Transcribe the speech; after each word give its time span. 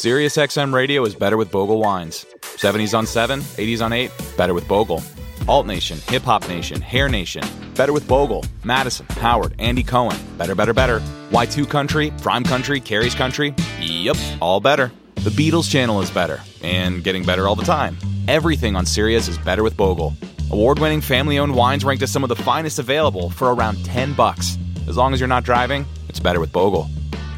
SiriusXM 0.00 0.72
radio 0.72 1.04
is 1.04 1.14
better 1.14 1.36
with 1.36 1.52
Bogle 1.52 1.78
wines. 1.78 2.24
70s 2.40 2.96
on 2.96 3.04
7, 3.04 3.40
80s 3.40 3.84
on 3.84 3.92
8, 3.92 4.10
better 4.34 4.54
with 4.54 4.66
Bogle. 4.66 5.02
Alt 5.46 5.66
Nation, 5.66 5.98
Hip 6.08 6.22
Hop 6.22 6.48
Nation, 6.48 6.80
Hair 6.80 7.10
Nation, 7.10 7.44
better 7.74 7.92
with 7.92 8.08
Bogle. 8.08 8.42
Madison, 8.64 9.04
Howard, 9.10 9.54
Andy 9.58 9.82
Cohen, 9.82 10.16
better, 10.38 10.54
better, 10.54 10.72
better. 10.72 11.00
Y2 11.32 11.68
Country, 11.68 12.14
Prime 12.22 12.44
Country, 12.44 12.80
Carrie's 12.80 13.14
Country, 13.14 13.54
yep, 13.78 14.16
all 14.40 14.58
better. 14.58 14.90
The 15.16 15.28
Beatles 15.28 15.70
channel 15.70 16.00
is 16.00 16.10
better, 16.10 16.40
and 16.62 17.04
getting 17.04 17.22
better 17.22 17.46
all 17.46 17.54
the 17.54 17.62
time. 17.62 17.98
Everything 18.26 18.76
on 18.76 18.86
Sirius 18.86 19.28
is 19.28 19.36
better 19.36 19.62
with 19.62 19.76
Bogle. 19.76 20.14
Award-winning 20.50 21.02
family-owned 21.02 21.54
wines 21.54 21.84
ranked 21.84 22.02
as 22.02 22.10
some 22.10 22.22
of 22.22 22.30
the 22.30 22.36
finest 22.36 22.78
available 22.78 23.28
for 23.28 23.52
around 23.52 23.84
10 23.84 24.14
bucks. 24.14 24.56
As 24.88 24.96
long 24.96 25.12
as 25.12 25.20
you're 25.20 25.28
not 25.28 25.44
driving, 25.44 25.84
it's 26.08 26.20
better 26.20 26.40
with 26.40 26.52
Bogle. 26.52 26.88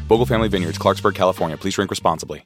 Bogle 0.07 0.25
Family 0.25 0.47
Vineyards, 0.47 0.77
Clarksburg, 0.77 1.13
California. 1.13 1.57
Please 1.57 1.75
drink 1.75 1.91
responsibly. 1.91 2.45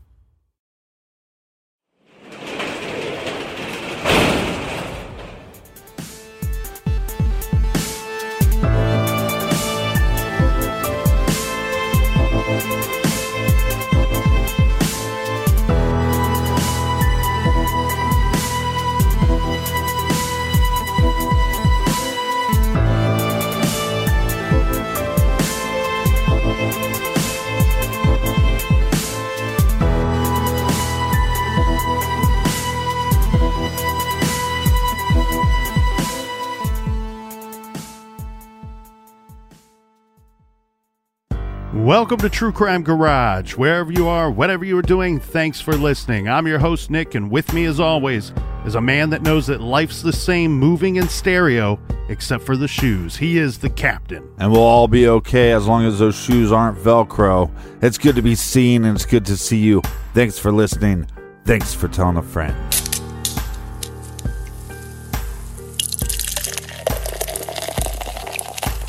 Welcome 41.81 42.19
to 42.19 42.29
True 42.29 42.51
Crime 42.51 42.83
Garage. 42.83 43.55
Wherever 43.55 43.91
you 43.91 44.07
are, 44.07 44.29
whatever 44.29 44.63
you 44.63 44.77
are 44.77 44.83
doing, 44.83 45.19
thanks 45.19 45.59
for 45.59 45.73
listening. 45.73 46.29
I'm 46.29 46.45
your 46.45 46.59
host, 46.59 46.91
Nick, 46.91 47.15
and 47.15 47.31
with 47.31 47.51
me, 47.53 47.65
as 47.65 47.79
always, 47.79 48.33
is 48.67 48.75
a 48.75 48.81
man 48.81 49.09
that 49.09 49.23
knows 49.23 49.47
that 49.47 49.61
life's 49.61 50.03
the 50.03 50.13
same 50.13 50.51
moving 50.53 50.97
in 50.97 51.09
stereo, 51.09 51.79
except 52.07 52.43
for 52.43 52.55
the 52.55 52.67
shoes. 52.67 53.17
He 53.17 53.39
is 53.39 53.57
the 53.57 53.69
captain. 53.71 54.31
and 54.37 54.51
we'll 54.51 54.61
all 54.61 54.87
be 54.87 55.07
okay 55.07 55.53
as 55.53 55.65
long 55.65 55.83
as 55.83 55.97
those 55.97 56.15
shoes 56.15 56.51
aren't 56.51 56.77
Velcro. 56.77 57.49
It's 57.81 57.97
good 57.97 58.15
to 58.15 58.21
be 58.21 58.35
seen 58.35 58.85
and 58.85 58.95
it's 58.95 59.07
good 59.07 59.25
to 59.25 59.35
see 59.35 59.57
you. 59.57 59.81
Thanks 60.13 60.37
for 60.37 60.51
listening. 60.51 61.07
Thanks 61.45 61.73
for 61.73 61.87
telling 61.87 62.17
a 62.17 62.21
friend. 62.21 62.70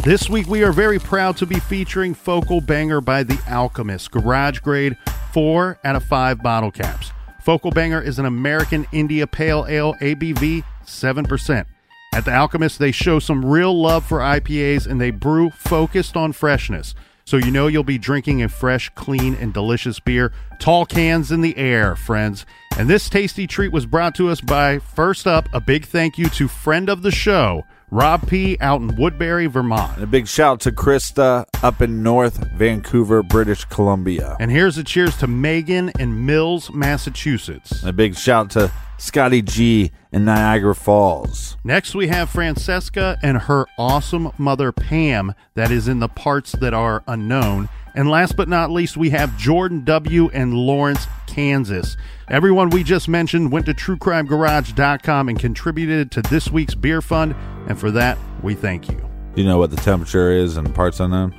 This 0.05 0.29
week, 0.29 0.49
we 0.49 0.65
are 0.65 0.73
very 0.73 0.99
proud 0.99 1.37
to 1.37 1.47
be 1.47 1.61
featuring 1.61 2.13
Focal 2.13 2.61
Banger 2.61 3.01
by 3.01 3.23
The 3.23 3.41
Alchemist, 3.49 4.11
garage 4.11 4.59
grade 4.59 4.97
4 5.33 5.79
out 5.85 5.95
of 5.95 6.03
5 6.03 6.43
bottle 6.43 6.73
caps. 6.73 7.13
Focal 7.41 7.71
Banger 7.71 8.03
is 8.03 8.19
an 8.19 8.27
American 8.27 8.85
India 8.91 9.29
Pale 9.29 9.67
Ale 9.69 9.95
ABV 10.01 10.65
7%. 10.85 11.67
At 12.13 12.25
The 12.25 12.35
Alchemist, 12.35 12.81
they 12.81 12.91
show 12.91 13.21
some 13.21 13.45
real 13.45 13.81
love 13.81 14.05
for 14.05 14.19
IPAs 14.19 14.89
and 14.89 15.01
they 15.01 15.13
brew 15.13 15.51
focused 15.51 16.17
on 16.17 16.33
freshness. 16.33 16.97
So 17.25 17.37
you 17.37 17.53
know 17.53 17.69
you'll 17.69 17.85
be 17.85 17.97
drinking 17.97 18.43
a 18.43 18.49
fresh, 18.49 18.89
clean, 18.97 19.37
and 19.37 19.55
delicious 19.55 20.01
beer. 20.01 20.33
Tall 20.59 20.85
cans 20.85 21.31
in 21.31 21.43
the 21.43 21.57
air, 21.57 21.95
friends. 21.95 22.45
And 22.77 22.91
this 22.91 23.09
tasty 23.09 23.47
treat 23.47 23.71
was 23.71 23.87
brought 23.87 24.17
to 24.17 24.31
us 24.31 24.41
by, 24.41 24.81
first 24.81 25.29
up, 25.29 25.49
a 25.53 25.61
big 25.61 25.87
thank 25.87 26.19
you 26.19 26.29
to 26.31 26.49
friend 26.49 26.89
of 26.89 27.03
the 27.03 27.13
show, 27.13 27.65
Rob 27.93 28.27
P. 28.27 28.57
out 28.63 28.81
in 28.81 28.97
Woodbury, 28.97 29.49
Vermont. 29.49 29.97
And 29.97 30.05
a 30.05 30.07
big 30.07 30.27
shout 30.27 30.61
to 30.61 30.73
Krista 30.73 31.45
up 31.63 31.83
in 31.83 32.03
North 32.03 32.39
Vancouver, 32.55 33.23
British 33.23 33.67
Columbia. 33.67 34.35
And 34.41 34.51
here's 34.51 34.79
a 34.79 34.83
cheers 34.83 35.15
to 35.19 35.27
Megan 35.27 35.93
in 35.99 36.25
Mills, 36.25 36.73
Massachusetts. 36.73 37.83
And 37.83 37.91
a 37.91 37.93
big 37.93 38.17
shout 38.17 38.49
to 38.53 38.73
Scotty 38.97 39.43
G 39.43 39.93
in 40.11 40.25
Niagara 40.25 40.75
Falls. 40.75 41.59
Next, 41.65 41.95
we 41.95 42.09
have 42.09 42.31
Francesca 42.31 43.19
and 43.23 43.37
her 43.37 43.67
awesome 43.77 44.33
mother, 44.39 44.73
Pam, 44.73 45.35
that 45.53 45.71
is 45.71 45.87
in 45.87 45.99
the 45.99 46.09
parts 46.09 46.53
that 46.53 46.73
are 46.73 47.05
unknown. 47.07 47.69
And 47.95 48.11
last 48.11 48.37
but 48.37 48.49
not 48.49 48.71
least, 48.71 48.97
we 48.97 49.11
have 49.11 49.37
Jordan 49.37 49.85
W. 49.85 50.31
and 50.33 50.55
Lawrence, 50.55 51.07
Kansas. 51.27 51.97
Everyone 52.29 52.71
we 52.71 52.83
just 52.83 53.09
mentioned 53.09 53.53
went 53.53 53.67
to 53.67 53.75
truecrimegarage.com 53.75 55.29
and 55.29 55.39
contributed 55.39 56.11
to 56.13 56.23
this 56.23 56.51
week's 56.51 56.75
beer 56.75 57.03
fund, 57.03 57.35
and 57.69 57.79
for 57.79 57.91
that, 57.91 58.19
we 58.43 58.55
thank 58.55 58.91
you. 58.91 58.97
Do 59.35 59.43
you 59.43 59.49
know 59.49 59.59
what 59.59 59.71
the 59.71 59.77
temperature 59.77 60.31
is 60.31 60.57
in 60.57 60.73
parts 60.73 61.01
unknown? 61.01 61.35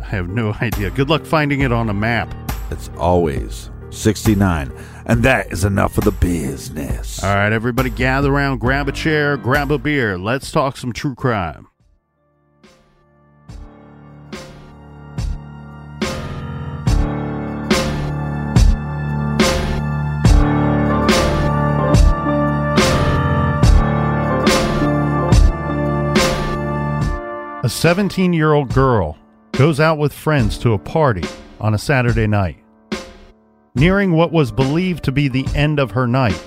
I 0.00 0.06
have 0.06 0.28
no 0.28 0.52
idea. 0.60 0.90
Good 0.90 1.08
luck 1.10 1.24
finding 1.24 1.60
it 1.60 1.72
on 1.72 1.88
a 1.88 1.94
map. 1.94 2.34
It's 2.70 2.90
always 2.96 3.70
69. 3.90 4.72
And 5.06 5.22
that 5.22 5.52
is 5.52 5.64
enough 5.64 5.98
of 5.98 6.04
the 6.04 6.12
business. 6.12 7.22
All 7.22 7.34
right, 7.34 7.52
everybody 7.52 7.90
gather 7.90 8.32
around, 8.32 8.58
grab 8.58 8.88
a 8.88 8.92
chair, 8.92 9.36
grab 9.36 9.70
a 9.70 9.78
beer. 9.78 10.18
Let's 10.18 10.50
talk 10.50 10.76
some 10.76 10.92
true 10.92 11.14
crime. 11.14 11.68
A 27.64 27.68
17 27.70 28.34
year 28.34 28.52
old 28.52 28.74
girl 28.74 29.16
goes 29.52 29.80
out 29.80 29.96
with 29.96 30.12
friends 30.12 30.58
to 30.58 30.74
a 30.74 30.78
party 30.78 31.26
on 31.58 31.72
a 31.72 31.78
Saturday 31.78 32.26
night. 32.26 32.58
Nearing 33.74 34.12
what 34.12 34.32
was 34.32 34.52
believed 34.52 35.02
to 35.04 35.12
be 35.12 35.28
the 35.28 35.46
end 35.54 35.80
of 35.80 35.92
her 35.92 36.06
night, 36.06 36.38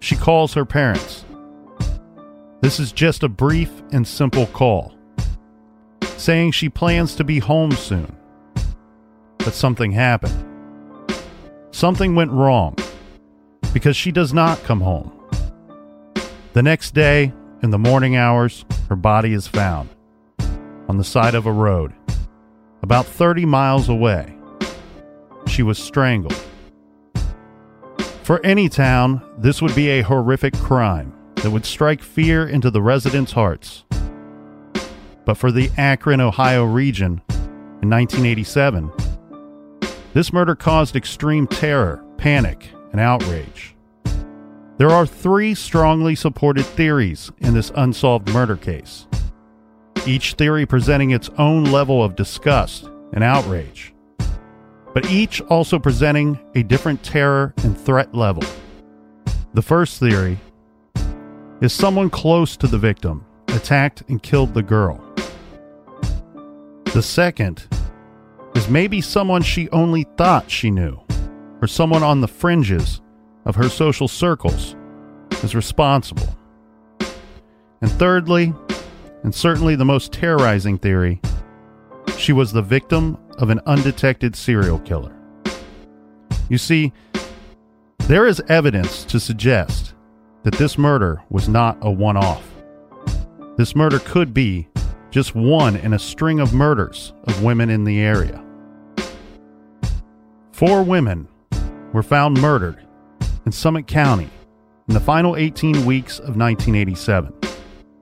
she 0.00 0.16
calls 0.16 0.52
her 0.52 0.66
parents. 0.66 1.24
This 2.60 2.78
is 2.78 2.92
just 2.92 3.22
a 3.22 3.28
brief 3.30 3.70
and 3.90 4.06
simple 4.06 4.44
call, 4.48 4.94
saying 6.18 6.52
she 6.52 6.68
plans 6.68 7.14
to 7.14 7.24
be 7.24 7.38
home 7.38 7.72
soon. 7.72 8.14
But 9.38 9.54
something 9.54 9.92
happened. 9.92 10.44
Something 11.70 12.14
went 12.14 12.32
wrong 12.32 12.76
because 13.72 13.96
she 13.96 14.12
does 14.12 14.34
not 14.34 14.62
come 14.64 14.82
home. 14.82 15.10
The 16.52 16.62
next 16.62 16.92
day, 16.92 17.32
in 17.62 17.70
the 17.70 17.78
morning 17.78 18.14
hours, 18.14 18.66
her 18.90 18.96
body 18.96 19.32
is 19.32 19.46
found 19.46 19.88
on 20.90 20.96
the 20.96 21.04
side 21.04 21.36
of 21.36 21.46
a 21.46 21.52
road, 21.52 21.94
about 22.82 23.06
30 23.06 23.46
miles 23.46 23.88
away. 23.88 24.34
She 25.46 25.62
was 25.62 25.78
strangled. 25.78 26.34
For 28.24 28.44
any 28.44 28.68
town, 28.68 29.22
this 29.38 29.62
would 29.62 29.76
be 29.76 29.88
a 29.90 30.02
horrific 30.02 30.52
crime 30.54 31.14
that 31.36 31.50
would 31.52 31.64
strike 31.64 32.02
fear 32.02 32.44
into 32.44 32.72
the 32.72 32.82
residents' 32.82 33.30
hearts. 33.30 33.84
But 35.24 35.34
for 35.34 35.52
the 35.52 35.70
Akron, 35.76 36.20
Ohio 36.20 36.64
region 36.64 37.22
in 37.80 37.88
1987, 37.88 38.90
this 40.12 40.32
murder 40.32 40.56
caused 40.56 40.96
extreme 40.96 41.46
terror, 41.46 42.04
panic, 42.16 42.68
and 42.90 43.00
outrage. 43.00 43.76
There 44.78 44.90
are 44.90 45.06
three 45.06 45.54
strongly 45.54 46.16
supported 46.16 46.66
theories 46.66 47.30
in 47.38 47.54
this 47.54 47.70
unsolved 47.76 48.28
murder 48.32 48.56
case, 48.56 49.06
each 50.06 50.34
theory 50.34 50.66
presenting 50.66 51.10
its 51.10 51.28
own 51.38 51.64
level 51.64 52.02
of 52.02 52.16
disgust 52.16 52.88
and 53.12 53.24
outrage 53.24 53.94
but 54.92 55.08
each 55.10 55.40
also 55.42 55.78
presenting 55.78 56.38
a 56.54 56.62
different 56.62 57.02
terror 57.02 57.54
and 57.58 57.78
threat 57.78 58.14
level. 58.14 58.42
The 59.54 59.62
first 59.62 60.00
theory 60.00 60.38
is 61.60 61.72
someone 61.72 62.10
close 62.10 62.56
to 62.58 62.66
the 62.66 62.78
victim 62.78 63.24
attacked 63.48 64.02
and 64.08 64.22
killed 64.22 64.54
the 64.54 64.62
girl. 64.62 65.00
The 66.92 67.02
second 67.02 67.68
is 68.54 68.68
maybe 68.68 69.00
someone 69.00 69.42
she 69.42 69.68
only 69.70 70.04
thought 70.16 70.50
she 70.50 70.70
knew, 70.70 71.00
or 71.62 71.68
someone 71.68 72.02
on 72.02 72.20
the 72.20 72.28
fringes 72.28 73.00
of 73.44 73.54
her 73.56 73.68
social 73.68 74.08
circles 74.08 74.74
is 75.42 75.54
responsible. 75.54 76.36
And 77.80 77.90
thirdly, 77.92 78.52
and 79.22 79.34
certainly 79.34 79.76
the 79.76 79.84
most 79.84 80.12
terrorizing 80.12 80.78
theory, 80.78 81.20
she 82.16 82.32
was 82.32 82.52
the 82.52 82.62
victim 82.62 83.18
of 83.38 83.50
an 83.50 83.60
undetected 83.66 84.36
serial 84.36 84.78
killer. 84.80 85.14
You 86.48 86.58
see, 86.58 86.92
there 88.00 88.26
is 88.26 88.42
evidence 88.48 89.04
to 89.04 89.20
suggest 89.20 89.94
that 90.42 90.54
this 90.54 90.76
murder 90.76 91.22
was 91.30 91.48
not 91.48 91.78
a 91.82 91.90
one 91.90 92.16
off. 92.16 92.46
This 93.56 93.76
murder 93.76 93.98
could 94.00 94.32
be 94.32 94.68
just 95.10 95.34
one 95.34 95.76
in 95.76 95.92
a 95.92 95.98
string 95.98 96.40
of 96.40 96.54
murders 96.54 97.12
of 97.24 97.42
women 97.42 97.68
in 97.68 97.84
the 97.84 98.00
area. 98.00 98.42
Four 100.52 100.82
women 100.82 101.28
were 101.92 102.02
found 102.02 102.40
murdered 102.40 102.84
in 103.46 103.52
Summit 103.52 103.86
County 103.86 104.30
in 104.88 104.94
the 104.94 105.00
final 105.00 105.36
18 105.36 105.84
weeks 105.86 106.18
of 106.18 106.36
1987. 106.36 107.39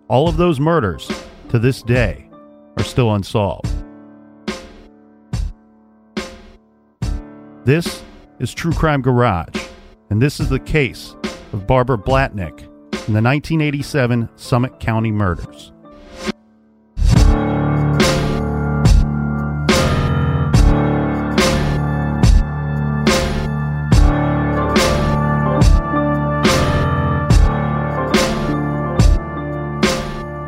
All 0.09 0.27
of 0.27 0.39
those 0.39 0.59
murders, 0.59 1.07
to 1.51 1.59
this 1.59 1.83
day, 1.83 2.31
are 2.79 2.85
still 2.85 3.15
unsolved. 3.15 3.69
This 7.67 8.03
is 8.39 8.55
True 8.55 8.73
Crime 8.73 9.03
Garage, 9.03 9.69
and 10.09 10.23
this 10.23 10.41
is 10.41 10.49
the 10.49 10.61
case 10.61 11.15
of 11.53 11.67
Barbara 11.67 11.99
Blatnick 11.99 12.63
in 13.07 13.13
the 13.13 13.21
1987 13.21 14.31
Summit 14.37 14.81
County 14.81 15.13
murders. 15.13 15.73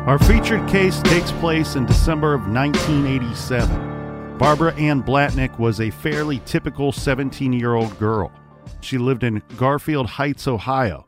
Our 0.07 0.17
featured 0.17 0.67
case 0.67 0.99
takes 1.03 1.31
place 1.33 1.75
in 1.75 1.85
December 1.85 2.33
of 2.33 2.47
1987. 2.47 4.35
Barbara 4.39 4.73
Ann 4.73 5.03
Blatnick 5.03 5.59
was 5.59 5.79
a 5.79 5.91
fairly 5.91 6.41
typical 6.43 6.91
17 6.91 7.53
year 7.53 7.75
old 7.75 7.99
girl. 7.99 8.31
She 8.79 8.97
lived 8.97 9.23
in 9.23 9.43
Garfield 9.57 10.07
Heights, 10.07 10.47
Ohio. 10.47 11.05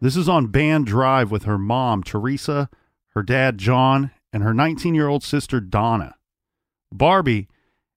This 0.00 0.16
is 0.16 0.28
on 0.28 0.46
Band 0.46 0.86
Drive 0.86 1.32
with 1.32 1.42
her 1.42 1.58
mom, 1.58 2.04
Teresa, 2.04 2.70
her 3.14 3.24
dad, 3.24 3.58
John, 3.58 4.12
and 4.32 4.44
her 4.44 4.54
19 4.54 4.94
year 4.94 5.08
old 5.08 5.24
sister, 5.24 5.58
Donna. 5.58 6.14
Barbie, 6.92 7.48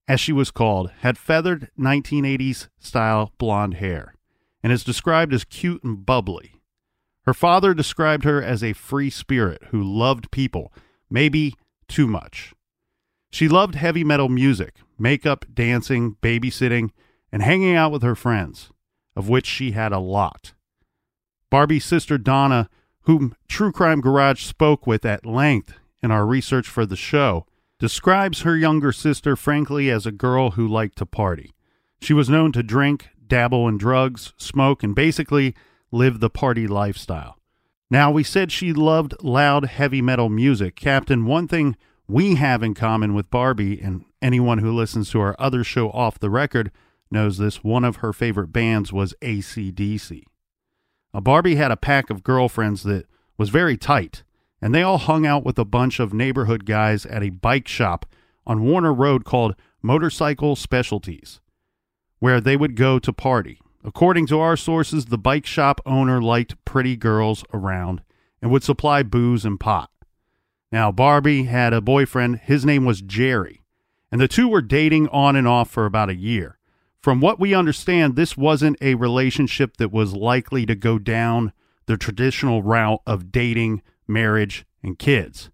as 0.07 0.19
she 0.19 0.33
was 0.33 0.49
called, 0.49 0.89
had 1.01 1.19
feathered 1.19 1.69
1980s 1.79 2.69
style 2.79 3.33
blonde 3.37 3.75
hair 3.75 4.15
and 4.63 4.73
is 4.73 4.83
described 4.83 5.31
as 5.31 5.43
cute 5.43 5.83
and 5.83 6.07
bubbly. 6.07 6.58
Her 7.29 7.33
father 7.35 7.75
described 7.75 8.23
her 8.23 8.41
as 8.41 8.63
a 8.63 8.73
free 8.73 9.11
spirit 9.11 9.65
who 9.69 9.83
loved 9.83 10.31
people, 10.31 10.73
maybe 11.11 11.53
too 11.87 12.07
much. 12.07 12.55
She 13.29 13.47
loved 13.47 13.75
heavy 13.75 14.03
metal 14.03 14.29
music, 14.29 14.77
makeup, 14.97 15.45
dancing, 15.53 16.15
babysitting, 16.23 16.89
and 17.31 17.43
hanging 17.43 17.75
out 17.75 17.91
with 17.91 18.01
her 18.01 18.15
friends, 18.15 18.71
of 19.15 19.29
which 19.29 19.45
she 19.45 19.73
had 19.73 19.91
a 19.91 19.99
lot. 19.99 20.53
Barbie's 21.51 21.85
sister 21.85 22.17
Donna, 22.17 22.67
whom 23.01 23.35
True 23.47 23.71
Crime 23.71 24.01
Garage 24.01 24.43
spoke 24.43 24.87
with 24.87 25.05
at 25.05 25.23
length 25.23 25.75
in 26.01 26.09
our 26.09 26.25
research 26.25 26.67
for 26.67 26.83
the 26.83 26.95
show, 26.95 27.45
describes 27.77 28.41
her 28.41 28.57
younger 28.57 28.91
sister 28.91 29.35
frankly 29.35 29.91
as 29.91 30.07
a 30.07 30.11
girl 30.11 30.49
who 30.51 30.67
liked 30.67 30.97
to 30.97 31.05
party. 31.05 31.53
She 32.01 32.13
was 32.13 32.27
known 32.27 32.51
to 32.53 32.63
drink, 32.63 33.09
dabble 33.27 33.67
in 33.67 33.77
drugs, 33.77 34.33
smoke, 34.35 34.81
and 34.81 34.95
basically 34.95 35.53
live 35.91 36.19
the 36.19 36.29
party 36.29 36.67
lifestyle. 36.67 37.37
Now, 37.91 38.11
we 38.11 38.23
said 38.23 38.51
she 38.51 38.71
loved 38.71 39.15
loud, 39.23 39.65
heavy 39.65 40.01
metal 40.01 40.29
music. 40.29 40.75
Captain, 40.75 41.25
one 41.25 41.47
thing 41.47 41.75
we 42.07 42.35
have 42.35 42.61
in 42.61 42.73
common 42.73 43.13
with 43.13 43.31
Barbie, 43.31 43.79
and 43.81 44.05
anyone 44.21 44.59
who 44.59 44.71
listens 44.71 45.09
to 45.11 45.21
our 45.21 45.35
other 45.39 45.63
show 45.63 45.89
off 45.89 46.19
the 46.19 46.29
record 46.29 46.71
knows 47.11 47.37
this, 47.37 47.63
one 47.63 47.83
of 47.83 47.97
her 47.97 48.13
favorite 48.13 48.51
bands 48.51 48.93
was 48.93 49.15
ACDC. 49.21 50.23
Now, 51.13 51.19
Barbie 51.21 51.55
had 51.55 51.71
a 51.71 51.77
pack 51.77 52.09
of 52.09 52.23
girlfriends 52.23 52.83
that 52.83 53.07
was 53.37 53.49
very 53.49 53.77
tight, 53.77 54.23
and 54.61 54.75
they 54.75 54.83
all 54.83 54.99
hung 54.99 55.25
out 55.25 55.43
with 55.43 55.57
a 55.57 55.65
bunch 55.65 55.99
of 55.99 56.13
neighborhood 56.13 56.65
guys 56.65 57.05
at 57.05 57.23
a 57.23 57.29
bike 57.29 57.67
shop 57.67 58.05
on 58.45 58.63
Warner 58.63 58.93
Road 58.93 59.25
called 59.25 59.55
Motorcycle 59.81 60.55
Specialties, 60.55 61.39
where 62.19 62.41
they 62.41 62.57
would 62.57 62.75
go 62.75 62.99
to 62.99 63.13
party. 63.13 63.59
According 63.83 64.27
to 64.27 64.39
our 64.39 64.57
sources, 64.57 65.05
the 65.05 65.17
bike 65.17 65.45
shop 65.45 65.79
owner 65.85 66.21
liked 66.21 66.63
pretty 66.65 66.97
girls 66.97 67.43
around 67.53 68.01
and 68.41 68.51
would 68.51 68.63
supply 68.63 69.03
booze 69.03 69.45
and 69.45 69.59
pot. 69.59 69.89
Now, 70.71 70.91
Barbie 70.91 71.43
had 71.43 71.73
a 71.73 71.81
boyfriend. 71.81 72.39
His 72.39 72.65
name 72.65 72.85
was 72.85 73.01
Jerry, 73.01 73.63
and 74.11 74.19
the 74.19 74.27
two 74.27 74.47
were 74.47 74.61
dating 74.61 75.07
on 75.09 75.35
and 75.35 75.47
off 75.47 75.69
for 75.69 75.85
about 75.85 76.09
a 76.09 76.15
year. 76.15 76.59
From 77.01 77.21
what 77.21 77.39
we 77.39 77.53
understand, 77.53 78.15
this 78.15 78.35
wasn't 78.35 78.77
a 78.81 78.95
relationship 78.95 79.77
that 79.77 79.91
was 79.91 80.13
likely 80.13 80.65
to 80.65 80.75
go 80.75 80.99
down 80.99 81.53
the 81.85 81.97
traditional 81.97 82.61
route 82.61 83.01
of 83.07 83.31
dating, 83.31 83.81
marriage, 84.07 84.65
and 84.83 84.99
kids. 84.99 85.49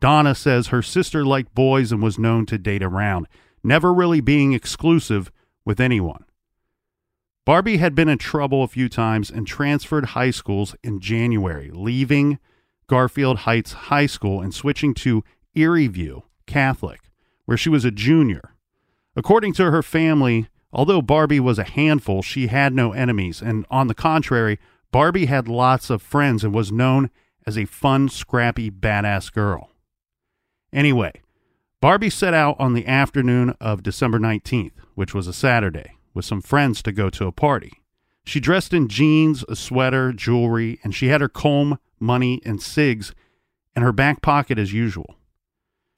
Donna 0.00 0.34
says 0.34 0.68
her 0.68 0.82
sister 0.82 1.24
liked 1.24 1.54
boys 1.54 1.92
and 1.92 2.02
was 2.02 2.18
known 2.18 2.46
to 2.46 2.56
date 2.56 2.82
around, 2.82 3.28
never 3.62 3.92
really 3.92 4.22
being 4.22 4.54
exclusive 4.54 5.30
with 5.64 5.78
anyone. 5.78 6.24
Barbie 7.46 7.78
had 7.78 7.94
been 7.94 8.08
in 8.08 8.18
trouble 8.18 8.62
a 8.62 8.68
few 8.68 8.88
times 8.88 9.30
and 9.30 9.46
transferred 9.46 10.06
high 10.06 10.30
schools 10.30 10.76
in 10.84 11.00
January, 11.00 11.70
leaving 11.72 12.38
Garfield 12.86 13.38
Heights 13.38 13.72
High 13.72 14.06
School 14.06 14.42
and 14.42 14.54
switching 14.54 14.92
to 14.94 15.24
Erie 15.54 15.86
View 15.86 16.24
Catholic, 16.46 17.00
where 17.46 17.56
she 17.56 17.70
was 17.70 17.84
a 17.84 17.90
junior. 17.90 18.56
According 19.16 19.54
to 19.54 19.70
her 19.70 19.82
family, 19.82 20.48
although 20.72 21.00
Barbie 21.00 21.40
was 21.40 21.58
a 21.58 21.64
handful, 21.64 22.22
she 22.22 22.48
had 22.48 22.74
no 22.74 22.92
enemies, 22.92 23.40
and 23.40 23.64
on 23.70 23.86
the 23.86 23.94
contrary, 23.94 24.58
Barbie 24.92 25.26
had 25.26 25.48
lots 25.48 25.88
of 25.88 26.02
friends 26.02 26.44
and 26.44 26.52
was 26.52 26.70
known 26.70 27.10
as 27.46 27.56
a 27.56 27.64
fun, 27.64 28.08
scrappy, 28.08 28.70
badass 28.70 29.32
girl. 29.32 29.70
Anyway, 30.72 31.22
Barbie 31.80 32.10
set 32.10 32.34
out 32.34 32.56
on 32.60 32.74
the 32.74 32.86
afternoon 32.86 33.54
of 33.60 33.82
December 33.82 34.18
19th, 34.18 34.72
which 34.94 35.14
was 35.14 35.26
a 35.26 35.32
Saturday 35.32 35.94
with 36.14 36.24
some 36.24 36.40
friends 36.40 36.82
to 36.82 36.92
go 36.92 37.10
to 37.10 37.26
a 37.26 37.32
party. 37.32 37.72
She 38.24 38.40
dressed 38.40 38.72
in 38.72 38.88
jeans, 38.88 39.44
a 39.48 39.56
sweater, 39.56 40.12
jewelry, 40.12 40.78
and 40.84 40.94
she 40.94 41.08
had 41.08 41.20
her 41.20 41.28
comb, 41.28 41.78
money, 41.98 42.40
and 42.44 42.62
cigs 42.62 43.14
in 43.74 43.82
her 43.82 43.92
back 43.92 44.22
pocket 44.22 44.58
as 44.58 44.72
usual. 44.72 45.16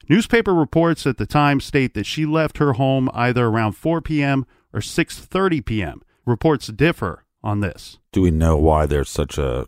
Newspaper 0.09 0.53
reports 0.53 1.07
at 1.07 1.17
the 1.17 1.25
time 1.25 1.59
state 1.59 1.93
that 1.93 2.05
she 2.05 2.25
left 2.25 2.57
her 2.57 2.73
home 2.73 3.09
either 3.13 3.45
around 3.45 3.73
4 3.73 4.01
p.m. 4.01 4.45
or 4.73 4.79
6:30 4.79 5.65
p.m. 5.65 6.01
Reports 6.25 6.67
differ 6.67 7.25
on 7.43 7.59
this. 7.59 7.99
Do 8.11 8.21
we 8.21 8.31
know 8.31 8.57
why 8.57 8.85
there's 8.85 9.09
such 9.09 9.37
a 9.37 9.67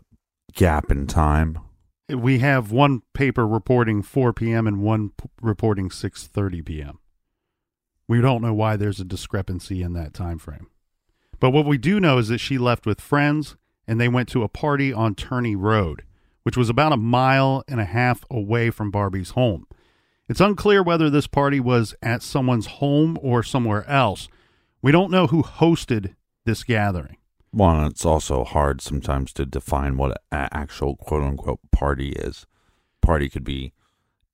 gap 0.52 0.90
in 0.90 1.06
time? 1.06 1.58
We 2.08 2.38
have 2.38 2.70
one 2.70 3.02
paper 3.14 3.46
reporting 3.46 4.02
4 4.02 4.32
p.m. 4.32 4.66
and 4.66 4.82
one 4.82 5.10
p- 5.10 5.28
reporting 5.40 5.88
6:30 5.88 6.64
p.m. 6.64 6.98
We 8.08 8.20
don't 8.20 8.42
know 8.42 8.54
why 8.54 8.76
there's 8.76 9.00
a 9.00 9.04
discrepancy 9.04 9.82
in 9.82 9.92
that 9.94 10.14
time 10.14 10.38
frame. 10.38 10.68
But 11.40 11.50
what 11.50 11.66
we 11.66 11.78
do 11.78 12.00
know 12.00 12.18
is 12.18 12.28
that 12.28 12.38
she 12.38 12.58
left 12.58 12.86
with 12.86 13.00
friends 13.00 13.56
and 13.86 14.00
they 14.00 14.08
went 14.08 14.28
to 14.30 14.42
a 14.42 14.48
party 14.48 14.92
on 14.92 15.14
Turney 15.14 15.56
Road, 15.56 16.02
which 16.42 16.56
was 16.56 16.68
about 16.68 16.92
a 16.92 16.96
mile 16.96 17.64
and 17.68 17.80
a 17.80 17.84
half 17.84 18.24
away 18.30 18.70
from 18.70 18.90
Barbie's 18.90 19.30
home. 19.30 19.66
It's 20.28 20.40
unclear 20.40 20.82
whether 20.82 21.08
this 21.08 21.26
party 21.26 21.60
was 21.60 21.94
at 22.02 22.22
someone's 22.22 22.66
home 22.66 23.18
or 23.22 23.42
somewhere 23.42 23.88
else. 23.88 24.28
We 24.82 24.92
don't 24.92 25.10
know 25.10 25.28
who 25.28 25.42
hosted 25.42 26.14
this 26.44 26.64
gathering. 26.64 27.16
Well, 27.52 27.86
it's 27.86 28.04
also 28.04 28.44
hard 28.44 28.80
sometimes 28.80 29.32
to 29.34 29.46
define 29.46 29.96
what 29.96 30.20
an 30.30 30.48
actual 30.52 30.96
quote 30.96 31.22
unquote 31.22 31.60
party 31.70 32.10
is. 32.10 32.46
Party 33.00 33.28
could 33.28 33.44
be 33.44 33.72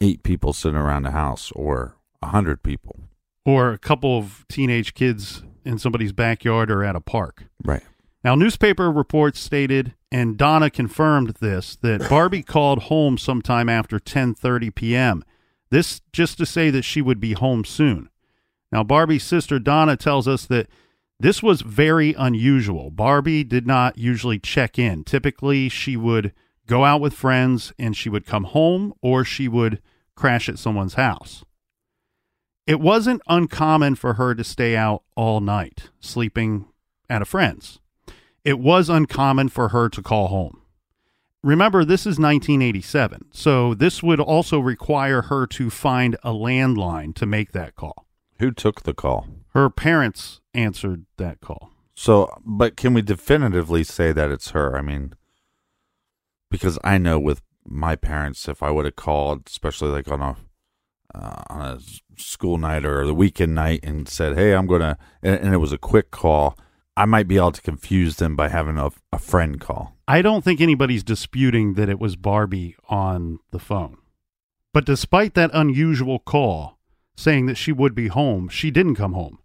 eight 0.00 0.22
people 0.22 0.52
sitting 0.52 0.78
around 0.78 1.06
a 1.06 1.10
house 1.10 1.52
or 1.52 1.96
a 2.22 2.28
hundred 2.28 2.62
people. 2.62 3.00
Or 3.44 3.72
a 3.72 3.78
couple 3.78 4.18
of 4.18 4.44
teenage 4.48 4.94
kids 4.94 5.42
in 5.64 5.78
somebody's 5.78 6.12
backyard 6.12 6.70
or 6.70 6.84
at 6.84 6.96
a 6.96 7.00
park. 7.00 7.44
Right. 7.64 7.82
Now, 8.24 8.34
newspaper 8.36 8.90
reports 8.90 9.40
stated, 9.40 9.94
and 10.12 10.36
Donna 10.36 10.70
confirmed 10.70 11.36
this, 11.40 11.76
that 11.76 12.08
Barbie 12.10 12.42
called 12.42 12.84
home 12.84 13.18
sometime 13.18 13.68
after 13.68 13.98
10:30 13.98 14.74
p.m. 14.74 15.24
This 15.70 16.02
just 16.12 16.38
to 16.38 16.46
say 16.46 16.70
that 16.70 16.82
she 16.82 17.02
would 17.02 17.18
be 17.18 17.32
home 17.32 17.64
soon. 17.64 18.10
Now, 18.70 18.84
Barbie's 18.84 19.24
sister 19.24 19.58
Donna 19.58 19.96
tells 19.96 20.28
us 20.28 20.46
that 20.46 20.68
this 21.18 21.42
was 21.42 21.62
very 21.62 22.14
unusual. 22.14 22.90
Barbie 22.90 23.44
did 23.44 23.66
not 23.66 23.98
usually 23.98 24.38
check 24.38 24.78
in. 24.78 25.04
Typically, 25.04 25.68
she 25.68 25.96
would 25.96 26.32
go 26.66 26.84
out 26.84 27.00
with 27.00 27.14
friends 27.14 27.72
and 27.78 27.96
she 27.96 28.08
would 28.08 28.26
come 28.26 28.44
home 28.44 28.92
or 29.02 29.24
she 29.24 29.48
would 29.48 29.80
crash 30.14 30.48
at 30.48 30.58
someone's 30.58 30.94
house. 30.94 31.44
It 32.66 32.80
wasn't 32.80 33.22
uncommon 33.26 33.96
for 33.96 34.14
her 34.14 34.34
to 34.34 34.44
stay 34.44 34.76
out 34.76 35.02
all 35.16 35.40
night, 35.40 35.90
sleeping 36.00 36.66
at 37.10 37.22
a 37.22 37.26
friend's. 37.26 37.80
it 38.44 38.58
was 38.58 38.88
uncommon 38.88 39.48
for 39.48 39.68
her 39.68 39.88
to 39.88 40.02
call 40.02 40.28
home. 40.28 40.62
Remember, 41.44 41.84
this 41.84 42.02
is 42.02 42.18
1987, 42.18 43.26
so 43.32 43.74
this 43.74 44.02
would 44.02 44.20
also 44.20 44.58
require 44.60 45.22
her 45.22 45.46
to 45.48 45.70
find 45.70 46.16
a 46.22 46.30
landline 46.30 47.14
to 47.16 47.26
make 47.26 47.52
that 47.52 47.74
call. 47.74 48.06
Who 48.38 48.50
took 48.52 48.82
the 48.82 48.94
call? 48.94 49.26
Her 49.54 49.68
parents 49.68 50.40
answered 50.54 51.06
that 51.16 51.40
call. 51.40 51.70
So, 51.94 52.32
but 52.44 52.76
can 52.76 52.94
we 52.94 53.02
definitively 53.02 53.84
say 53.84 54.12
that 54.12 54.30
it's 54.30 54.50
her? 54.50 54.76
I 54.76 54.82
mean, 54.82 55.14
because 56.50 56.78
I 56.84 56.98
know 56.98 57.18
with 57.18 57.42
my 57.64 57.96
parents, 57.96 58.48
if 58.48 58.62
I 58.62 58.70
would 58.70 58.84
have 58.84 58.96
called, 58.96 59.42
especially 59.46 59.90
like 59.90 60.08
on 60.08 60.22
a 60.22 60.36
uh, 61.14 61.42
on 61.48 61.60
a 61.60 61.78
school 62.20 62.58
night 62.58 62.84
or 62.84 63.06
the 63.06 63.14
weekend 63.14 63.54
night, 63.54 63.80
and 63.82 64.08
said, 64.08 64.36
"Hey, 64.36 64.52
I'm 64.52 64.66
gonna," 64.66 64.98
and, 65.22 65.38
and 65.40 65.54
it 65.54 65.58
was 65.58 65.72
a 65.72 65.78
quick 65.78 66.10
call, 66.10 66.56
I 66.96 67.06
might 67.06 67.28
be 67.28 67.36
able 67.36 67.52
to 67.52 67.62
confuse 67.62 68.16
them 68.16 68.36
by 68.36 68.48
having 68.48 68.78
a, 68.78 68.90
a 69.12 69.18
friend 69.18 69.60
call. 69.60 69.96
I 70.06 70.20
don't 70.20 70.44
think 70.44 70.60
anybody's 70.60 71.02
disputing 71.02 71.74
that 71.74 71.88
it 71.88 71.98
was 71.98 72.16
Barbie 72.16 72.76
on 72.88 73.38
the 73.50 73.58
phone. 73.58 73.96
But 74.74 74.84
despite 74.84 75.34
that 75.34 75.50
unusual 75.54 76.18
call 76.18 76.78
saying 77.14 77.46
that 77.46 77.56
she 77.56 77.72
would 77.72 77.94
be 77.94 78.08
home, 78.08 78.48
she 78.48 78.70
didn't 78.70 78.96
come 78.96 79.12
home. 79.12 79.38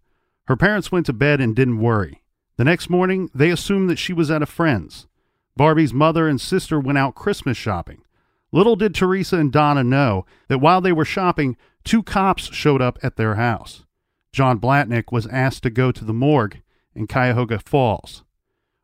Her 0.48 0.56
parents 0.56 0.92
went 0.92 1.06
to 1.08 1.14
bed 1.14 1.42
and 1.42 1.56
didn't 1.56 1.80
worry. 1.80 2.24
The 2.58 2.64
next 2.64 2.90
morning, 2.90 3.30
they 3.36 3.50
assumed 3.50 3.90
that 3.90 4.00
she 4.00 4.14
was 4.14 4.32
at 4.32 4.42
a 4.42 4.46
friend's. 4.46 5.08
Barbie's 5.56 5.94
mother 5.94 6.28
and 6.28 6.40
sister 6.40 6.80
went 6.80 6.98
out 6.98 7.16
Christmas 7.16 7.58
shopping. 7.58 8.02
Little 8.52 8.76
did 8.76 8.96
Teresa 8.96 9.38
and 9.38 9.52
Donna 9.52 9.84
know 9.84 10.26
that 10.48 10.60
while 10.60 10.82
they 10.82 10.92
were 10.92 11.06
shopping, 11.06 11.58
two 11.84 12.02
cops 12.02 12.54
showed 12.54 12.82
up 12.82 12.98
at 13.04 13.16
their 13.16 13.36
house. 13.36 13.84
John 14.32 14.60
Blatnick 14.60 15.12
was 15.12 15.28
asked 15.28 15.64
to 15.64 15.70
go 15.70 15.92
to 15.92 16.06
the 16.06 16.14
morgue 16.14 16.62
in 16.96 17.08
Cuyahoga 17.08 17.60
Falls. 17.60 18.24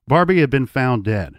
Barbie 0.07 0.41
had 0.41 0.49
been 0.49 0.65
found 0.65 1.03
dead. 1.03 1.35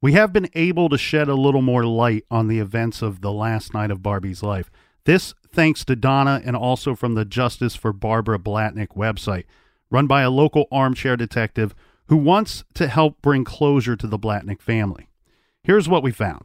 We 0.00 0.12
have 0.12 0.32
been 0.32 0.50
able 0.54 0.88
to 0.88 0.98
shed 0.98 1.28
a 1.28 1.34
little 1.34 1.62
more 1.62 1.84
light 1.84 2.24
on 2.30 2.48
the 2.48 2.58
events 2.58 3.02
of 3.02 3.20
the 3.20 3.32
last 3.32 3.72
night 3.72 3.90
of 3.90 4.02
Barbie's 4.02 4.42
life. 4.42 4.70
This 5.04 5.34
thanks 5.52 5.84
to 5.84 5.96
Donna 5.96 6.42
and 6.44 6.56
also 6.56 6.94
from 6.94 7.14
the 7.14 7.24
Justice 7.24 7.76
for 7.76 7.92
Barbara 7.92 8.38
Blatnick 8.38 8.96
website, 8.96 9.44
run 9.90 10.06
by 10.06 10.22
a 10.22 10.30
local 10.30 10.66
armchair 10.72 11.16
detective 11.16 11.74
who 12.06 12.16
wants 12.16 12.64
to 12.74 12.88
help 12.88 13.22
bring 13.22 13.44
closure 13.44 13.96
to 13.96 14.06
the 14.06 14.18
Blatnick 14.18 14.60
family. 14.60 15.08
Here's 15.62 15.88
what 15.88 16.02
we 16.02 16.10
found. 16.10 16.44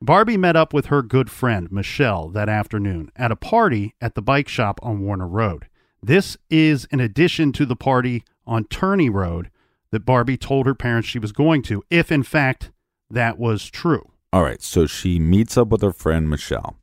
Barbie 0.00 0.36
met 0.36 0.54
up 0.54 0.72
with 0.72 0.86
her 0.86 1.02
good 1.02 1.28
friend, 1.28 1.72
Michelle, 1.72 2.28
that 2.28 2.48
afternoon 2.48 3.10
at 3.16 3.32
a 3.32 3.36
party 3.36 3.94
at 4.00 4.14
the 4.14 4.22
bike 4.22 4.48
shop 4.48 4.78
on 4.80 5.00
Warner 5.00 5.26
Road. 5.26 5.66
This 6.00 6.36
is 6.48 6.86
in 6.92 7.00
addition 7.00 7.52
to 7.54 7.66
the 7.66 7.74
party 7.74 8.22
on 8.46 8.64
Turney 8.64 9.10
Road 9.10 9.50
that 9.90 10.06
Barbie 10.06 10.36
told 10.36 10.66
her 10.66 10.74
parents 10.74 11.08
she 11.08 11.18
was 11.18 11.32
going 11.32 11.62
to, 11.62 11.82
if 11.90 12.12
in 12.12 12.22
fact 12.22 12.70
that 13.10 13.38
was 13.38 13.68
true. 13.68 14.12
All 14.32 14.42
right, 14.42 14.62
so 14.62 14.86
she 14.86 15.18
meets 15.18 15.56
up 15.56 15.68
with 15.68 15.82
her 15.82 15.92
friend 15.92 16.30
Michelle. 16.30 16.76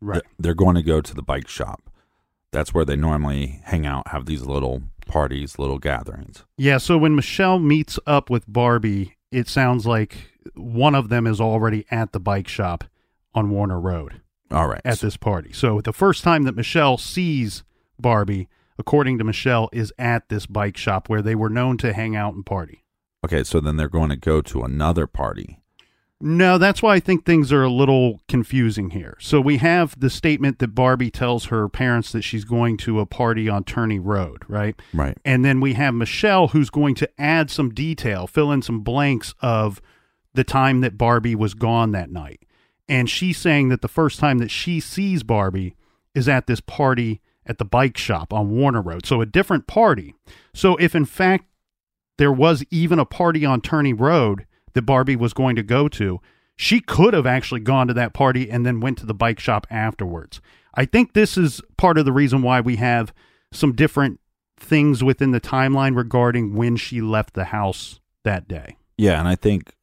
Right. 0.00 0.22
They're 0.38 0.54
going 0.54 0.76
to 0.76 0.82
go 0.82 1.02
to 1.02 1.14
the 1.14 1.22
bike 1.22 1.48
shop. 1.48 1.90
That's 2.52 2.72
where 2.72 2.86
they 2.86 2.96
normally 2.96 3.60
hang 3.64 3.84
out, 3.84 4.08
have 4.08 4.24
these 4.24 4.42
little 4.42 4.82
parties, 5.06 5.58
little 5.58 5.78
gatherings. 5.78 6.44
Yeah, 6.56 6.78
so 6.78 6.96
when 6.96 7.14
Michelle 7.14 7.58
meets 7.58 7.98
up 8.06 8.30
with 8.30 8.50
Barbie, 8.50 9.16
it 9.30 9.48
sounds 9.48 9.86
like 9.86 10.32
one 10.54 10.94
of 10.94 11.08
them 11.08 11.26
is 11.26 11.40
already 11.40 11.84
at 11.90 12.12
the 12.12 12.20
bike 12.20 12.48
shop 12.48 12.84
on 13.34 13.50
Warner 13.50 13.80
Road 13.80 14.20
All 14.50 14.66
right. 14.68 14.80
at 14.84 15.00
this 15.00 15.16
party. 15.16 15.52
So 15.52 15.80
the 15.80 15.92
first 15.92 16.24
time 16.24 16.44
that 16.44 16.56
Michelle 16.56 16.98
sees 16.98 17.62
Barbie, 17.98 18.48
according 18.78 19.18
to 19.18 19.24
Michelle, 19.24 19.68
is 19.72 19.92
at 19.98 20.28
this 20.28 20.46
bike 20.46 20.76
shop 20.76 21.08
where 21.08 21.22
they 21.22 21.34
were 21.34 21.50
known 21.50 21.76
to 21.78 21.92
hang 21.92 22.16
out 22.16 22.34
and 22.34 22.44
party. 22.44 22.84
Okay, 23.24 23.44
so 23.44 23.60
then 23.60 23.76
they're 23.76 23.88
going 23.88 24.10
to 24.10 24.16
go 24.16 24.40
to 24.40 24.62
another 24.62 25.06
party. 25.06 25.60
No, 26.22 26.58
that's 26.58 26.82
why 26.82 26.96
I 26.96 27.00
think 27.00 27.24
things 27.24 27.50
are 27.50 27.62
a 27.62 27.70
little 27.70 28.20
confusing 28.28 28.90
here. 28.90 29.16
So 29.20 29.40
we 29.40 29.56
have 29.56 29.98
the 29.98 30.10
statement 30.10 30.58
that 30.58 30.74
Barbie 30.74 31.10
tells 31.10 31.46
her 31.46 31.66
parents 31.68 32.12
that 32.12 32.22
she's 32.22 32.44
going 32.44 32.76
to 32.78 33.00
a 33.00 33.06
party 33.06 33.48
on 33.48 33.64
Turney 33.64 33.98
Road, 33.98 34.42
right? 34.46 34.78
Right. 34.92 35.16
And 35.24 35.44
then 35.44 35.60
we 35.60 35.72
have 35.74 35.94
Michelle 35.94 36.48
who's 36.48 36.68
going 36.68 36.94
to 36.96 37.08
add 37.18 37.50
some 37.50 37.70
detail, 37.70 38.26
fill 38.26 38.52
in 38.52 38.60
some 38.60 38.80
blanks 38.80 39.34
of 39.40 39.80
the 40.34 40.44
time 40.44 40.82
that 40.82 40.98
Barbie 40.98 41.34
was 41.34 41.54
gone 41.54 41.92
that 41.92 42.10
night. 42.10 42.42
And 42.86 43.08
she's 43.08 43.38
saying 43.38 43.70
that 43.70 43.80
the 43.80 43.88
first 43.88 44.20
time 44.20 44.38
that 44.38 44.50
she 44.50 44.78
sees 44.78 45.22
Barbie 45.22 45.74
is 46.14 46.28
at 46.28 46.46
this 46.46 46.60
party 46.60 47.22
at 47.46 47.58
the 47.58 47.64
bike 47.64 47.96
shop 47.96 48.32
on 48.32 48.50
Warner 48.50 48.82
Road. 48.82 49.06
So 49.06 49.22
a 49.22 49.26
different 49.26 49.66
party. 49.66 50.14
So 50.52 50.76
if 50.76 50.94
in 50.94 51.06
fact 51.06 51.46
there 52.18 52.32
was 52.32 52.62
even 52.70 52.98
a 52.98 53.06
party 53.06 53.46
on 53.46 53.62
Turney 53.62 53.94
Road 53.94 54.44
that 54.74 54.82
Barbie 54.82 55.16
was 55.16 55.32
going 55.32 55.56
to 55.56 55.62
go 55.62 55.88
to, 55.88 56.20
she 56.56 56.80
could 56.80 57.14
have 57.14 57.26
actually 57.26 57.60
gone 57.60 57.86
to 57.88 57.94
that 57.94 58.12
party 58.12 58.50
and 58.50 58.66
then 58.66 58.80
went 58.80 58.98
to 58.98 59.06
the 59.06 59.14
bike 59.14 59.40
shop 59.40 59.66
afterwards. 59.70 60.40
I 60.74 60.84
think 60.84 61.14
this 61.14 61.36
is 61.36 61.60
part 61.76 61.98
of 61.98 62.04
the 62.04 62.12
reason 62.12 62.42
why 62.42 62.60
we 62.60 62.76
have 62.76 63.12
some 63.52 63.72
different 63.72 64.20
things 64.58 65.02
within 65.02 65.30
the 65.30 65.40
timeline 65.40 65.96
regarding 65.96 66.54
when 66.54 66.76
she 66.76 67.00
left 67.00 67.34
the 67.34 67.46
house 67.46 67.98
that 68.24 68.46
day. 68.46 68.76
Yeah, 68.96 69.18
and 69.18 69.26
I 69.26 69.34
think 69.34 69.74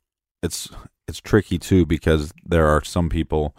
it's 0.44 0.70
it's 1.08 1.20
tricky 1.20 1.58
too 1.58 1.86
because 1.86 2.32
there 2.46 2.67
are 2.67 2.84
some 2.84 3.10
people 3.10 3.56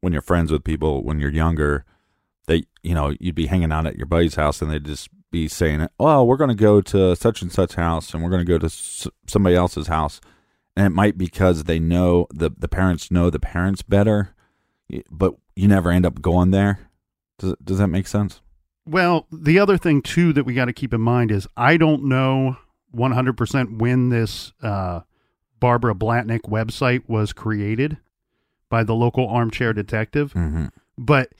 when 0.00 0.12
you're 0.12 0.22
friends 0.22 0.52
with 0.52 0.64
people 0.64 1.02
when 1.02 1.20
you're 1.20 1.30
younger 1.30 1.84
that 2.46 2.64
you 2.82 2.94
know 2.94 3.14
you'd 3.18 3.34
be 3.34 3.46
hanging 3.46 3.72
out 3.72 3.86
at 3.86 3.96
your 3.96 4.06
buddy's 4.06 4.34
house 4.34 4.60
and 4.60 4.70
they'd 4.70 4.84
just 4.84 5.08
be 5.30 5.48
saying, 5.48 5.88
"Oh, 5.98 6.24
we're 6.24 6.36
going 6.36 6.48
to 6.48 6.54
go 6.54 6.80
to 6.82 7.14
such 7.16 7.40
and 7.40 7.50
such 7.50 7.76
house 7.76 8.12
and 8.12 8.22
we're 8.22 8.30
going 8.30 8.44
to 8.44 8.58
go 8.58 8.58
to 8.58 9.10
somebody 9.26 9.56
else's 9.56 9.86
house." 9.86 10.20
And 10.80 10.86
it 10.86 10.96
might 10.96 11.18
because 11.18 11.64
they 11.64 11.78
know 11.78 12.26
the 12.32 12.50
the 12.56 12.68
parents 12.68 13.10
know 13.10 13.28
the 13.28 13.38
parents 13.38 13.82
better, 13.82 14.30
but 15.10 15.34
you 15.54 15.68
never 15.68 15.90
end 15.90 16.06
up 16.06 16.22
going 16.22 16.52
there. 16.52 16.88
Does 17.38 17.54
does 17.62 17.76
that 17.78 17.88
make 17.88 18.06
sense? 18.06 18.40
Well, 18.86 19.26
the 19.30 19.58
other 19.58 19.76
thing 19.76 20.00
too 20.00 20.32
that 20.32 20.44
we 20.44 20.54
got 20.54 20.64
to 20.64 20.72
keep 20.72 20.94
in 20.94 21.02
mind 21.02 21.30
is 21.30 21.46
I 21.54 21.76
don't 21.76 22.04
know 22.04 22.56
100% 22.96 23.78
when 23.78 24.08
this 24.08 24.54
uh, 24.62 25.00
Barbara 25.60 25.94
Blatnick 25.94 26.42
website 26.48 27.02
was 27.06 27.34
created 27.34 27.98
by 28.70 28.82
the 28.82 28.94
local 28.94 29.28
armchair 29.28 29.74
detective, 29.74 30.32
Mm-hmm. 30.32 30.66
but 30.96 31.32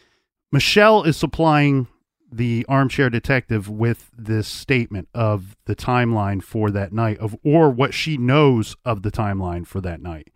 Michelle 0.53 1.03
is 1.05 1.17
supplying 1.17 1.87
the 2.33 2.65
armchair 2.69 3.11
detective 3.11 3.69
with 3.69 4.11
this 4.17 4.47
statement 4.47 5.09
of 5.15 5.57
the 5.65 5.77
timeline 5.77 6.43
for 6.43 6.71
that 6.71 6.93
night 6.93 7.19
of 7.19 7.37
or 7.45 7.71
what 7.71 7.95
she 7.95 8.17
knows 8.17 8.77
of 8.85 9.03
the 9.03 9.11
timeline 9.11 9.67
for 9.67 9.81
that 9.81 10.01
night. 10.01 10.29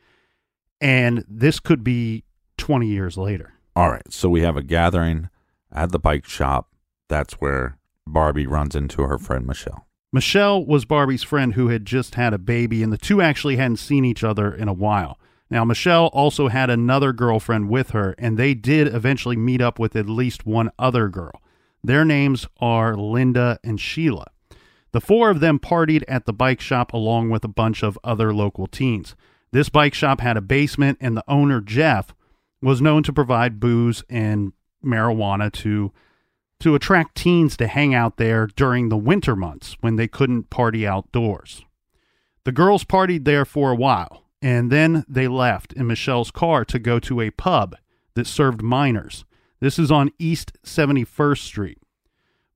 And 0.81 1.25
this 1.29 1.61
could 1.61 1.85
be 1.85 2.25
20 2.59 2.87
years 2.87 3.17
later. 3.17 3.55
All 3.77 3.91
right, 3.91 4.13
so 4.13 4.29
we 4.29 4.43
have 4.43 4.57
a 4.57 4.63
gathering 4.63 5.29
at 5.73 5.93
the 5.93 5.99
bike 5.99 6.27
shop. 6.27 6.71
That's 7.09 7.35
where 7.35 7.79
Barbie 8.07 8.47
runs 8.47 8.75
into 8.75 9.03
her 9.03 9.19
friend 9.19 9.47
Michelle. 9.47 9.87
Michelle 10.13 10.65
was 10.65 10.85
Barbie's 10.85 11.25
friend 11.25 11.55
who 11.55 11.69
had 11.69 11.85
just 11.85 12.15
had 12.15 12.33
a 12.33 12.39
baby, 12.39 12.83
and 12.83 12.93
the 12.93 12.99
two 12.99 13.21
actually 13.21 13.57
hadn't 13.57 13.79
seen 13.79 14.05
each 14.05 14.23
other 14.23 14.55
in 14.55 14.69
a 14.69 14.73
while. 14.73 15.19
Now, 15.51 15.65
Michelle 15.65 16.07
also 16.07 16.49
had 16.49 16.71
another 16.71 17.13
girlfriend 17.13 17.69
with 17.69 17.91
her, 17.91 18.15
and 18.19 18.39
they 18.39 18.55
did 18.55 18.95
eventually 18.95 19.37
meet 19.37 19.61
up 19.61 19.79
with 19.79 19.97
at 19.97 20.09
least 20.09 20.47
one 20.47 20.71
other 20.79 21.09
girl. 21.09 21.43
Their 21.85 22.07
names 22.07 22.47
are 22.61 22.97
Linda 22.97 23.59
and 23.63 23.79
Sheila. 23.79 24.27
The 24.93 25.03
four 25.03 25.29
of 25.29 25.41
them 25.41 25.59
partied 25.59 26.03
at 26.09 26.25
the 26.25 26.33
bike 26.33 26.63
shop 26.63 26.95
along 26.95 27.29
with 27.29 27.45
a 27.45 27.49
bunch 27.49 27.83
of 27.83 27.99
other 28.03 28.33
local 28.33 28.67
teens. 28.67 29.15
This 29.53 29.69
bike 29.69 29.93
shop 29.93 30.21
had 30.21 30.39
a 30.39 30.41
basement, 30.41 30.97
and 31.01 31.15
the 31.15 31.25
owner, 31.29 31.61
Jeff, 31.61 32.15
was 32.63 32.81
known 32.81 33.03
to 33.03 33.13
provide 33.13 33.61
booze 33.61 34.03
and 34.09 34.53
marijuana 34.83 35.53
to 35.53 35.93
to 36.61 36.75
attract 36.75 37.17
teens 37.17 37.57
to 37.59 37.67
hang 37.67 37.95
out 37.95 38.17
there 38.17 38.47
during 38.47 38.89
the 38.89 38.97
winter 38.97 39.37
months 39.37 39.77
when 39.81 39.97
they 39.97 40.09
couldn't 40.09 40.49
party 40.49 40.87
outdoors. 40.87 41.65
The 42.45 42.53
girls 42.53 42.85
partied 42.85 43.25
there 43.25 43.45
for 43.45 43.71
a 43.71 43.77
while, 43.77 44.23
and 44.41 44.71
then 44.73 45.05
they 45.07 45.29
left 45.29 45.75
in 45.75 45.89
Michelle's 45.89 46.31
car 46.31 46.65
to 46.67 46.79
go 46.79 46.99
to 47.01 47.21
a 47.21 47.31
pub 47.31 47.77
that 48.15 48.27
served 48.27 48.63
minors. 48.63 49.27
This 49.65 49.79
is 49.79 49.91
on 49.91 50.11
East 50.19 50.53
71st 50.67 51.39
Street. 51.39 51.79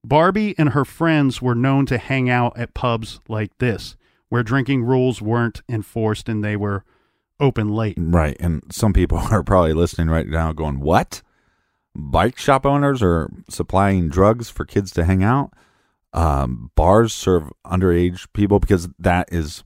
Barbie 0.03 0.53
and 0.59 0.69
her 0.69 0.85
friends 0.85 1.41
were 1.41 1.55
known 1.55 1.87
to 1.87 1.97
hang 1.97 2.29
out 2.29 2.55
at 2.55 2.75
pubs 2.75 3.19
like 3.27 3.57
this, 3.57 3.95
where 4.27 4.43
drinking 4.43 4.83
rules 4.83 5.19
weren't 5.19 5.63
enforced 5.67 6.29
and 6.29 6.43
they 6.43 6.55
were 6.55 6.85
open 7.39 7.69
late. 7.69 7.97
Right, 7.99 8.37
and 8.39 8.61
some 8.71 8.93
people 8.93 9.17
are 9.31 9.41
probably 9.41 9.73
listening 9.73 10.11
right 10.11 10.27
now, 10.27 10.53
going, 10.53 10.81
"What? 10.81 11.23
Bike 11.95 12.37
shop 12.37 12.63
owners 12.63 13.01
are 13.01 13.27
supplying 13.49 14.09
drugs 14.09 14.51
for 14.51 14.63
kids 14.63 14.91
to 14.91 15.03
hang 15.03 15.23
out? 15.23 15.51
Um, 16.13 16.69
bars 16.75 17.11
serve 17.11 17.51
underage 17.65 18.27
people 18.33 18.59
because 18.59 18.87
that 18.99 19.29
is 19.31 19.63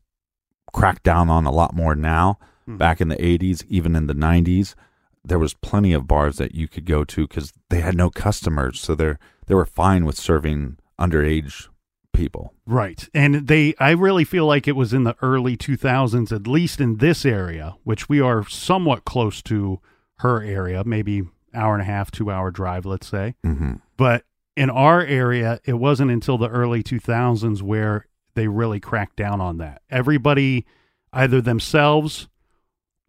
cracked 0.72 1.04
down 1.04 1.30
on 1.30 1.46
a 1.46 1.52
lot 1.52 1.76
more 1.76 1.94
now. 1.94 2.40
Hmm. 2.64 2.78
Back 2.78 3.02
in 3.02 3.10
the 3.10 3.18
'80s, 3.18 3.66
even 3.68 3.98
in 3.98 4.08
the 4.08 4.16
'90s, 4.16 4.76
there 5.24 5.40
was 5.40 5.54
plenty 5.54 5.94
of 5.94 6.08
bars 6.08 6.38
that 6.38 6.54
you 6.54 6.68
could 6.68 6.86
go 6.86 7.04
to 7.04 7.28
because 7.28 7.54
they 7.70 7.82
had 7.82 7.96
no 7.96 8.10
customers, 8.10 8.80
so 8.80 8.96
they 8.96 9.16
they 9.48 9.56
were 9.56 9.66
fine 9.66 10.06
with 10.06 10.18
serving 10.18 10.78
underage 11.00 11.68
people. 12.14 12.54
Right. 12.66 13.10
And 13.14 13.48
they 13.48 13.74
I 13.80 13.92
really 13.92 14.24
feel 14.24 14.46
like 14.46 14.68
it 14.68 14.76
was 14.76 14.94
in 14.94 15.04
the 15.04 15.16
early 15.22 15.58
2000s 15.58 16.32
at 16.32 16.48
least 16.48 16.80
in 16.80 16.98
this 16.98 17.26
area, 17.26 17.76
which 17.84 18.08
we 18.08 18.22
are 18.22 18.48
somewhat 18.48 19.04
close 19.06 19.42
to 19.44 19.80
her 20.18 20.42
area, 20.44 20.84
maybe 20.86 21.24
hour 21.54 21.74
and 21.74 21.82
a 21.82 21.86
half, 21.86 22.12
2 22.12 22.32
hour 22.32 22.52
drive, 22.52 22.86
let's 22.86 23.08
say. 23.08 23.36
Mm-hmm. 23.46 23.74
But 23.98 24.26
in 24.56 24.70
our 24.70 25.02
area, 25.02 25.60
it 25.66 25.74
wasn't 25.74 26.12
until 26.12 26.38
the 26.38 26.50
early 26.50 26.84
2000s 26.84 27.62
where 27.62 28.08
they 28.36 28.48
really 28.48 28.80
cracked 28.80 29.16
down 29.16 29.42
on 29.42 29.58
that. 29.58 29.82
Everybody 29.90 30.66
either 31.12 31.42
themselves 31.42 32.28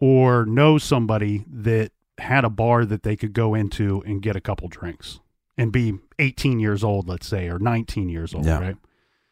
or 0.00 0.44
know 0.44 0.78
somebody 0.78 1.44
that 1.50 1.92
had 2.18 2.44
a 2.44 2.50
bar 2.50 2.84
that 2.84 3.02
they 3.02 3.16
could 3.16 3.32
go 3.32 3.54
into 3.54 4.02
and 4.06 4.22
get 4.22 4.36
a 4.36 4.40
couple 4.40 4.68
drinks 4.68 5.20
and 5.56 5.72
be 5.72 5.94
18 6.18 6.60
years 6.60 6.82
old, 6.84 7.08
let's 7.08 7.26
say, 7.26 7.48
or 7.48 7.58
19 7.58 8.08
years 8.08 8.34
old, 8.34 8.44
Yeah. 8.46 8.58
right? 8.60 8.76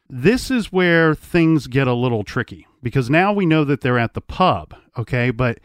This 0.08 0.50
is 0.50 0.72
where 0.72 1.14
things 1.14 1.66
get 1.66 1.86
a 1.88 1.94
little 1.94 2.22
tricky 2.24 2.66
because 2.82 3.08
now 3.08 3.32
we 3.32 3.46
know 3.46 3.64
that 3.64 3.80
they're 3.80 3.98
at 3.98 4.14
the 4.14 4.20
pub, 4.20 4.74
okay? 4.98 5.30
But 5.30 5.58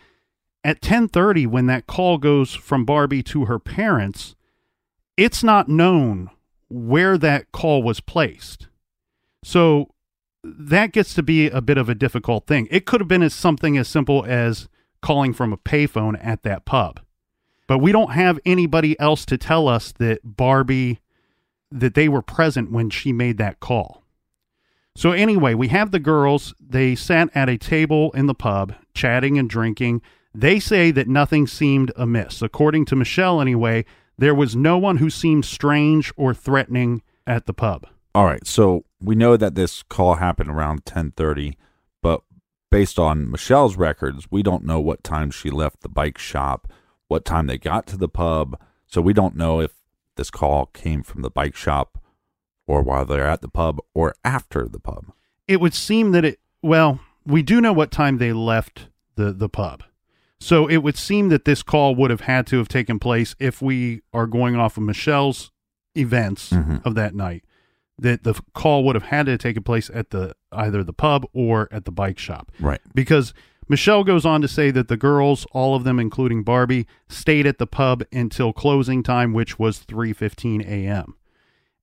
at 0.64 0.82
10:30 0.82 1.46
when 1.46 1.66
that 1.68 1.88
call 1.88 2.18
goes 2.18 2.54
from 2.54 2.86
Barbie 2.86 3.24
to 3.24 3.46
her 3.46 3.60
parents, 3.60 4.36
it's 5.18 5.44
not 5.44 5.68
known 5.68 6.30
where 6.70 7.18
that 7.18 7.52
call 7.52 7.82
was 7.84 8.00
placed. 8.00 8.68
So 9.44 9.92
that 10.44 10.92
gets 10.94 11.14
to 11.16 11.24
be 11.24 11.50
a 11.50 11.62
bit 11.62 11.78
of 11.78 11.90
a 11.90 11.96
difficult 11.96 12.46
thing. 12.48 12.68
It 12.72 12.86
could 12.86 13.02
have 13.02 13.08
been 13.08 13.24
as 13.24 13.34
something 13.34 13.78
as 13.78 13.88
simple 13.88 14.24
as 14.26 14.70
calling 15.02 15.34
from 15.34 15.52
a 15.52 15.58
payphone 15.58 16.18
at 16.24 16.44
that 16.44 16.66
pub. 16.66 17.00
But 17.68 17.80
we 17.80 17.92
don't 17.92 18.14
have 18.14 18.40
anybody 18.46 19.00
else 19.00 19.26
to 19.26 19.38
tell 19.38 19.68
us 19.68 19.92
that 20.00 20.20
Barbie 20.24 21.00
that 21.70 21.94
they 21.94 22.08
were 22.08 22.22
present 22.22 22.72
when 22.72 22.90
she 22.90 23.12
made 23.12 23.38
that 23.38 23.60
call. 23.60 24.04
So 24.96 25.12
anyway, 25.12 25.54
we 25.54 25.68
have 25.68 25.92
the 25.92 26.00
girls, 26.00 26.56
they 26.60 26.96
sat 26.96 27.30
at 27.36 27.50
a 27.50 27.58
table 27.58 28.12
in 28.14 28.26
the 28.26 28.34
pub 28.34 28.74
chatting 28.94 29.38
and 29.38 29.50
drinking. 29.50 30.02
They 30.34 30.60
say 30.60 30.92
that 30.92 31.08
nothing 31.08 31.46
seemed 31.46 31.92
amiss. 31.96 32.42
According 32.42 32.86
to 32.86 32.96
Michelle 32.96 33.42
anyway, 33.42 33.86
there 34.18 34.34
was 34.34 34.56
no 34.56 34.78
one 34.78 34.98
who 34.98 35.10
seemed 35.10 35.46
strange 35.46 36.12
or 36.18 36.34
threatening 36.34 37.04
at 37.28 37.46
the 37.46 37.54
pub. 37.54 37.86
All 38.16 38.26
right, 38.26 38.48
so 38.48 38.86
we 39.00 39.14
know 39.14 39.38
that 39.38 39.54
this 39.54 39.84
call 39.84 40.16
happened 40.16 40.50
around 40.50 40.86
10:30, 40.86 41.56
but 42.02 42.24
based 42.72 42.98
on 42.98 43.30
Michelle's 43.30 43.78
records, 43.78 44.28
we 44.32 44.42
don't 44.42 44.66
know 44.66 44.80
what 44.80 45.04
time 45.04 45.30
she 45.30 45.52
left 45.52 45.82
the 45.82 45.90
bike 45.90 46.18
shop, 46.18 46.68
what 47.08 47.26
time 47.26 47.48
they 47.48 47.58
got 47.58 47.88
to 47.88 47.98
the 47.98 48.10
pub, 48.10 48.60
so 48.86 49.02
we 49.02 49.14
don't 49.14 49.36
know 49.36 49.60
if 49.62 49.72
this 50.16 50.30
call 50.30 50.68
came 50.68 51.04
from 51.04 51.22
the 51.22 51.30
bike 51.30 51.56
shop 51.56 51.98
or 52.66 52.82
while 52.82 53.06
they're 53.06 53.28
at 53.28 53.42
the 53.42 53.48
pub 53.48 53.80
or 53.94 54.16
after 54.24 54.68
the 54.68 54.80
pub. 54.80 55.06
it 55.48 55.62
would 55.62 55.74
seem 55.74 56.12
that 56.12 56.26
it 56.26 56.40
well 56.62 57.00
we 57.26 57.42
do 57.42 57.62
know 57.62 57.72
what 57.72 57.92
time 57.92 58.18
they 58.18 58.34
left 58.34 58.88
the 59.16 59.32
the 59.32 59.48
pub 59.48 59.84
so 60.40 60.68
it 60.68 60.78
would 60.78 60.98
seem 60.98 61.30
that 61.30 61.46
this 61.46 61.64
call 61.64 61.96
would 61.96 62.10
have 62.10 62.22
had 62.22 62.46
to 62.48 62.58
have 62.58 62.68
taken 62.68 63.00
place 63.00 63.36
if 63.40 63.62
we 63.62 64.02
are 64.14 64.26
going 64.28 64.56
off 64.56 64.76
of 64.76 64.84
michelle's 64.84 65.52
events 65.96 66.50
Mhm. 66.52 66.86
of 66.86 66.96
that 66.96 67.16
night 67.16 67.44
that 68.00 68.24
the 68.24 68.34
call 68.54 68.84
would 68.84 68.96
have 68.96 69.06
had 69.06 69.26
to 69.28 69.32
have 69.34 69.40
taken 69.40 69.64
place 69.64 69.90
at 69.94 70.10
the 70.10 70.36
either 70.52 70.84
the 70.84 70.94
pub 70.94 71.26
or 71.34 71.68
at 71.72 71.86
the 71.86 71.92
bike 71.92 72.20
shop 72.20 72.52
Right. 72.60 72.82
because 72.94 73.34
Michelle 73.70 74.04
goes 74.04 74.26
on 74.26 74.42
to 74.42 74.48
say 74.48 74.72
that 74.72 74.88
the 74.88 74.98
girls, 74.98 75.46
all 75.52 75.76
of 75.76 75.84
them 75.84 76.00
including 76.00 76.44
Barbie, 76.44 76.88
stayed 77.10 77.46
at 77.46 77.58
the 77.58 77.68
pub 77.68 78.04
until 78.12 78.54
closing 78.54 79.04
time 79.04 79.34
which 79.34 79.60
was 79.60 79.80
3:15 79.80 80.66
a.m. 80.66 81.16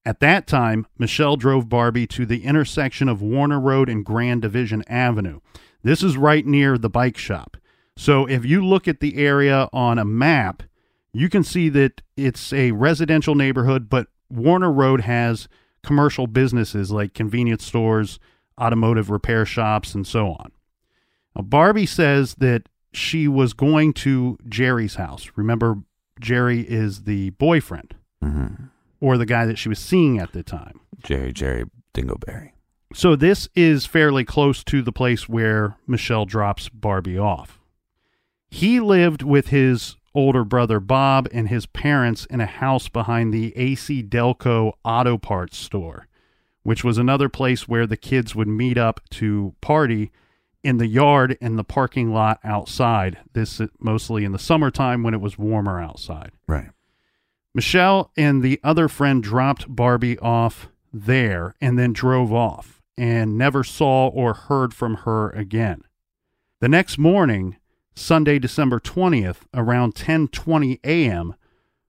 At 0.06 0.20
that 0.20 0.46
time, 0.46 0.86
Michelle 0.98 1.36
drove 1.36 1.68
Barbie 1.68 2.06
to 2.08 2.26
the 2.26 2.44
intersection 2.44 3.08
of 3.08 3.22
Warner 3.22 3.60
Road 3.60 3.88
and 3.88 4.04
Grand 4.04 4.42
Division 4.42 4.82
Avenue. 4.86 5.40
This 5.82 6.02
is 6.02 6.16
right 6.16 6.44
near 6.44 6.76
the 6.76 6.90
bike 6.90 7.16
shop. 7.16 7.56
So 7.96 8.26
if 8.26 8.44
you 8.44 8.64
look 8.64 8.88
at 8.88 9.00
the 9.00 9.16
area 9.16 9.68
on 9.72 9.98
a 9.98 10.04
map, 10.04 10.62
you 11.12 11.28
can 11.28 11.44
see 11.44 11.68
that 11.70 12.02
it's 12.16 12.52
a 12.52 12.72
residential 12.72 13.35
neighborhood, 13.35 13.88
but 13.88 14.09
Warner 14.28 14.72
Road 14.72 15.02
has 15.02 15.48
commercial 15.82 16.26
businesses 16.26 16.90
like 16.90 17.14
convenience 17.14 17.64
stores, 17.64 18.18
automotive 18.61 19.11
repair 19.11 19.46
shops, 19.46 19.94
and 19.94 20.06
so 20.06 20.30
on. 20.30 20.50
Barbie 21.42 21.87
says 21.87 22.35
that 22.37 22.68
she 22.92 23.27
was 23.29 23.53
going 23.53 23.92
to 23.94 24.38
Jerry's 24.49 24.94
house. 24.97 25.31
Remember, 25.37 25.79
Jerry 26.20 26.61
is 26.61 27.03
the 27.05 27.31
boyfriend 27.31 27.94
Mm-hmm. 28.23 28.64
or 29.01 29.18
the 29.18 29.27
guy 29.27 29.44
that 29.44 29.59
she 29.59 29.68
was 29.68 29.79
seeing 29.79 30.18
at 30.18 30.33
the 30.33 30.42
time. 30.42 30.81
Jerry 31.03 31.33
Jerry 31.33 31.64
Dingleberry. 31.92 32.53
So 32.94 33.16
this 33.16 33.49
is 33.55 33.85
fairly 33.85 34.25
close 34.25 34.64
to 34.64 34.81
the 34.81 34.92
place 34.92 35.29
where 35.29 35.77
Michelle 35.87 36.25
drops 36.25 36.68
Barbie 36.70 37.18
off. 37.18 37.61
He 38.49 38.81
lived 38.81 39.23
with 39.23 39.49
his 39.49 39.97
older 40.14 40.44
brother 40.44 40.79
Bob 40.81 41.29
and 41.33 41.49
his 41.49 41.66
parents 41.66 42.25
in 42.31 42.40
a 42.40 42.47
house 42.47 42.88
behind 42.88 43.35
the 43.35 43.55
AC 43.57 44.03
Delco 44.05 44.73
auto 44.85 45.18
parts 45.18 45.59
store, 45.59 46.07
which 46.62 46.85
was 46.85 46.97
another 46.97 47.29
place 47.29 47.66
where 47.68 47.87
the 47.87 47.97
kids 47.97 48.35
would 48.35 48.49
meet 48.49 48.79
up 48.79 49.01
to 49.11 49.55
party 49.61 50.12
in 50.64 50.79
the 50.79 50.87
yard 50.87 51.37
and 51.40 51.59
the 51.59 51.64
parking 51.64 52.12
lot 52.12 52.40
outside. 52.42 53.18
This 53.35 53.61
mostly 53.79 54.24
in 54.24 54.33
the 54.33 54.38
summertime 54.38 55.03
when 55.03 55.14
it 55.14 55.20
was 55.20 55.38
warmer 55.38 55.81
outside. 55.81 56.33
Right. 56.48 56.70
Michelle 57.55 58.11
and 58.16 58.42
the 58.42 58.59
other 58.64 58.88
friend 58.88 59.22
dropped 59.22 59.72
Barbie 59.72 60.18
off 60.18 60.68
there 60.92 61.55
and 61.61 61.79
then 61.79 61.92
drove 61.92 62.33
off 62.33 62.83
and 62.96 63.38
never 63.38 63.62
saw 63.62 64.09
or 64.09 64.35
heard 64.35 64.74
from 64.74 64.96
her 64.98 65.31
again. 65.31 65.83
The 66.61 66.68
next 66.68 66.98
morning, 66.98 67.57
Sunday, 67.94 68.38
December 68.38 68.81
20th, 68.81 69.42
around 69.53 69.94
10:20 69.94 70.81
a.m., 70.83 71.35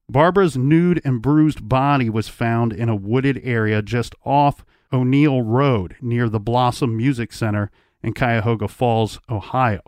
Barbara's 0.08 0.56
nude 0.56 1.02
and 1.04 1.22
bruised 1.22 1.68
body 1.68 2.10
was 2.10 2.28
found 2.28 2.74
in 2.74 2.90
a 2.90 2.96
wooded 2.96 3.42
area 3.44 3.82
just 3.82 4.14
off 4.24 4.64
O'Neill 4.94 5.42
Road 5.42 5.96
near 6.00 6.30
the 6.30 6.40
Blossom 6.40 6.96
Music 6.96 7.34
Center 7.34 7.72
in 8.06 8.14
Cuyahoga 8.14 8.68
Falls, 8.68 9.20
Ohio. 9.30 9.82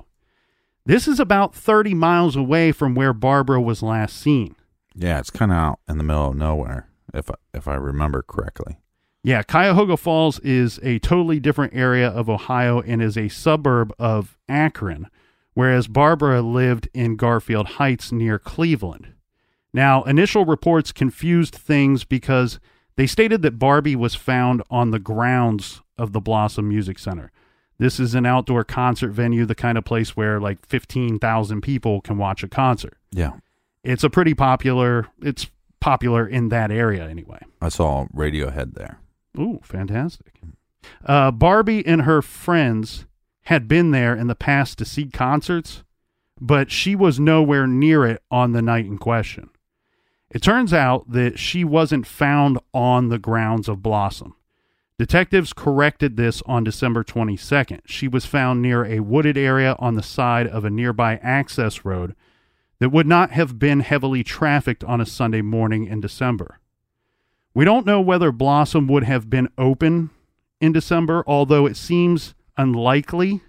This 0.86 1.08
is 1.08 1.20
about 1.20 1.54
30 1.54 1.94
miles 1.94 2.36
away 2.36 2.72
from 2.72 2.96
where 2.96 3.14
Barbara 3.14 3.62
was 3.62 3.84
last 3.84 4.18
seen. 4.18 4.56
Yeah, 4.96 5.20
it's 5.20 5.30
kind 5.30 5.52
of 5.52 5.58
out 5.58 5.80
in 5.88 6.00
the 6.00 6.04
middle 6.04 6.30
of 6.30 6.36
nowhere, 6.36 6.90
if 7.14 7.30
I, 7.30 7.36
if 7.54 7.68
I 7.68 7.76
remember 7.76 8.24
correctly. 8.24 8.80
Yeah, 9.24 9.44
Cuyahoga 9.44 9.98
Falls 9.98 10.40
is 10.40 10.80
a 10.82 10.98
totally 11.00 11.40
different 11.40 11.76
area 11.76 12.10
of 12.10 12.28
Ohio 12.28 12.82
and 12.82 13.04
is 13.04 13.18
a 13.18 13.28
suburb 13.28 13.94
of 14.00 14.36
Akron, 14.50 15.08
whereas 15.54 15.88
Barbara 15.88 16.42
lived 16.42 16.90
in 16.96 17.18
Garfield 17.18 17.68
Heights 17.68 18.12
near 18.12 18.40
Cleveland. 18.40 19.14
Now, 19.74 20.02
initial 20.04 20.46
reports 20.46 20.92
confused 20.92 21.54
things 21.54 22.04
because 22.04 22.60
they 22.96 23.06
stated 23.06 23.44
that 23.44 23.60
Barbie 23.60 23.96
was 23.96 24.16
found 24.16 24.64
on 24.72 24.90
the 24.90 25.00
grounds 25.00 25.82
of 26.00 26.14
the 26.14 26.22
Blossom 26.22 26.70
Music 26.70 26.98
Center. 26.98 27.32
This 27.80 28.00
is 28.00 28.16
an 28.16 28.26
outdoor 28.26 28.64
concert 28.64 29.12
venue, 29.12 29.46
the 29.46 29.56
kind 29.56 29.78
of 29.78 29.86
place 29.86 30.16
where 30.16 30.40
like 30.40 30.66
15,000 30.66 31.62
people 31.62 32.02
can 32.02 32.18
watch 32.18 32.44
a 32.44 32.48
concert. 32.48 32.98
Yeah. 33.12 33.34
It's 33.84 34.04
a 34.04 34.10
pretty 34.10 34.34
popular, 34.34 35.08
it's 35.22 35.48
popular 35.80 36.28
in 36.28 36.50
that 36.50 36.72
area 36.72 37.08
anyway. 37.08 37.40
I 37.62 37.70
saw 37.70 38.08
Radiohead 38.16 38.74
there. 38.74 39.00
Ooh, 39.38 39.60
fantastic. 39.64 40.34
Uh, 41.06 41.32
Barbie 41.32 41.86
and 41.86 42.04
her 42.04 42.22
friends 42.22 43.06
had 43.44 43.68
been 43.68 43.92
there 43.92 44.16
in 44.16 44.28
the 44.28 44.36
past 44.36 44.78
to 44.80 44.86
see 44.86 45.06
concerts, 45.06 45.84
but 46.40 46.72
she 46.72 46.96
was 46.96 47.20
nowhere 47.20 47.68
near 47.68 48.06
it 48.06 48.22
on 48.32 48.52
the 48.52 48.62
night 48.62 48.86
in 48.86 48.98
question. 48.98 49.50
It 50.30 50.42
turns 50.42 50.74
out 50.74 51.10
that 51.12 51.40
she 51.40 51.64
wasn't 51.64 52.06
found 52.06 52.60
on 52.74 53.10
the 53.10 53.20
grounds 53.20 53.70
of 53.70 53.82
Blossom. 53.82 54.36
Detectives 55.00 55.54
corrected 55.54 56.18
this 56.18 56.42
on 56.48 56.64
December 56.64 57.04
22nd. 57.04 57.82
She 57.86 58.08
was 58.08 58.26
found 58.26 58.64
near 58.64 58.84
a 58.84 59.00
wooded 59.00 59.38
area 59.38 59.76
on 59.78 59.94
the 59.94 60.02
side 60.02 60.48
of 60.48 60.66
a 60.66 60.72
nearby 60.72 61.18
access 61.18 61.86
road 61.86 62.16
that 62.80 62.90
would 62.90 63.06
not 63.06 63.30
have 63.30 63.60
been 63.60 63.82
heavily 63.82 64.24
trafficked 64.24 64.84
on 64.84 65.00
a 65.00 65.06
Sunday 65.06 65.42
morning 65.42 65.86
in 65.86 66.02
December. 66.02 66.60
We 67.54 67.64
don't 67.64 67.86
know 67.86 68.02
whether 68.02 68.32
Blossom 68.32 68.88
would 68.88 69.04
have 69.04 69.30
been 69.30 69.50
open 69.56 70.10
in 70.60 70.72
December, 70.72 71.24
although 71.28 71.68
it 71.68 71.78
seems 71.78 72.34
unlikely 72.58 73.42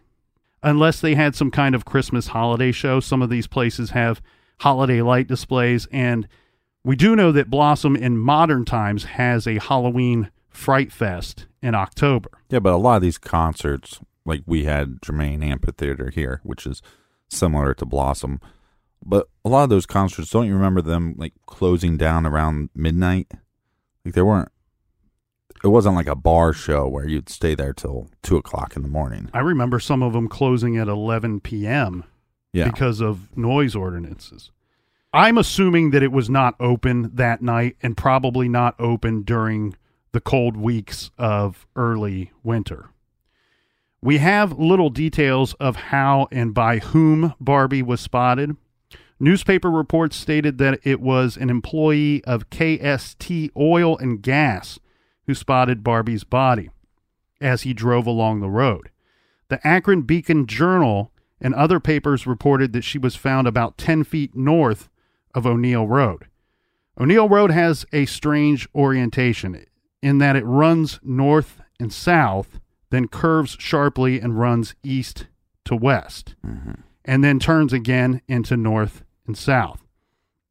unless 0.63 1.01
they 1.01 1.15
had 1.15 1.35
some 1.35 1.51
kind 1.51 1.75
of 1.75 1.87
Christmas 1.87 2.29
holiday 2.29 2.73
show. 2.73 3.01
Some 3.01 3.23
of 3.23 3.31
these 3.31 3.47
places 3.47 3.91
have 3.91 4.21
holiday 4.61 5.01
light 5.01 5.29
displays, 5.29 5.87
and 5.93 6.29
we 6.85 6.95
do 6.95 7.17
know 7.17 7.33
that 7.33 7.49
Blossom 7.49 7.97
in 7.97 8.19
modern 8.19 8.67
times 8.67 9.05
has 9.05 9.47
a 9.47 9.59
Halloween 9.59 10.31
Fright 10.51 10.93
Fest 10.93 11.47
in 11.63 11.75
October. 11.75 12.31
Yeah, 12.51 12.59
but 12.61 12.73
a 12.73 12.77
lot 12.77 12.97
of 12.97 13.03
these 13.03 13.19
concerts, 13.19 14.01
like 14.25 14.43
we 14.47 14.65
had 14.65 15.03
Germain 15.03 15.43
Amphitheater 15.43 16.11
here, 16.11 16.41
which 16.43 16.67
is 16.67 16.83
similar 17.29 17.75
to 17.75 17.85
Blossom, 17.87 18.41
but 19.05 19.29
a 19.45 19.49
lot 19.49 19.65
of 19.65 19.71
those 19.71 19.87
concerts, 19.87 20.31
don't 20.31 20.47
you 20.47 20.55
remember 20.55 20.83
them 20.83 21.15
like 21.17 21.33
closing 21.47 21.97
down 21.97 22.27
around 22.27 22.71
midnight? 22.75 23.31
Like 24.05 24.15
they 24.15 24.23
weren't. 24.23 24.51
it 25.63 25.69
wasn't 25.69 25.95
like 25.97 26.07
a 26.09 26.15
bar 26.17 26.53
show 26.53 26.89
where 26.89 27.07
you'd 27.07 27.29
stay 27.29 27.55
there 27.55 27.73
till 27.73 28.09
two 28.23 28.37
o'clock 28.37 28.75
in 28.77 28.83
the 28.83 28.89
morning. 28.89 29.31
I 29.33 29.41
remember 29.41 29.79
some 29.79 30.03
of 30.03 30.13
them 30.13 30.29
closing 30.29 30.77
at 30.77 30.89
11 30.89 31.41
p.m. 31.41 32.05
Yeah, 32.53 32.65
because 32.65 33.01
of 33.01 33.37
noise 33.37 33.77
ordinances. 33.77 34.51
I'm 35.13 35.39
assuming 35.39 35.91
that 35.91 36.03
it 36.03 36.13
was 36.13 36.29
not 36.31 36.55
open 36.61 37.11
that 37.15 37.41
night 37.43 37.77
and 37.83 37.97
probably 37.97 38.49
not 38.49 38.75
open 38.79 39.23
during 39.23 39.75
the 40.13 40.21
cold 40.21 40.57
weeks 40.57 41.11
of 41.19 41.67
early 41.77 42.33
winter. 42.43 42.91
We 44.01 44.19
have 44.19 44.59
little 44.59 44.91
details 44.91 45.55
of 45.55 45.77
how 45.77 46.29
and 46.31 46.55
by 46.55 46.79
whom 46.79 47.35
Barbie 47.41 47.83
was 47.83 48.01
spotted. 48.01 48.57
Newspaper 49.19 49.71
reports 49.71 50.17
stated 50.17 50.59
that 50.59 50.79
it 50.85 51.01
was 51.01 51.37
an 51.37 51.51
employee 51.51 52.23
of 52.25 52.51
KST 52.51 53.51
Oil 53.57 53.99
and 53.99 54.23
Gas 54.23 54.79
who 55.27 55.35
spotted 55.35 55.83
Barbie's 55.83 56.25
body 56.25 56.71
as 57.41 57.63
he 57.63 57.75
drove 57.75 58.07
along 58.07 58.41
the 58.41 58.49
road. 58.49 58.91
The 59.49 59.67
Akron 59.67 60.03
Beacon 60.03 60.47
Journal 60.47 61.11
and 61.41 61.55
other 61.55 61.81
papers 61.81 62.27
reported 62.27 62.73
that 62.73 62.85
she 62.85 62.99
was 62.99 63.17
found 63.17 63.47
about 63.47 63.79
10 63.79 64.05
feet 64.05 64.37
north 64.37 64.89
of 65.35 65.47
O'Neill 65.47 65.87
Road. 65.87 66.27
O'Neill 67.01 67.29
Road 67.29 67.51
has 67.51 67.85
a 67.93 68.07
strange 68.07 68.69
orientation 68.75 69.65
in 70.03 70.19
that 70.19 70.37
it 70.37 70.45
runs 70.45 71.01
north 71.03 71.61
and 71.81 71.93
south, 71.93 72.61
then 72.91 73.09
curves 73.09 73.57
sharply 73.59 74.21
and 74.21 74.39
runs 74.39 74.75
east 74.83 75.27
to 75.65 75.77
west, 75.77 76.35
mm-hmm. 76.47 76.81
and 77.05 77.23
then 77.23 77.39
turns 77.39 77.73
again 77.73 78.23
into 78.29 78.57
north 78.57 79.05
and 79.27 79.37
south. 79.37 79.83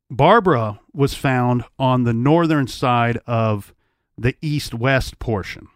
Barbara 0.09 0.79
was 0.93 1.13
found 1.13 1.63
on 1.77 2.03
the 2.03 2.13
northern 2.13 2.67
side 2.67 3.17
of 3.27 3.73
the 4.17 4.35
east 4.41 4.73
west 4.73 5.19
portion, 5.19 5.67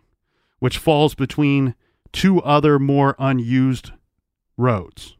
which 0.59 0.77
falls 0.77 1.15
between 1.15 1.75
two 2.11 2.41
other 2.41 2.79
more 2.79 3.15
unused 3.19 3.91
roads. 4.57 5.17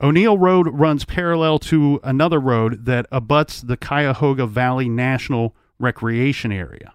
O'Neill 0.00 0.38
Road 0.38 0.68
runs 0.72 1.04
parallel 1.04 1.58
to 1.58 1.98
another 2.04 2.38
road 2.38 2.84
that 2.84 3.06
abuts 3.10 3.60
the 3.60 3.76
Cuyahoga 3.76 4.46
Valley 4.46 4.88
National 4.88 5.56
Recreation 5.78 6.52
Area. 6.52 6.94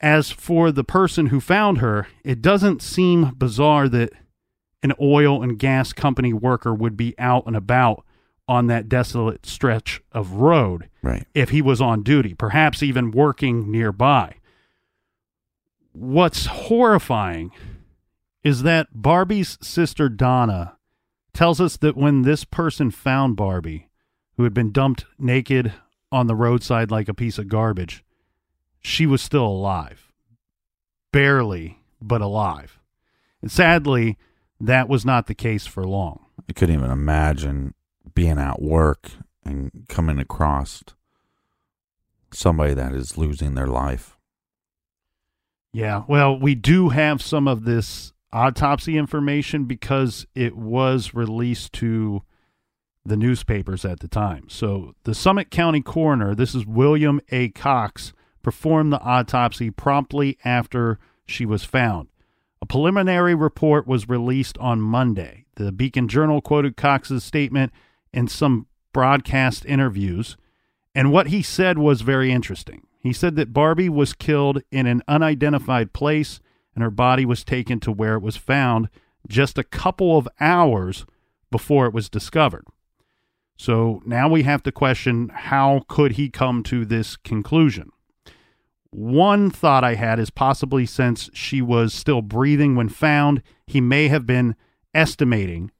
As 0.00 0.30
for 0.30 0.72
the 0.72 0.84
person 0.84 1.26
who 1.26 1.40
found 1.40 1.78
her, 1.78 2.08
it 2.24 2.40
doesn't 2.40 2.80
seem 2.80 3.34
bizarre 3.36 3.88
that 3.88 4.12
an 4.82 4.94
oil 5.00 5.42
and 5.42 5.58
gas 5.58 5.92
company 5.92 6.32
worker 6.32 6.74
would 6.74 6.96
be 6.96 7.14
out 7.18 7.46
and 7.46 7.56
about 7.56 8.04
on 8.48 8.66
that 8.66 8.88
desolate 8.88 9.46
stretch 9.46 10.02
of 10.10 10.32
road 10.32 10.88
right. 11.02 11.26
if 11.34 11.50
he 11.50 11.62
was 11.62 11.80
on 11.80 12.02
duty, 12.02 12.34
perhaps 12.34 12.82
even 12.82 13.10
working 13.10 13.70
nearby. 13.70 14.34
What's 15.92 16.46
horrifying 16.46 17.52
is 18.42 18.62
that 18.62 18.88
Barbie's 18.92 19.58
sister 19.60 20.08
Donna 20.08 20.76
tells 21.32 21.60
us 21.60 21.76
that 21.76 21.96
when 21.96 22.22
this 22.22 22.44
person 22.44 22.90
found 22.90 23.36
Barbie, 23.36 23.88
who 24.36 24.44
had 24.44 24.54
been 24.54 24.72
dumped 24.72 25.04
naked 25.18 25.72
on 26.10 26.26
the 26.26 26.34
roadside 26.34 26.90
like 26.90 27.08
a 27.08 27.14
piece 27.14 27.38
of 27.38 27.48
garbage, 27.48 28.02
she 28.80 29.06
was 29.06 29.22
still 29.22 29.46
alive. 29.46 30.12
Barely, 31.12 31.80
but 32.00 32.20
alive. 32.20 32.78
And 33.42 33.50
sadly, 33.50 34.16
that 34.60 34.88
was 34.88 35.04
not 35.04 35.26
the 35.26 35.34
case 35.34 35.66
for 35.66 35.84
long. 35.84 36.26
I 36.48 36.52
couldn't 36.52 36.74
even 36.74 36.90
imagine 36.90 37.74
being 38.14 38.38
at 38.38 38.60
work 38.60 39.10
and 39.44 39.86
coming 39.88 40.18
across 40.18 40.82
somebody 42.32 42.74
that 42.74 42.92
is 42.94 43.16
losing 43.18 43.54
their 43.54 43.66
life. 43.66 44.16
Yeah, 45.72 46.02
well, 46.08 46.38
we 46.38 46.54
do 46.54 46.88
have 46.88 47.22
some 47.22 47.46
of 47.46 47.64
this 47.64 48.12
autopsy 48.32 48.96
information 48.96 49.64
because 49.64 50.26
it 50.34 50.56
was 50.56 51.14
released 51.14 51.72
to 51.74 52.22
the 53.04 53.16
newspapers 53.16 53.84
at 53.84 54.00
the 54.00 54.08
time. 54.08 54.48
So, 54.48 54.94
the 55.04 55.14
Summit 55.14 55.50
County 55.50 55.80
coroner, 55.80 56.34
this 56.34 56.54
is 56.54 56.66
William 56.66 57.20
A. 57.30 57.48
Cox, 57.50 58.12
performed 58.42 58.92
the 58.92 59.00
autopsy 59.00 59.70
promptly 59.70 60.38
after 60.44 60.98
she 61.26 61.44
was 61.44 61.64
found. 61.64 62.08
A 62.62 62.66
preliminary 62.66 63.34
report 63.34 63.86
was 63.86 64.08
released 64.08 64.58
on 64.58 64.80
Monday. 64.80 65.46
The 65.56 65.72
Beacon 65.72 66.08
Journal 66.08 66.40
quoted 66.40 66.76
Cox's 66.76 67.24
statement 67.24 67.72
in 68.12 68.28
some 68.28 68.66
broadcast 68.92 69.64
interviews, 69.64 70.36
and 70.94 71.12
what 71.12 71.28
he 71.28 71.42
said 71.42 71.78
was 71.78 72.02
very 72.02 72.32
interesting. 72.32 72.86
He 72.98 73.12
said 73.12 73.36
that 73.36 73.52
Barbie 73.52 73.88
was 73.88 74.12
killed 74.12 74.62
in 74.70 74.86
an 74.86 75.02
unidentified 75.08 75.92
place 75.92 76.40
and 76.74 76.82
her 76.82 76.90
body 76.90 77.24
was 77.24 77.44
taken 77.44 77.80
to 77.80 77.92
where 77.92 78.14
it 78.14 78.22
was 78.22 78.36
found 78.36 78.88
just 79.28 79.58
a 79.58 79.64
couple 79.64 80.18
of 80.18 80.28
hours 80.38 81.06
before 81.50 81.86
it 81.86 81.94
was 81.94 82.08
discovered. 82.08 82.64
So 83.56 84.02
now 84.06 84.28
we 84.28 84.42
have 84.44 84.62
to 84.64 84.72
question 84.72 85.30
how 85.30 85.82
could 85.88 86.12
he 86.12 86.30
come 86.30 86.62
to 86.64 86.84
this 86.84 87.16
conclusion? 87.16 87.90
One 88.90 89.50
thought 89.50 89.84
I 89.84 89.94
had 89.94 90.18
is 90.18 90.30
possibly 90.30 90.84
since 90.84 91.30
she 91.32 91.62
was 91.62 91.94
still 91.94 92.22
breathing 92.22 92.74
when 92.74 92.88
found, 92.88 93.42
he 93.66 93.80
may 93.80 94.08
have 94.08 94.26
been 94.26 94.56
estimating 94.94 95.70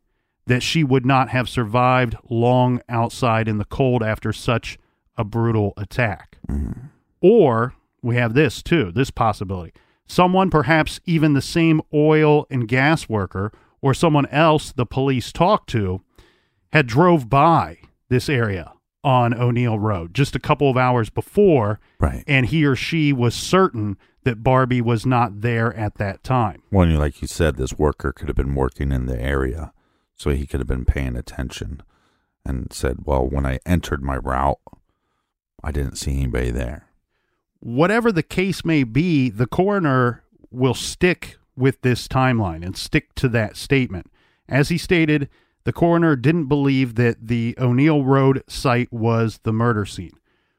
that 0.46 0.62
she 0.62 0.85
would 0.85 1.05
not 1.05 1.29
have 1.31 1.49
survived 1.49 2.16
long 2.29 2.81
outside 2.88 3.49
in 3.49 3.59
the 3.59 3.64
cold 3.64 4.03
after 4.03 4.33
such 4.33 4.79
a 5.16 5.25
brutal 5.25 5.73
attack. 5.77 6.38
Mm-hmm. 6.49 6.87
Or 7.20 7.75
we 8.03 8.16
have 8.16 8.35
this 8.35 8.62
too, 8.62 8.92
this 8.92 9.11
possibility. 9.11 9.73
Someone, 10.07 10.51
perhaps 10.51 11.01
even 11.05 11.35
the 11.35 11.42
same 11.42 11.81
oil 11.94 12.46
and 12.51 12.66
gas 12.66 13.09
worker, 13.09 13.53
or 13.81 13.94
someone 13.94 14.27
else 14.27 14.73
the 14.73 14.87
police 14.87 15.33
talked 15.33 15.68
to, 15.70 16.03
had 16.73 16.87
drove 16.87 17.29
by 17.29 17.79
this 18.09 18.29
area 18.29 18.73
on 19.03 19.33
O'Neill 19.35 19.79
Road 19.79 20.15
just 20.15 20.37
a 20.37 20.41
couple 20.41 20.69
of 20.71 20.77
hours 20.77 21.09
before, 21.11 21.81
Right. 21.99 22.23
and 22.27 22.47
he 22.47 22.65
or 22.65 22.77
she 22.77 23.13
was 23.13 23.35
certain 23.35 23.97
that 24.25 24.43
Barbie 24.43 24.83
was 24.83 25.07
not 25.07 25.41
there 25.41 25.73
at 25.75 25.95
that 25.97 26.23
time. 26.23 26.63
Well, 26.71 26.87
like 26.89 27.23
you 27.23 27.29
said, 27.29 27.57
this 27.57 27.79
worker 27.79 28.13
could 28.13 28.29
have 28.29 28.37
been 28.37 28.55
working 28.55 28.93
in 28.93 29.07
the 29.07 29.19
area, 29.21 29.73
so 30.15 30.31
he 30.31 30.47
could 30.47 30.61
have 30.61 30.67
been 30.67 30.85
paying 30.85 31.17
attention 31.17 31.83
and 32.45 32.71
said, 32.73 32.99
Well, 33.05 33.27
when 33.27 33.47
I 33.47 33.59
entered 33.65 34.03
my 34.03 34.17
route, 34.19 34.59
I 35.65 35.73
didn't 35.73 35.97
see 35.97 36.19
anybody 36.19 36.51
there. 36.51 36.87
whatever 37.63 38.11
the 38.11 38.23
case 38.23 38.65
may 38.65 38.83
be, 38.85 39.29
the 39.29 39.47
coroner 39.47 40.23
will 40.51 40.73
stick 40.75 41.37
with 41.57 41.81
this 41.83 42.09
timeline 42.09 42.65
and 42.65 42.75
stick 42.77 43.15
to 43.15 43.29
that 43.29 43.55
statement. 43.57 44.11
As 44.49 44.71
he 44.71 44.79
stated, 44.79 45.29
the 45.64 45.73
coroner 45.73 46.16
didn't 46.16 46.46
believe 46.46 46.94
that 46.94 47.29
the 47.29 47.55
O'Neill 47.59 48.05
Road 48.05 48.42
site 48.49 48.92
was 48.92 49.40
the 49.42 49.53
murder 49.53 49.85
scene. 49.85 50.18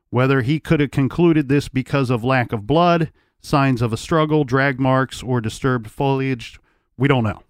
Whether 0.10 0.42
he 0.42 0.60
could 0.60 0.80
have 0.80 0.92
concluded 0.92 1.48
this 1.48 1.70
because 1.70 2.10
of 2.10 2.24
lack 2.24 2.52
of 2.52 2.68
blood, 2.68 3.12
signs 3.40 3.82
of 3.82 3.94
a 3.94 3.98
struggle, 3.98 4.44
drag 4.44 4.80
marks, 4.80 5.24
or 5.24 5.42
disturbed 5.42 5.90
foliage, 5.90 6.60
we 6.98 7.08
don't 7.08 7.24
know. 7.24 7.44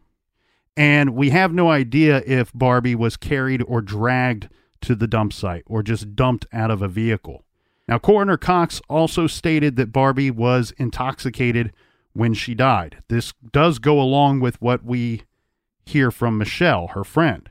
And 0.77 1.15
we 1.15 1.31
have 1.31 1.53
no 1.53 1.69
idea 1.69 2.23
if 2.25 2.53
Barbie 2.53 2.95
was 2.95 3.17
carried 3.17 3.61
or 3.63 3.81
dragged 3.81 4.47
to 4.81 4.95
the 4.95 5.07
dump 5.07 5.33
site 5.33 5.63
or 5.65 5.83
just 5.83 6.15
dumped 6.15 6.45
out 6.53 6.71
of 6.71 6.81
a 6.81 6.87
vehicle. 6.87 7.43
Now, 7.87 7.99
Coroner 7.99 8.37
Cox 8.37 8.81
also 8.87 9.27
stated 9.27 9.75
that 9.75 9.91
Barbie 9.91 10.31
was 10.31 10.71
intoxicated 10.77 11.73
when 12.13 12.33
she 12.33 12.55
died. 12.55 13.03
This 13.09 13.33
does 13.51 13.79
go 13.79 13.99
along 13.99 14.39
with 14.39 14.61
what 14.61 14.83
we 14.83 15.23
hear 15.85 16.11
from 16.11 16.37
Michelle, 16.37 16.87
her 16.89 17.03
friend. 17.03 17.49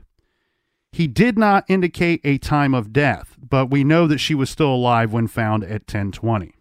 He 0.91 1.07
did 1.07 1.37
not 1.37 1.65
indicate 1.69 2.21
a 2.23 2.37
time 2.37 2.73
of 2.73 2.91
death, 2.91 3.37
but 3.41 3.69
we 3.69 3.83
know 3.83 4.07
that 4.07 4.19
she 4.19 4.35
was 4.35 4.49
still 4.49 4.73
alive 4.73 5.13
when 5.13 5.27
found 5.27 5.63
at 5.63 5.81
1020. 5.81 6.53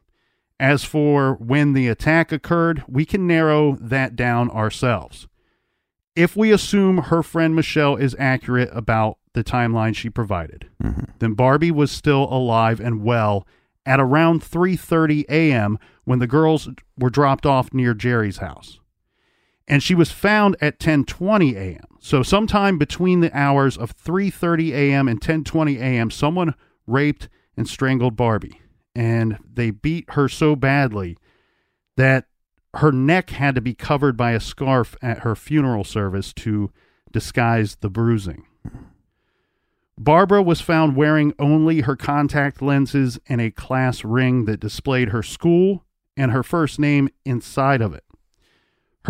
As 0.61 0.85
for 0.85 1.35
when 1.35 1.73
the 1.73 1.89
attack 1.89 2.33
occurred, 2.33 2.85
we 2.87 3.05
can 3.05 3.27
narrow 3.27 3.77
that 3.81 4.15
down 4.15 4.51
ourselves. 4.51 5.27
If 6.15 6.37
we 6.37 6.53
assume 6.53 6.99
her 6.99 7.23
friend 7.23 7.57
Michelle 7.57 7.97
is 7.97 8.15
accurate 8.19 8.69
about 8.73 9.19
the 9.33 9.43
timeline 9.43 9.97
she 9.97 10.11
provided, 10.11 10.69
mm-hmm. 10.83 11.05
then 11.19 11.35
Barbie 11.35 11.71
was 11.71 11.91
still 11.91 12.25
alive 12.25 12.79
and 12.79 13.03
well 13.03 13.47
at 13.87 14.01
around 14.01 14.43
3:30 14.43 15.25
a.m. 15.29 15.79
when 16.05 16.19
the 16.19 16.27
girls 16.27 16.69
were 16.99 17.11
dropped 17.11 17.47
off 17.47 17.73
near 17.73 17.95
Jerry's 17.95 18.39
house. 18.39 18.80
And 19.71 19.83
she 19.83 19.95
was 19.95 20.11
found 20.11 20.57
at 20.61 20.79
10:20 20.79 21.55
a.m. 21.55 21.97
So 22.01 22.23
sometime 22.23 22.77
between 22.77 23.21
the 23.21 23.35
hours 23.35 23.79
of 23.79 23.97
3:30 23.97 24.73
a.m. 24.73 25.09
and 25.09 25.21
10:20 25.21 25.79
a.m. 25.79 26.11
someone 26.11 26.55
raped 26.87 27.29
and 27.57 27.69
strangled 27.69 28.17
Barbie 28.17 28.61
and 28.95 29.39
they 29.53 29.71
beat 29.71 30.05
her 30.11 30.29
so 30.29 30.57
badly 30.57 31.17
that 31.97 32.27
her 32.75 32.93
neck 32.93 33.31
had 33.31 33.55
to 33.55 33.61
be 33.61 33.75
covered 33.75 34.17
by 34.17 34.33
a 34.33 34.41
scarf 34.41 34.97
at 35.03 35.21
her 35.21 35.35
funeral 35.35 35.85
service 35.85 36.33
to 36.33 36.71
disguise 37.13 37.77
the 37.77 37.91
bruising. 37.91 38.45
Barbara 39.99 40.43
was 40.43 40.61
found 40.61 40.97
wearing 40.97 41.35
only 41.39 41.81
her 41.81 41.97
contact 41.97 42.63
lenses 42.63 43.19
and 43.29 43.41
a 43.41 43.51
class 43.51 44.05
ring 44.05 44.47
that 44.47 44.61
displayed 44.61 45.11
her 45.11 45.23
school 45.23 45.85
and 46.17 46.31
her 46.31 46.43
first 46.43 46.79
name 46.79 47.09
inside 47.25 47.83
of 47.83 47.93
it. 47.93 48.05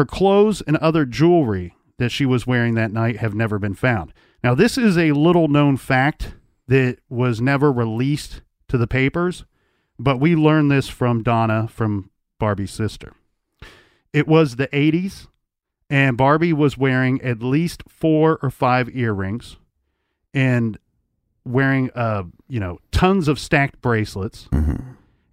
Her 0.00 0.06
clothes 0.06 0.62
and 0.62 0.78
other 0.78 1.04
jewelry 1.04 1.74
that 1.98 2.08
she 2.08 2.24
was 2.24 2.46
wearing 2.46 2.72
that 2.74 2.90
night 2.90 3.18
have 3.18 3.34
never 3.34 3.58
been 3.58 3.74
found. 3.74 4.14
Now, 4.42 4.54
this 4.54 4.78
is 4.78 4.96
a 4.96 5.12
little 5.12 5.46
known 5.46 5.76
fact 5.76 6.36
that 6.68 7.00
was 7.10 7.42
never 7.42 7.70
released 7.70 8.40
to 8.68 8.78
the 8.78 8.86
papers, 8.86 9.44
but 9.98 10.16
we 10.16 10.34
learned 10.34 10.70
this 10.70 10.88
from 10.88 11.22
Donna, 11.22 11.68
from 11.68 12.08
Barbie's 12.38 12.70
sister. 12.70 13.12
It 14.14 14.26
was 14.26 14.56
the 14.56 14.68
80s, 14.68 15.26
and 15.90 16.16
Barbie 16.16 16.54
was 16.54 16.78
wearing 16.78 17.20
at 17.20 17.42
least 17.42 17.82
four 17.86 18.38
or 18.40 18.48
five 18.48 18.88
earrings 18.96 19.58
and 20.32 20.78
wearing, 21.44 21.90
uh, 21.94 22.22
you 22.48 22.58
know, 22.58 22.78
tons 22.90 23.28
of 23.28 23.38
stacked 23.38 23.82
bracelets, 23.82 24.48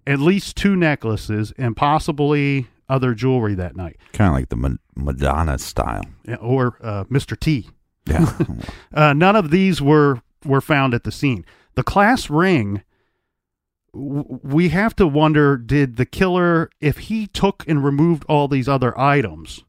at 0.06 0.18
least 0.18 0.56
two 0.58 0.76
necklaces, 0.76 1.54
and 1.56 1.74
possibly 1.74 2.66
other 2.88 3.14
jewelry 3.14 3.54
that 3.54 3.76
night, 3.76 3.96
Kind 4.12 4.28
of 4.28 4.34
like 4.34 4.48
the 4.48 4.56
Ma- 4.56 4.76
Madonna 4.96 5.58
style. 5.58 6.04
or 6.40 6.76
uh, 6.82 7.04
Mr. 7.04 7.38
T. 7.38 7.68
Yeah. 8.06 8.32
Uh, 8.94 9.12
none 9.12 9.36
of 9.36 9.50
these 9.50 9.80
were 9.82 10.20
were 10.44 10.60
found 10.60 10.94
at 10.94 11.04
the 11.04 11.12
scene. 11.12 11.44
The 11.74 11.82
class 11.82 12.30
ring. 12.30 12.82
w- 13.92 14.40
We 14.42 14.68
have 14.70 14.96
to 14.96 15.06
wonder: 15.06 15.56
Did 15.56 15.96
the 15.96 16.06
killer, 16.06 16.70
if 16.80 16.98
he 16.98 17.26
took 17.26 17.64
and 17.68 17.84
removed 17.84 18.24
all 18.28 18.48
these 18.48 18.68
other 18.68 18.98
items, 18.98 19.62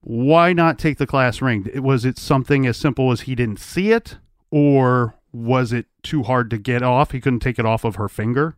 why 0.00 0.52
not 0.52 0.78
take 0.78 0.98
the 0.98 1.06
class 1.06 1.42
ring? 1.42 1.66
Was 1.82 2.04
it 2.04 2.18
something 2.18 2.66
as 2.66 2.76
simple 2.76 3.10
as 3.12 3.22
he 3.22 3.34
didn't 3.34 3.58
see 3.60 3.90
it, 3.90 4.18
or 4.50 5.14
was 5.32 5.72
it 5.72 5.86
too 6.02 6.22
hard 6.22 6.50
to 6.50 6.58
get 6.58 6.82
off? 6.82 7.10
He 7.10 7.20
couldn't 7.20 7.40
take 7.40 7.58
it 7.58 7.66
off 7.66 7.84
of 7.84 7.96
her 7.96 8.08
finger. 8.08 8.56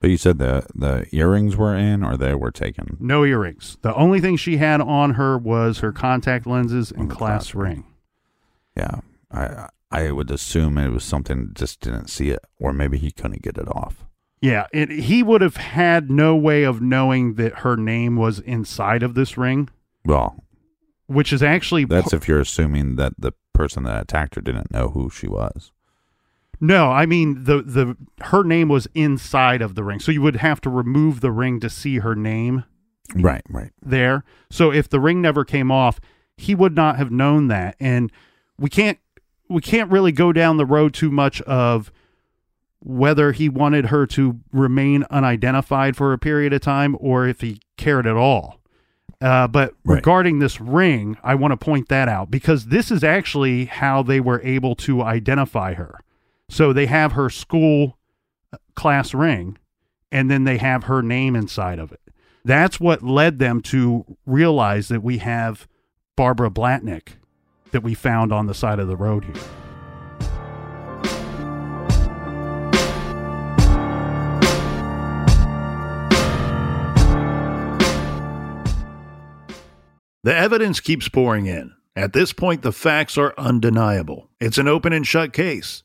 But 0.00 0.10
you 0.10 0.16
said 0.16 0.38
the 0.38 0.66
the 0.74 1.06
earrings 1.12 1.56
were 1.56 1.74
in 1.74 2.04
or 2.04 2.16
they 2.16 2.34
were 2.34 2.50
taken. 2.50 2.96
No 3.00 3.24
earrings. 3.24 3.78
The 3.82 3.94
only 3.94 4.20
thing 4.20 4.36
she 4.36 4.58
had 4.58 4.80
on 4.80 5.14
her 5.14 5.38
was 5.38 5.78
her 5.80 5.92
contact 5.92 6.46
lenses 6.46 6.90
and 6.90 7.10
class, 7.10 7.54
ring. 7.54 7.84
Yeah. 8.76 9.00
I 9.30 9.68
I 9.90 10.10
would 10.10 10.30
assume 10.30 10.78
it 10.78 10.90
was 10.90 11.04
something 11.04 11.52
just 11.54 11.80
didn't 11.80 12.08
see 12.08 12.30
it 12.30 12.40
or 12.58 12.72
maybe 12.72 12.98
he 12.98 13.10
couldn't 13.10 13.42
get 13.42 13.56
it 13.58 13.68
off. 13.68 14.04
Yeah, 14.42 14.66
it, 14.72 14.90
he 14.90 15.22
would 15.22 15.40
have 15.40 15.56
had 15.56 16.10
no 16.10 16.36
way 16.36 16.62
of 16.62 16.82
knowing 16.82 17.34
that 17.34 17.60
her 17.60 17.76
name 17.76 18.16
was 18.16 18.38
inside 18.40 19.02
of 19.02 19.14
this 19.14 19.38
ring, 19.38 19.70
Well, 20.04 20.44
which 21.06 21.32
is 21.32 21.42
actually 21.42 21.86
that's 21.86 22.12
if 22.12 22.28
you're 22.28 22.40
assuming 22.40 22.96
that 22.96 23.14
the 23.18 23.32
person 23.54 23.84
that 23.84 24.02
attacked 24.02 24.34
her 24.34 24.42
didn't 24.42 24.70
know 24.70 24.90
who 24.90 25.08
she 25.08 25.26
was. 25.26 25.72
No. 26.60 26.90
I 26.90 27.06
mean 27.06 27.44
the 27.44 27.62
the 27.62 27.96
her 28.26 28.42
name 28.44 28.68
was 28.68 28.86
inside 28.94 29.62
of 29.62 29.74
the 29.74 29.84
ring, 29.84 30.00
so 30.00 30.12
you 30.12 30.22
would 30.22 30.36
have 30.36 30.60
to 30.62 30.70
remove 30.70 31.20
the 31.20 31.32
ring 31.32 31.60
to 31.60 31.70
see 31.70 31.98
her 31.98 32.14
name 32.14 32.64
Right, 33.14 33.42
right. 33.48 33.70
there. 33.80 34.24
So 34.50 34.72
if 34.72 34.88
the 34.88 34.98
ring 35.00 35.20
never 35.22 35.44
came 35.44 35.70
off, 35.70 36.00
he 36.36 36.54
would 36.54 36.74
not 36.74 36.96
have 36.96 37.10
known 37.12 37.48
that, 37.48 37.76
and 37.80 38.10
we 38.58 38.68
can't 38.70 38.98
we 39.48 39.60
can't 39.60 39.90
really 39.90 40.12
go 40.12 40.32
down 40.32 40.56
the 40.56 40.66
road 40.66 40.92
too 40.92 41.10
much 41.10 41.40
of 41.42 41.92
whether 42.80 43.32
he 43.32 43.48
wanted 43.48 43.86
her 43.86 44.06
to 44.06 44.38
remain 44.52 45.04
unidentified 45.10 45.96
for 45.96 46.12
a 46.12 46.18
period 46.18 46.52
of 46.52 46.60
time 46.60 46.96
or 47.00 47.26
if 47.26 47.40
he 47.40 47.60
cared 47.76 48.06
at 48.06 48.16
all. 48.16 48.60
Uh, 49.20 49.48
but 49.48 49.74
Right. 49.84 49.96
regarding 49.96 50.40
this 50.40 50.60
ring, 50.60 51.16
I 51.24 51.34
want 51.36 51.52
to 51.52 51.56
point 51.56 51.88
that 51.88 52.08
out 52.08 52.30
because 52.30 52.66
this 52.66 52.90
is 52.90 53.02
actually 53.02 53.64
how 53.64 54.02
they 54.02 54.20
were 54.20 54.40
able 54.42 54.74
to 54.76 55.02
identify 55.02 55.74
her. 55.74 55.98
So 56.48 56.72
they 56.72 56.86
have 56.86 57.12
her 57.12 57.28
school 57.28 57.98
uh, 58.52 58.58
class 58.74 59.12
ring, 59.14 59.58
and 60.12 60.30
then 60.30 60.44
they 60.44 60.58
have 60.58 60.84
her 60.84 61.02
name 61.02 61.34
inside 61.34 61.78
of 61.78 61.92
it. 61.92 62.00
That's 62.44 62.78
what 62.78 63.02
led 63.02 63.38
them 63.38 63.60
to 63.62 64.16
realize 64.24 64.88
that 64.88 65.02
we 65.02 65.18
have 65.18 65.66
Barbara 66.16 66.50
Blatnick 66.50 67.14
that 67.72 67.82
we 67.82 67.94
found 67.94 68.32
on 68.32 68.46
the 68.46 68.54
side 68.54 68.78
of 68.78 68.88
the 68.88 68.96
road 68.96 69.24
here. 69.24 69.34
The 80.22 80.34
evidence 80.34 80.80
keeps 80.80 81.08
pouring 81.08 81.46
in. 81.46 81.72
At 81.94 82.12
this 82.12 82.32
point, 82.32 82.62
the 82.62 82.72
facts 82.72 83.16
are 83.16 83.32
undeniable. 83.38 84.28
It's 84.40 84.58
an 84.58 84.66
open 84.66 84.92
and 84.92 85.06
shut 85.06 85.32
case. 85.32 85.84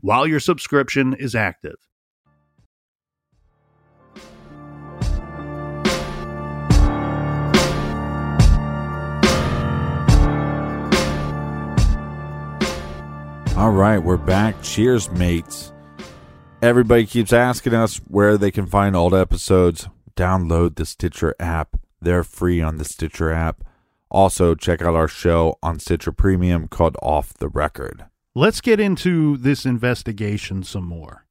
while 0.00 0.26
your 0.26 0.40
subscription 0.40 1.14
is 1.14 1.34
active. 1.34 1.76
All 13.56 13.72
right, 13.72 13.98
we're 13.98 14.16
back. 14.16 14.62
Cheers, 14.62 15.10
mates. 15.10 15.72
Everybody 16.62 17.06
keeps 17.06 17.32
asking 17.32 17.74
us 17.74 17.96
where 18.06 18.38
they 18.38 18.52
can 18.52 18.66
find 18.66 18.94
old 18.94 19.14
episodes. 19.14 19.88
Download 20.14 20.76
the 20.76 20.86
Stitcher 20.86 21.34
app. 21.40 21.76
They're 22.00 22.22
free 22.22 22.62
on 22.62 22.76
the 22.76 22.84
Stitcher 22.84 23.32
app. 23.32 23.64
Also, 24.10 24.54
check 24.54 24.80
out 24.80 24.94
our 24.94 25.08
show 25.08 25.58
on 25.60 25.80
Stitcher 25.80 26.12
Premium 26.12 26.68
called 26.68 26.96
Off 27.02 27.34
the 27.34 27.48
Record. 27.48 28.06
Let's 28.38 28.60
get 28.60 28.78
into 28.78 29.36
this 29.36 29.66
investigation 29.66 30.62
some 30.62 30.84
more. 30.84 31.26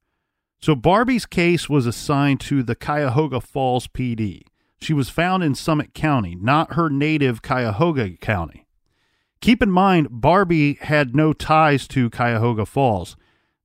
So, 0.60 0.74
Barbie's 0.74 1.24
case 1.24 1.66
was 1.66 1.86
assigned 1.86 2.38
to 2.40 2.62
the 2.62 2.74
Cuyahoga 2.74 3.40
Falls 3.40 3.88
PD. 3.88 4.42
She 4.78 4.92
was 4.92 5.08
found 5.08 5.42
in 5.42 5.54
Summit 5.54 5.94
County, 5.94 6.36
not 6.38 6.74
her 6.74 6.90
native 6.90 7.40
Cuyahoga 7.40 8.18
County. 8.18 8.66
Keep 9.40 9.62
in 9.62 9.70
mind, 9.70 10.08
Barbie 10.10 10.74
had 10.82 11.16
no 11.16 11.32
ties 11.32 11.88
to 11.88 12.10
Cuyahoga 12.10 12.66
Falls 12.66 13.16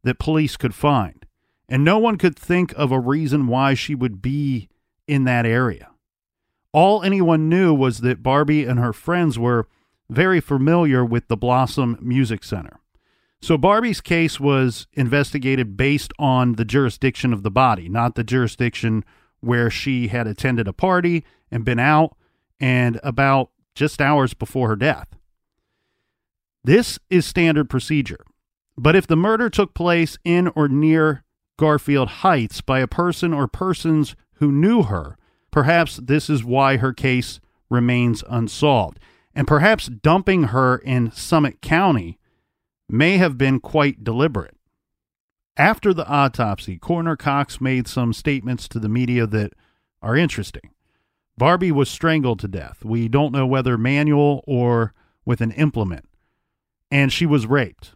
that 0.04 0.20
police 0.20 0.56
could 0.56 0.74
find, 0.74 1.26
and 1.68 1.84
no 1.84 1.98
one 1.98 2.18
could 2.18 2.40
think 2.40 2.72
of 2.78 2.94
a 2.94 3.00
reason 3.00 3.48
why 3.48 3.74
she 3.74 3.94
would 3.94 4.22
be 4.22 4.70
in 5.06 5.26
that 5.26 5.46
area. 5.46 5.90
All 6.72 7.04
anyone 7.04 7.50
knew 7.50 7.74
was 7.74 8.00
that 8.00 8.24
Barbie 8.24 8.64
and 8.64 8.80
her 8.80 8.94
friends 8.94 9.38
were 9.38 9.68
very 10.10 10.40
familiar 10.40 11.04
with 11.04 11.28
the 11.28 11.36
Blossom 11.36 11.98
Music 12.02 12.46
Center. 12.46 12.80
So 13.44 13.58
Barbie's 13.58 14.00
case 14.00 14.40
was 14.40 14.88
investigated 14.94 15.76
based 15.76 16.14
on 16.18 16.54
the 16.54 16.64
jurisdiction 16.64 17.34
of 17.34 17.44
the 17.44 17.52
body, 17.52 17.90
not 17.90 18.16
the 18.16 18.24
jurisdiction 18.24 19.04
where 19.42 19.70
she 19.70 20.08
had 20.08 20.28
attended 20.28 20.66
a 20.66 20.72
party 20.72 21.26
and 21.52 21.66
been 21.66 21.78
out 21.78 22.16
and 22.62 23.02
about 23.04 23.50
just 23.76 24.02
hours 24.02 24.34
before 24.34 24.70
her 24.70 24.78
death. 24.78 25.10
This 26.64 27.00
is 27.10 27.26
standard 27.26 27.70
procedure. 27.70 28.24
But 28.78 28.96
if 28.96 29.08
the 29.08 29.18
murder 29.18 29.50
took 29.50 29.74
place 29.74 30.18
in 30.24 30.48
or 30.56 30.70
near 30.70 31.26
Garfield 31.60 32.08
Heights 32.08 32.62
by 32.62 32.80
a 32.80 32.88
person 32.88 33.34
or 33.34 33.50
persons 33.50 34.16
who 34.36 34.54
knew 34.54 34.84
her, 34.84 35.18
perhaps 35.52 35.98
this 35.98 36.30
is 36.30 36.46
why 36.46 36.78
her 36.78 36.94
case 36.94 37.42
remains 37.70 38.24
unsolved. 38.30 39.02
And 39.36 39.46
perhaps 39.50 39.88
dumping 39.88 40.44
her 40.44 40.78
in 40.78 41.12
Summit 41.12 41.60
County 41.60 42.20
may 42.90 43.18
have 43.18 43.38
been 43.38 43.60
quite 43.60 44.04
deliberate. 44.04 44.56
After 45.56 45.94
the 45.94 46.08
autopsy, 46.08 46.78
Coroner 46.78 47.16
Cox 47.16 47.62
made 47.62 47.88
some 47.88 48.14
statements 48.14 48.68
to 48.70 48.80
the 48.80 48.90
media 48.90 49.28
that 49.28 49.54
are 50.02 50.16
interesting. 50.16 50.72
Barbie 51.38 51.72
was 51.72 51.90
strangled 51.90 52.40
to 52.40 52.48
death. 52.48 52.84
We 52.84 53.08
don't 53.08 53.32
know 53.32 53.46
whether 53.46 53.78
manual 53.78 54.44
or 54.48 54.94
with 55.26 55.42
an 55.42 55.52
implement. 55.52 56.06
And 56.92 57.12
she 57.12 57.26
was 57.26 57.48
raped. 57.48 57.96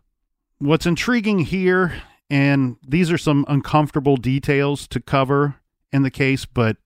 What's 0.59 0.87
intriguing 0.87 1.39
here, 1.39 2.01
and 2.29 2.77
these 2.87 3.11
are 3.11 3.17
some 3.17 3.45
uncomfortable 3.47 4.17
details 4.17 4.87
to 4.87 4.99
cover 4.99 5.55
in 5.91 6.01
the 6.01 6.11
case, 6.11 6.45
but 6.45 6.77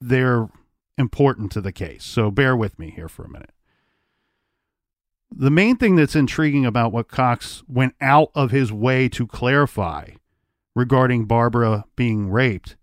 they're 0.00 0.48
important 0.96 1.50
to 1.52 1.60
the 1.60 1.72
case. 1.72 2.04
So 2.04 2.30
bear 2.30 2.56
with 2.56 2.78
me 2.78 2.90
here 2.90 3.08
for 3.08 3.24
a 3.24 3.30
minute. 3.30 3.50
The 5.30 5.50
main 5.50 5.76
thing 5.76 5.96
that's 5.96 6.16
intriguing 6.16 6.64
about 6.64 6.92
what 6.92 7.08
Cox 7.08 7.62
went 7.68 7.94
out 8.00 8.30
of 8.34 8.50
his 8.50 8.72
way 8.72 9.08
to 9.10 9.26
clarify 9.26 10.10
regarding 10.74 11.24
Barbara 11.26 11.84
being 11.96 12.30
raped, 12.30 12.76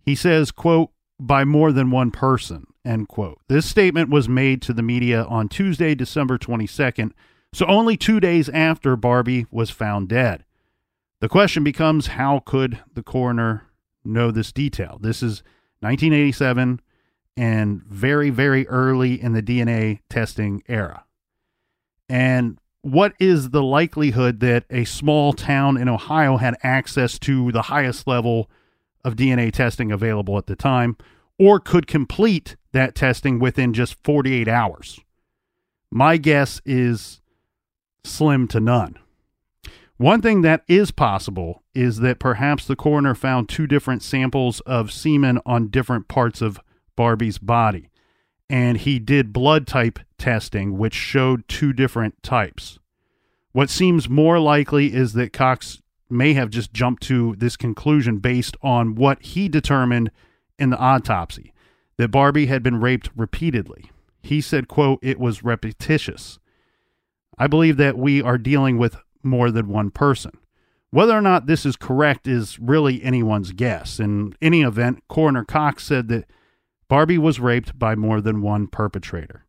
he 0.00 0.14
says, 0.14 0.50
quote, 0.50 0.90
by 1.20 1.44
more 1.44 1.70
than 1.70 1.90
one 1.90 2.10
person, 2.10 2.66
end 2.84 3.08
quote. 3.08 3.38
This 3.48 3.66
statement 3.66 4.10
was 4.10 4.28
made 4.28 4.60
to 4.62 4.72
the 4.72 4.82
media 4.82 5.22
on 5.24 5.48
Tuesday, 5.48 5.94
December 5.94 6.38
22nd, 6.38 7.12
so 7.52 7.66
only 7.66 7.96
two 7.96 8.18
days 8.18 8.48
after 8.48 8.96
Barbie 8.96 9.46
was 9.50 9.70
found 9.70 10.08
dead. 10.08 10.44
The 11.20 11.28
question 11.28 11.62
becomes 11.62 12.08
how 12.08 12.40
could 12.40 12.80
the 12.94 13.02
coroner 13.02 13.68
know 14.04 14.32
this 14.32 14.50
detail? 14.50 14.98
This 15.00 15.22
is 15.22 15.44
1987 15.80 16.80
and 17.36 17.82
very, 17.84 18.30
very 18.30 18.66
early 18.66 19.22
in 19.22 19.32
the 19.32 19.42
DNA 19.42 20.00
testing 20.08 20.62
era. 20.68 21.04
And 22.12 22.58
what 22.82 23.14
is 23.18 23.50
the 23.50 23.62
likelihood 23.62 24.40
that 24.40 24.66
a 24.68 24.84
small 24.84 25.32
town 25.32 25.78
in 25.78 25.88
Ohio 25.88 26.36
had 26.36 26.58
access 26.62 27.18
to 27.20 27.50
the 27.52 27.62
highest 27.62 28.06
level 28.06 28.50
of 29.02 29.16
DNA 29.16 29.50
testing 29.50 29.90
available 29.90 30.36
at 30.36 30.46
the 30.46 30.54
time 30.54 30.98
or 31.38 31.58
could 31.58 31.86
complete 31.86 32.56
that 32.72 32.94
testing 32.94 33.38
within 33.38 33.72
just 33.72 33.96
48 34.04 34.46
hours? 34.46 35.00
My 35.90 36.18
guess 36.18 36.60
is 36.66 37.22
slim 38.04 38.46
to 38.48 38.60
none. 38.60 38.98
One 39.96 40.20
thing 40.20 40.42
that 40.42 40.64
is 40.68 40.90
possible 40.90 41.62
is 41.74 42.00
that 42.00 42.18
perhaps 42.18 42.66
the 42.66 42.76
coroner 42.76 43.14
found 43.14 43.48
two 43.48 43.66
different 43.66 44.02
samples 44.02 44.60
of 44.60 44.92
semen 44.92 45.40
on 45.46 45.68
different 45.68 46.08
parts 46.08 46.42
of 46.42 46.60
Barbie's 46.94 47.38
body 47.38 47.88
and 48.52 48.76
he 48.76 48.98
did 48.98 49.32
blood 49.32 49.66
type 49.66 49.98
testing, 50.18 50.76
which 50.76 50.92
showed 50.92 51.48
two 51.48 51.72
different 51.72 52.22
types. 52.22 52.78
What 53.52 53.70
seems 53.70 54.10
more 54.10 54.38
likely 54.38 54.92
is 54.92 55.14
that 55.14 55.32
Cox 55.32 55.80
may 56.10 56.34
have 56.34 56.50
just 56.50 56.74
jumped 56.74 57.02
to 57.04 57.34
this 57.38 57.56
conclusion 57.56 58.18
based 58.18 58.58
on 58.62 58.94
what 58.94 59.22
he 59.22 59.48
determined 59.48 60.10
in 60.58 60.68
the 60.68 60.76
autopsy 60.76 61.54
that 61.96 62.10
Barbie 62.10 62.46
had 62.46 62.62
been 62.62 62.78
raped 62.78 63.08
repeatedly. 63.16 63.90
He 64.22 64.42
said, 64.42 64.68
quote, 64.68 64.98
it 65.00 65.18
was 65.18 65.42
repetitious. 65.42 66.38
I 67.38 67.46
believe 67.46 67.78
that 67.78 67.96
we 67.96 68.20
are 68.20 68.36
dealing 68.36 68.76
with 68.76 68.96
more 69.22 69.50
than 69.50 69.68
one 69.68 69.90
person. 69.90 70.32
Whether 70.90 71.16
or 71.16 71.22
not 71.22 71.46
this 71.46 71.64
is 71.64 71.76
correct 71.76 72.28
is 72.28 72.58
really 72.58 73.02
anyone's 73.02 73.52
guess. 73.52 73.98
In 73.98 74.36
any 74.42 74.60
event, 74.60 75.02
Coroner 75.08 75.44
Cox 75.44 75.84
said 75.84 76.08
that 76.08 76.26
Barbie 76.92 77.16
was 77.16 77.40
raped 77.40 77.78
by 77.78 77.94
more 77.94 78.20
than 78.20 78.42
one 78.42 78.66
perpetrator. 78.66 79.46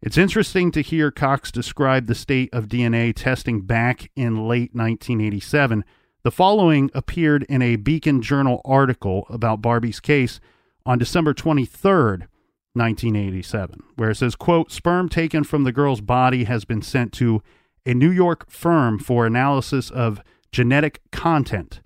It's 0.00 0.18
interesting 0.18 0.72
to 0.72 0.82
hear 0.82 1.12
Cox 1.12 1.52
describe 1.52 2.08
the 2.08 2.14
state 2.16 2.52
of 2.52 2.66
DNA 2.66 3.14
testing 3.14 3.60
back 3.60 4.10
in 4.16 4.48
late 4.48 4.74
1987. 4.74 5.84
The 6.24 6.32
following 6.32 6.90
appeared 6.92 7.44
in 7.44 7.62
a 7.62 7.76
Beacon 7.76 8.20
Journal 8.20 8.60
article 8.64 9.28
about 9.30 9.62
Barbie's 9.62 10.00
case 10.00 10.40
on 10.84 10.98
December 10.98 11.32
23rd, 11.32 12.26
1987, 12.72 13.84
where 13.94 14.10
it 14.10 14.16
says, 14.16 14.34
quote, 14.34 14.72
sperm 14.72 15.08
taken 15.08 15.44
from 15.44 15.62
the 15.62 15.70
girl's 15.70 16.00
body 16.00 16.42
has 16.46 16.64
been 16.64 16.82
sent 16.82 17.12
to 17.12 17.44
a 17.86 17.94
New 17.94 18.10
York 18.10 18.50
firm 18.50 18.98
for 18.98 19.24
analysis 19.24 19.88
of 19.88 20.20
genetic 20.50 21.00
content 21.12 21.80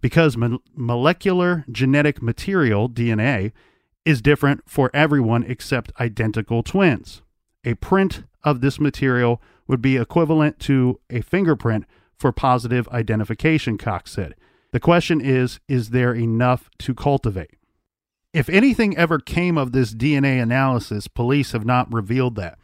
because 0.00 0.36
mo- 0.36 0.60
molecular 0.72 1.64
genetic 1.68 2.22
material, 2.22 2.88
DNA, 2.88 3.50
is 4.06 4.22
different 4.22 4.62
for 4.66 4.90
everyone 4.94 5.42
except 5.42 5.92
identical 6.00 6.62
twins. 6.62 7.20
A 7.64 7.74
print 7.74 8.22
of 8.44 8.60
this 8.60 8.80
material 8.80 9.42
would 9.66 9.82
be 9.82 9.96
equivalent 9.96 10.60
to 10.60 11.00
a 11.10 11.20
fingerprint 11.20 11.84
for 12.16 12.30
positive 12.32 12.88
identification, 12.88 13.76
Cox 13.76 14.12
said. 14.12 14.36
The 14.72 14.80
question 14.80 15.20
is 15.20 15.58
is 15.68 15.90
there 15.90 16.14
enough 16.14 16.70
to 16.78 16.94
cultivate? 16.94 17.50
If 18.32 18.48
anything 18.48 18.96
ever 18.96 19.18
came 19.18 19.58
of 19.58 19.72
this 19.72 19.92
DNA 19.92 20.40
analysis, 20.40 21.08
police 21.08 21.52
have 21.52 21.64
not 21.64 21.92
revealed 21.92 22.36
that. 22.36 22.58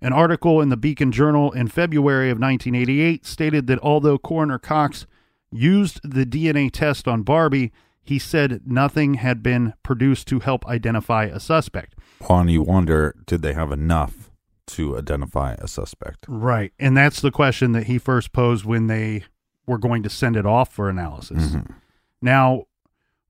An 0.00 0.12
article 0.12 0.60
in 0.60 0.68
the 0.70 0.76
Beacon 0.76 1.12
Journal 1.12 1.52
in 1.52 1.68
February 1.68 2.30
of 2.30 2.38
1988 2.38 3.26
stated 3.26 3.66
that 3.66 3.80
although 3.80 4.18
Coroner 4.18 4.58
Cox 4.58 5.06
used 5.50 6.00
the 6.02 6.24
DNA 6.24 6.70
test 6.70 7.08
on 7.08 7.22
Barbie, 7.22 7.72
he 8.06 8.18
said 8.18 8.62
nothing 8.64 9.14
had 9.14 9.42
been 9.42 9.74
produced 9.82 10.26
to 10.28 10.40
help 10.40 10.66
identify 10.66 11.24
a 11.24 11.40
suspect. 11.40 11.94
Juan, 12.28 12.48
you 12.48 12.62
wonder, 12.62 13.14
did 13.26 13.42
they 13.42 13.52
have 13.52 13.72
enough 13.72 14.30
to 14.68 14.96
identify 14.98 15.54
a 15.58 15.68
suspect? 15.68 16.24
Right. 16.28 16.72
And 16.78 16.96
that's 16.96 17.20
the 17.20 17.30
question 17.30 17.72
that 17.72 17.84
he 17.84 17.98
first 17.98 18.32
posed 18.32 18.64
when 18.64 18.86
they 18.86 19.24
were 19.66 19.78
going 19.78 20.02
to 20.02 20.08
send 20.10 20.36
it 20.36 20.46
off 20.46 20.72
for 20.72 20.88
analysis. 20.88 21.54
Mhm. 21.54 21.74
Now, 22.22 22.64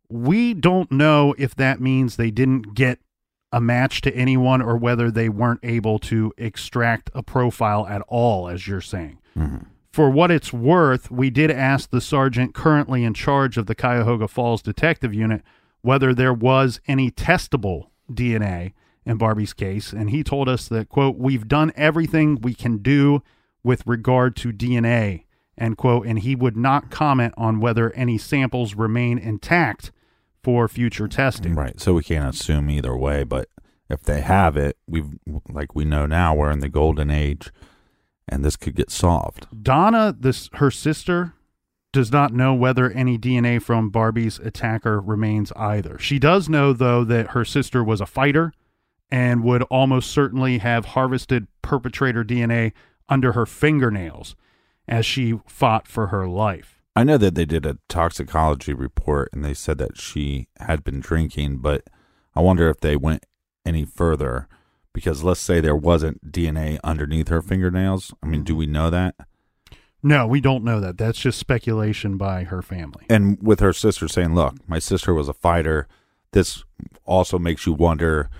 we 0.09 0.55
don't 0.55 0.91
know 0.93 1.35
if 1.39 1.55
that 1.57 1.81
means 1.81 2.16
they 2.16 2.31
didn't 2.31 2.74
get 2.74 3.01
a 3.53 3.61
match 3.61 4.01
to 4.03 4.14
anyone 4.14 4.61
or 4.61 4.77
whether 4.77 5.11
they 5.11 5.29
weren't 5.29 5.61
able 5.62 5.99
to 5.99 6.33
extract 6.37 7.11
a 7.14 7.22
profile 7.22 7.87
at 7.87 8.03
all, 8.09 8.49
as 8.49 8.68
you're 8.68 8.81
saying. 8.81 9.18
Mhm. 9.37 9.66
For 9.97 10.11
what 10.11 10.30
it's 10.30 10.53
worth, 10.53 11.11
we 11.11 11.30
did 11.30 11.51
ask 11.51 11.88
the 11.88 12.03
sergeant 12.03 12.53
currently 12.53 13.03
in 13.03 13.14
charge 13.14 13.57
of 13.57 13.64
the 13.64 13.74
Cuyahoga 13.74 14.28
Falls 14.28 14.61
Detective 14.61 15.14
Unit 15.14 15.42
whether 15.80 16.12
there 16.12 16.34
was 16.34 16.82
any 16.86 17.11
testable 17.11 17.84
DNA 18.12 18.74
in 19.07 19.16
Barbie's 19.16 19.55
case, 19.55 19.94
and 19.94 20.11
he 20.11 20.22
told 20.22 20.51
us 20.51 20.68
that, 20.68 20.90
quote, 20.90 21.16
we've 21.16 21.49
done 21.49 21.72
everything 21.76 22.38
we 22.42 22.53
can 22.53 22.82
do 22.82 23.22
with 23.64 23.86
regard 23.86 24.36
to 24.36 24.53
DNA, 24.53 25.24
end 25.57 25.78
quote, 25.78 26.07
and 26.07 26.18
he 26.18 26.36
would 26.36 26.59
not 26.59 26.90
comment 26.90 27.32
on 27.38 27.59
whether 27.59 27.90
any 27.92 28.18
samples 28.18 28.74
remain 28.74 29.16
intact 29.16 29.92
for 30.42 30.68
future 30.68 31.09
testing. 31.09 31.55
Right. 31.55 31.80
So 31.80 31.94
we 31.94 32.03
can't 32.03 32.34
assume 32.34 32.68
either 32.68 32.94
way, 32.94 33.24
but 33.24 33.49
if 33.88 34.03
they 34.03 34.20
have 34.20 34.59
it, 34.59 34.76
we've 34.86 35.18
like 35.49 35.74
we 35.74 35.86
know 35.86 36.05
now 36.05 36.34
we're 36.34 36.51
in 36.51 36.61
the 36.61 36.68
golden 36.68 37.11
age 37.11 37.51
and 38.29 38.45
this 38.45 38.57
could 38.57 38.74
get 38.74 38.91
solved. 38.91 39.47
Donna, 39.62 40.14
this 40.18 40.51
her 40.55 40.70
sister, 40.70 41.35
does 41.93 42.12
not 42.12 42.35
know 42.35 42.55
whether 42.55 42.91
any 42.91 43.16
DNA 43.18 43.62
from 43.62 43.91
Barbie's 43.91 44.39
attacker 44.39 45.01
remains 45.01 45.53
either. 45.57 45.99
She 45.99 46.18
does 46.18 46.49
know 46.49 46.72
though 46.72 47.05
that 47.05 47.29
her 47.29 47.45
sister 47.45 47.83
was 47.83 48.01
a 48.01 48.07
fighter 48.07 48.53
and 49.11 49.43
would 49.45 49.62
almost 49.64 50.11
certainly 50.11 50.59
have 50.59 50.87
harvested 50.87 51.47
perpetrator 51.62 52.24
DNA 52.24 52.72
under 53.09 53.33
her 53.33 53.47
fingernails 53.47 54.37
as 54.89 55.07
she 55.07 55.39
fought 55.47 55.87
for 55.87 56.09
her 56.09 56.27
life. 56.27 56.83
I 56.95 57.05
know 57.05 57.18
that 57.18 57.35
they 57.35 57.45
did 57.45 57.66
a 57.66 57.79
toxicology 57.89 58.72
report 58.72 59.31
and 59.33 59.45
they 59.45 59.55
said 59.55 59.79
that 59.79 59.97
she 59.97 60.49
had 60.59 60.83
been 60.83 61.01
drinking, 61.01 61.59
but 61.59 61.85
I 62.35 62.41
wonder 62.41 62.68
if 62.68 62.81
they 62.81 62.97
went 62.97 63.24
any 63.64 63.85
further 63.85 64.49
because 64.97 65.22
let's 65.22 65.40
say 65.40 65.61
there 65.61 65.76
wasn't 65.76 66.32
DNA 66.32 66.78
underneath 66.82 67.28
her 67.28 67.42
fingernails. 67.42 68.14
I 68.22 68.26
mean, 68.28 68.44
do 68.44 68.57
we 68.57 68.64
know 68.64 68.88
that? 68.88 69.14
No, 70.03 70.26
we 70.26 70.40
don't 70.40 70.64
know 70.64 70.80
that. 70.80 70.97
That's 70.97 71.18
just 71.18 71.38
speculation 71.38 72.16
by 72.16 72.44
her 72.44 72.62
family. 72.62 73.05
And 73.11 73.36
with 73.42 73.61
her 73.61 73.74
sister 73.74 74.09
saying, 74.09 74.34
"Look, 74.34 74.66
my 74.66 74.78
sister 74.78 75.12
was 75.12 75.28
a 75.28 75.34
fighter," 75.34 75.86
this 76.32 76.64
also 77.05 77.38
makes 77.38 77.66
you 77.66 77.74
wonder: 77.74 78.30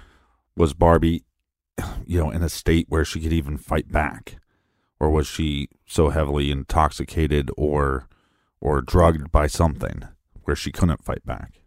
Was 0.57 0.73
Barbie, 0.73 1.25
you 2.07 2.19
know, 2.19 2.31
in 2.31 2.43
a 2.43 2.49
state 2.49 2.87
where 2.89 3.05
she 3.05 3.21
could 3.21 3.35
even 3.35 3.59
fight 3.59 3.93
back, 3.93 4.39
or 4.99 5.11
was 5.11 5.27
she 5.27 5.69
so 5.85 6.09
heavily 6.09 6.51
intoxicated 6.51 7.51
or 7.59 8.09
or 8.63 8.81
drugged 8.81 9.31
by 9.31 9.47
something 9.47 10.05
where 10.45 10.57
she 10.57 10.73
couldn't 10.73 11.05
fight 11.05 11.27
back? 11.27 11.61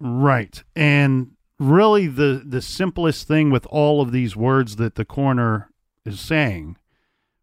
Right. 0.00 0.64
And 0.74 1.32
really 1.58 2.06
the 2.06 2.42
the 2.44 2.62
simplest 2.62 3.26
thing 3.26 3.50
with 3.50 3.66
all 3.66 4.00
of 4.00 4.12
these 4.12 4.36
words 4.36 4.76
that 4.76 4.94
the 4.94 5.04
coroner 5.04 5.70
is 6.04 6.20
saying, 6.20 6.76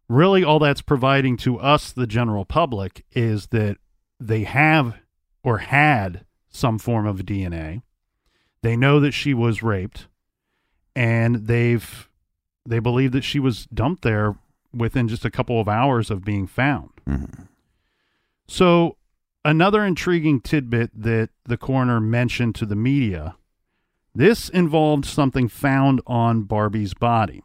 really 0.08 0.42
all 0.42 0.58
that's 0.58 0.82
providing 0.82 1.36
to 1.38 1.58
us 1.58 1.92
the 1.92 2.06
general 2.06 2.44
public 2.44 3.04
is 3.12 3.48
that 3.48 3.76
they 4.18 4.44
have 4.44 4.96
or 5.42 5.58
had 5.58 6.24
some 6.48 6.78
form 6.78 7.06
of 7.06 7.20
DNA. 7.20 7.82
They 8.62 8.76
know 8.76 8.98
that 9.00 9.12
she 9.12 9.34
was 9.34 9.62
raped 9.62 10.08
and 10.94 11.46
they've 11.46 12.08
they 12.66 12.78
believe 12.78 13.12
that 13.12 13.22
she 13.24 13.38
was 13.38 13.66
dumped 13.66 14.02
there 14.02 14.36
within 14.72 15.08
just 15.08 15.24
a 15.24 15.30
couple 15.30 15.60
of 15.60 15.68
hours 15.68 16.10
of 16.10 16.24
being 16.24 16.46
found. 16.46 16.90
Mm-hmm. 17.08 17.44
So, 18.48 18.96
another 19.44 19.84
intriguing 19.84 20.40
tidbit 20.40 20.90
that 20.94 21.30
the 21.44 21.56
coroner 21.56 22.00
mentioned 22.00 22.54
to 22.56 22.66
the 22.66 22.76
media 22.76 23.36
this 24.16 24.48
involved 24.48 25.04
something 25.04 25.48
found 25.48 26.00
on 26.06 26.42
Barbie's 26.42 26.94
body. 26.94 27.42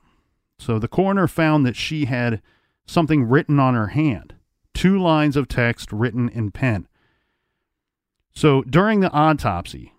So, 0.58 0.80
the 0.80 0.88
coroner 0.88 1.28
found 1.28 1.66
that 1.66 1.76
she 1.76 2.06
had 2.06 2.42
something 2.86 3.24
written 3.24 3.60
on 3.60 3.74
her 3.74 3.88
hand, 3.88 4.36
two 4.74 5.00
lines 5.00 5.36
of 5.36 5.48
text 5.48 5.92
written 5.92 6.30
in 6.30 6.52
pen. 6.52 6.88
So, 8.34 8.62
during 8.64 9.00
the 9.00 9.12
autopsy, 9.12 9.94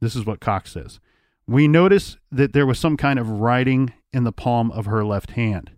this 0.00 0.16
is 0.16 0.24
what 0.24 0.40
Cox 0.40 0.72
says. 0.72 1.00
We 1.46 1.68
noticed 1.68 2.18
that 2.30 2.52
there 2.52 2.66
was 2.66 2.78
some 2.78 2.96
kind 2.96 3.18
of 3.18 3.30
writing 3.30 3.92
in 4.12 4.24
the 4.24 4.32
palm 4.32 4.70
of 4.70 4.86
her 4.86 5.04
left 5.04 5.32
hand. 5.32 5.70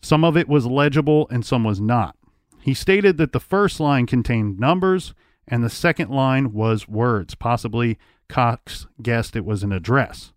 Some 0.00 0.24
of 0.24 0.36
it 0.36 0.48
was 0.48 0.66
legible 0.66 1.26
and 1.30 1.44
some 1.44 1.64
was 1.64 1.80
not. 1.80 2.16
He 2.60 2.74
stated 2.74 3.16
that 3.18 3.32
the 3.32 3.40
first 3.40 3.80
line 3.80 4.06
contained 4.06 4.58
numbers 4.58 5.14
and 5.46 5.62
the 5.62 5.70
second 5.70 6.10
line 6.10 6.52
was 6.52 6.88
words. 6.88 7.34
Possibly 7.34 7.98
Cox 8.28 8.86
guessed 9.02 9.36
it 9.36 9.44
was 9.44 9.62
an 9.62 9.72
address. 9.72 10.32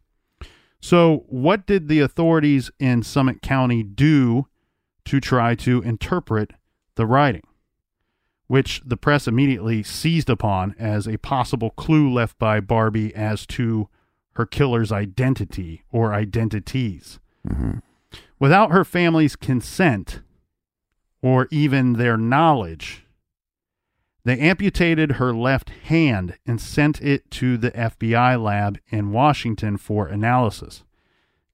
So, 0.80 1.26
what 1.28 1.66
did 1.66 1.88
the 1.88 2.00
authorities 2.00 2.70
in 2.80 3.04
Summit 3.04 3.42
County 3.42 3.84
do 3.84 4.48
to 5.06 5.20
try 5.20 5.56
to 5.56 5.82
interpret 5.82 6.52
the 6.96 7.06
writing? 7.06 7.44
Which 8.48 8.82
the 8.86 8.98
press 8.98 9.28
immediately 9.28 9.84
seized 9.84 10.30
upon 10.30 10.76
as 10.80 11.08
a 11.08 11.18
possible 11.18 11.72
clue 11.72 12.12
left 12.12 12.38
by 12.40 12.60
Barbie 12.60 13.14
as 13.16 13.46
to 13.48 13.90
her 14.34 14.46
killer's 14.46 14.92
identity 14.92 15.84
or 15.92 16.14
identities. 16.14 17.20
Mm-hmm. 17.48 17.80
Without 18.40 18.72
her 18.72 18.86
family's 18.86 19.36
consent 19.36 20.22
or 21.24 21.48
even 21.50 21.94
their 21.94 22.18
knowledge, 22.18 23.07
they 24.28 24.38
amputated 24.40 25.14
her 25.14 25.34
left 25.34 25.70
hand 25.70 26.38
and 26.46 26.60
sent 26.60 27.02
it 27.02 27.32
to 27.32 27.58
the 27.58 27.72
FBI 27.72 28.44
lab 28.44 28.78
in 28.90 29.14
Washington 29.14 29.78
for 29.78 30.08
analysis. 30.08 30.84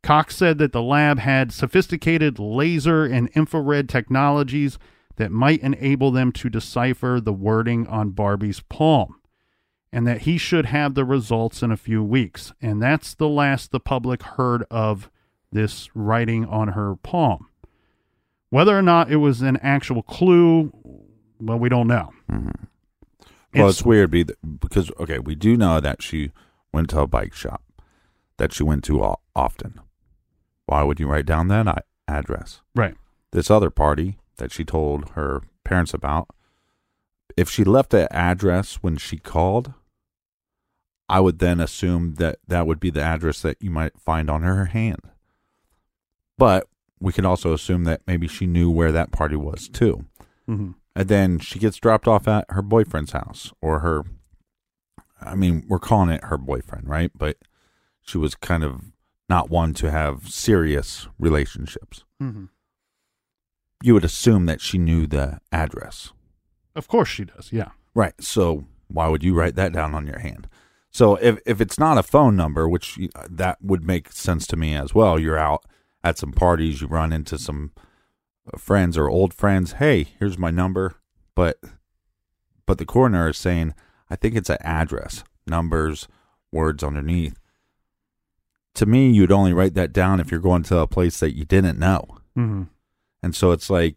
Cox 0.02 0.36
said 0.36 0.58
that 0.58 0.72
the 0.72 0.82
lab 0.82 1.20
had 1.20 1.52
sophisticated 1.52 2.40
laser 2.40 3.06
and 3.06 3.30
infrared 3.36 3.88
technologies 3.88 4.80
that 5.18 5.32
might 5.32 5.62
enable 5.62 6.10
them 6.10 6.32
to 6.32 6.50
decipher 6.50 7.20
the 7.22 7.32
wording 7.32 7.86
on 7.86 8.10
Barbie's 8.10 8.62
palm, 8.62 9.20
and 9.92 10.08
that 10.08 10.22
he 10.22 10.40
should 10.40 10.66
have 10.66 10.96
the 10.96 11.06
results 11.06 11.62
in 11.62 11.72
a 11.72 11.78
few 11.78 12.04
weeks. 12.04 12.54
And 12.60 12.82
that's 12.82 13.14
the 13.14 13.30
last 13.30 13.70
the 13.70 13.80
public 13.80 14.24
heard 14.24 14.64
of 14.72 15.12
this 15.52 15.92
writing 15.94 16.44
on 16.46 16.70
her 16.70 16.96
palm. 16.96 17.50
Whether 18.50 18.78
or 18.78 18.82
not 18.82 19.12
it 19.12 19.18
was 19.18 19.42
an 19.42 19.58
actual 19.58 20.04
clue, 20.04 20.72
well, 21.46 21.60
we 21.60 21.70
don't 21.70 21.88
know. 21.88 22.12
Well, 23.54 23.70
it's, 23.70 23.84
weird 23.84 24.10
be- 24.12 24.26
because 24.60 24.91
okay, 25.00 25.20
we 25.20 25.36
do 25.36 25.56
know 25.56 25.80
that 25.80 26.02
she 26.02 26.32
went 26.72 26.89
to 26.91 27.02
a 27.02 27.08
bike 27.08 27.34
shop 27.34 27.62
that 28.38 28.52
she 28.52 28.64
went 28.64 28.84
to 28.86 29.16
often. 29.36 29.80
Why 30.66 30.84
would 30.84 31.00
you 31.00 31.08
write 31.08 31.26
down 31.26 31.50
that 31.50 31.86
address? 32.08 32.62
right. 32.76 32.96
This 33.32 33.50
other 33.50 33.72
party 33.72 34.20
that 34.38 34.52
she 34.52 34.64
told 34.64 35.10
her 35.12 35.41
parents 35.64 35.94
about, 35.94 36.30
if 37.36 37.50
she 37.50 37.64
left 37.64 37.89
the 37.89 38.12
address 38.16 38.76
when 38.76 38.96
she 38.98 39.18
called, 39.18 39.74
I 41.10 41.20
would 41.20 41.39
then 41.39 41.60
assume 41.60 42.16
that 42.16 42.38
that 42.48 42.68
would 42.68 42.80
be 42.80 42.91
the 42.91 43.02
address 43.02 43.41
that 43.41 43.58
you 43.60 43.72
might 43.72 44.00
find 44.00 44.30
on 44.30 44.44
her 44.44 44.66
hand. 44.66 45.00
But 46.38 46.68
we 47.00 47.12
could 47.12 47.26
also 47.26 47.54
assume 47.54 47.86
that 47.86 48.02
maybe 48.06 48.28
she 48.28 48.46
knew 48.46 48.70
where 48.70 48.91
that 48.91 49.12
party 49.12 49.36
was 49.36 49.68
too. 49.68 50.06
hmm 50.46 50.72
and 50.96 51.08
then 51.08 51.39
she 51.39 51.60
gets 51.60 51.78
dropped 51.78 52.08
off 52.08 52.28
at 52.28 52.46
her 52.50 52.62
boyfriend's 52.62 53.12
house 53.12 53.52
or 53.62 53.80
her 53.80 54.04
i 55.22 55.36
mean 55.36 55.64
we're 55.68 55.80
calling 55.80 56.10
it 56.10 56.24
her 56.26 56.38
boyfriend 56.38 56.88
right 56.88 57.12
but 57.16 57.38
she 58.02 58.18
was 58.18 58.36
kind 58.36 58.64
of 58.64 58.91
not 59.30 59.50
one 59.50 59.74
to 59.74 59.89
have 59.89 60.28
serious 60.30 61.08
relationships 61.20 62.04
hmm 62.20 62.46
you 63.84 63.94
would 63.94 64.06
assume 64.06 64.46
that 64.46 64.62
she 64.62 64.78
knew 64.78 65.06
the 65.06 65.39
address 65.52 66.14
Of 66.74 66.88
course 66.88 67.10
she 67.10 67.26
does. 67.26 67.50
Yeah. 67.52 67.72
right 67.94 68.14
so 68.22 68.66
why 68.88 69.08
would 69.10 69.24
you 69.24 69.34
write 69.34 69.56
that 69.56 69.74
down 69.74 69.94
on 69.94 70.08
your 70.08 70.20
hand 70.20 70.48
so 70.91 71.16
if 71.16 71.39
if 71.46 71.60
it's 71.60 71.80
not 71.80 71.98
a 71.98 72.04
phone 72.04 72.36
number 72.36 72.70
which 72.70 72.98
that 73.30 73.58
would 73.62 73.84
make 73.84 74.12
sense 74.12 74.46
to 74.48 74.56
me 74.56 74.74
as 74.76 74.94
well 74.96 75.20
you're 75.20 75.38
out 75.39 75.66
at 76.04 76.18
some 76.18 76.32
parties 76.32 76.82
you 76.82 76.88
run 76.88 77.12
into 77.12 77.38
some 77.38 77.72
uh, 77.78 77.82
friends 78.58 78.98
or 78.98 79.10
old 79.10 79.34
friends 79.34 79.74
hey 79.74 80.08
here's 80.20 80.38
my 80.38 80.52
number 80.52 80.96
but 81.36 81.58
but 82.66 82.78
the 82.78 82.86
coroner 82.86 83.30
is 83.30 83.38
saying 83.38 83.74
i 84.10 84.16
think 84.16 84.36
it's 84.36 84.50
an 84.50 84.58
address 84.62 85.24
numbers 85.48 86.08
words 86.54 86.84
underneath. 86.84 87.38
To 88.76 88.86
me 88.86 89.12
you'd 89.12 89.32
only 89.32 89.54
write 89.54 89.74
that 89.74 89.91
down 89.91 90.20
if 90.20 90.32
you're 90.32 90.39
going 90.39 90.64
to 90.64 90.78
a 90.78 90.88
place 90.88 91.20
that 91.20 91.36
you 91.36 91.44
didn't 91.46 91.80
know. 91.80 92.06
Hmm 92.36 92.64
and 93.22 93.36
so 93.36 93.52
it's 93.52 93.70
like 93.70 93.96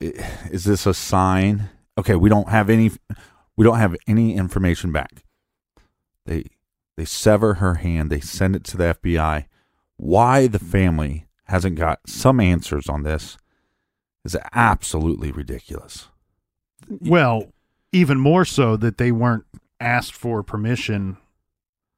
is 0.00 0.64
this 0.64 0.86
a 0.86 0.94
sign? 0.94 1.70
Okay 1.98 2.16
we 2.16 2.28
don't 2.28 2.48
have 2.48 2.68
any 2.68 2.90
we 3.56 3.64
don't 3.64 3.78
have 3.78 3.96
any 4.06 4.34
information 4.34 4.92
back. 4.92 5.24
They 6.26 6.44
they 6.96 7.04
sever 7.04 7.54
her 7.54 7.74
hand. 7.74 8.10
They 8.10 8.20
send 8.20 8.56
it 8.56 8.64
to 8.64 8.76
the 8.76 8.94
FBI 8.94 9.46
why 9.96 10.46
the 10.46 10.58
family 10.58 11.26
hasn't 11.50 11.76
got 11.76 11.98
some 12.06 12.40
answers 12.40 12.88
on 12.88 13.02
this 13.02 13.36
is 14.24 14.36
absolutely 14.52 15.32
ridiculous 15.32 16.08
Well, 16.88 17.52
even 17.92 18.18
more 18.18 18.44
so 18.44 18.76
that 18.76 18.98
they 18.98 19.12
weren't 19.12 19.44
asked 19.80 20.14
for 20.14 20.42
permission 20.42 21.16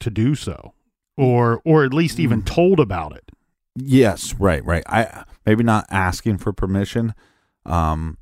to 0.01 0.11
do 0.11 0.35
so, 0.35 0.73
or 1.17 1.61
or 1.65 1.85
at 1.85 1.95
least 1.95 2.19
even 2.19 2.43
told 2.43 2.81
about 2.81 3.15
it. 3.15 3.31
Yes, 3.77 4.35
right, 4.39 4.65
right. 4.65 4.83
I 4.87 5.25
maybe 5.47 5.63
not 5.65 5.87
asking 5.91 6.39
for 6.39 6.53
permission, 6.53 7.15
um, 7.67 8.19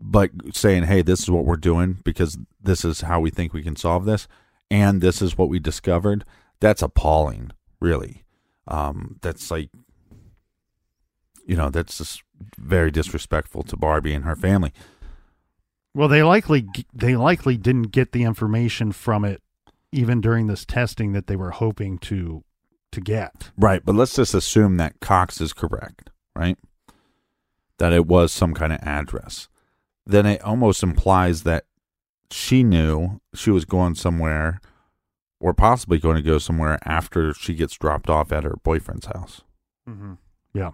but 0.00 0.30
saying, 0.52 0.84
"Hey, 0.84 1.02
this 1.02 1.20
is 1.20 1.30
what 1.30 1.44
we're 1.44 1.56
doing 1.56 1.98
because 2.04 2.38
this 2.60 2.84
is 2.84 3.02
how 3.02 3.20
we 3.20 3.30
think 3.30 3.52
we 3.52 3.62
can 3.62 3.76
solve 3.76 4.04
this, 4.04 4.28
and 4.70 5.00
this 5.00 5.20
is 5.22 5.36
what 5.38 5.48
we 5.48 5.58
discovered." 5.58 6.24
That's 6.60 6.82
appalling, 6.82 7.50
really. 7.80 8.24
Um, 8.68 9.18
that's 9.22 9.50
like, 9.50 9.70
you 11.46 11.56
know, 11.56 11.70
that's 11.70 11.98
just 11.98 12.22
very 12.58 12.90
disrespectful 12.90 13.62
to 13.64 13.76
Barbie 13.76 14.14
and 14.14 14.24
her 14.24 14.36
family. 14.36 14.72
Well, 15.94 16.08
they 16.08 16.22
likely 16.22 16.66
they 16.94 17.16
likely 17.16 17.56
didn't 17.56 17.90
get 17.90 18.12
the 18.12 18.22
information 18.22 18.92
from 18.92 19.24
it 19.24 19.42
even 19.92 20.20
during 20.20 20.46
this 20.46 20.64
testing 20.64 21.12
that 21.12 21.26
they 21.26 21.36
were 21.36 21.50
hoping 21.50 21.98
to 21.98 22.44
to 22.92 23.00
get. 23.00 23.50
Right, 23.58 23.84
but 23.84 23.94
let's 23.94 24.16
just 24.16 24.34
assume 24.34 24.76
that 24.78 25.00
Cox 25.00 25.40
is 25.40 25.52
correct, 25.52 26.10
right? 26.34 26.58
That 27.78 27.92
it 27.92 28.06
was 28.06 28.32
some 28.32 28.54
kind 28.54 28.72
of 28.72 28.80
address. 28.82 29.48
Then 30.06 30.26
it 30.26 30.42
almost 30.42 30.82
implies 30.82 31.42
that 31.42 31.64
she 32.30 32.62
knew 32.62 33.20
she 33.34 33.50
was 33.50 33.64
going 33.64 33.94
somewhere 33.94 34.60
or 35.40 35.52
possibly 35.52 35.98
going 35.98 36.16
to 36.16 36.22
go 36.22 36.38
somewhere 36.38 36.78
after 36.84 37.34
she 37.34 37.54
gets 37.54 37.76
dropped 37.76 38.08
off 38.08 38.32
at 38.32 38.44
her 38.44 38.56
boyfriend's 38.62 39.06
house. 39.06 39.42
Mm-hmm. 39.88 40.14
Yeah. 40.54 40.70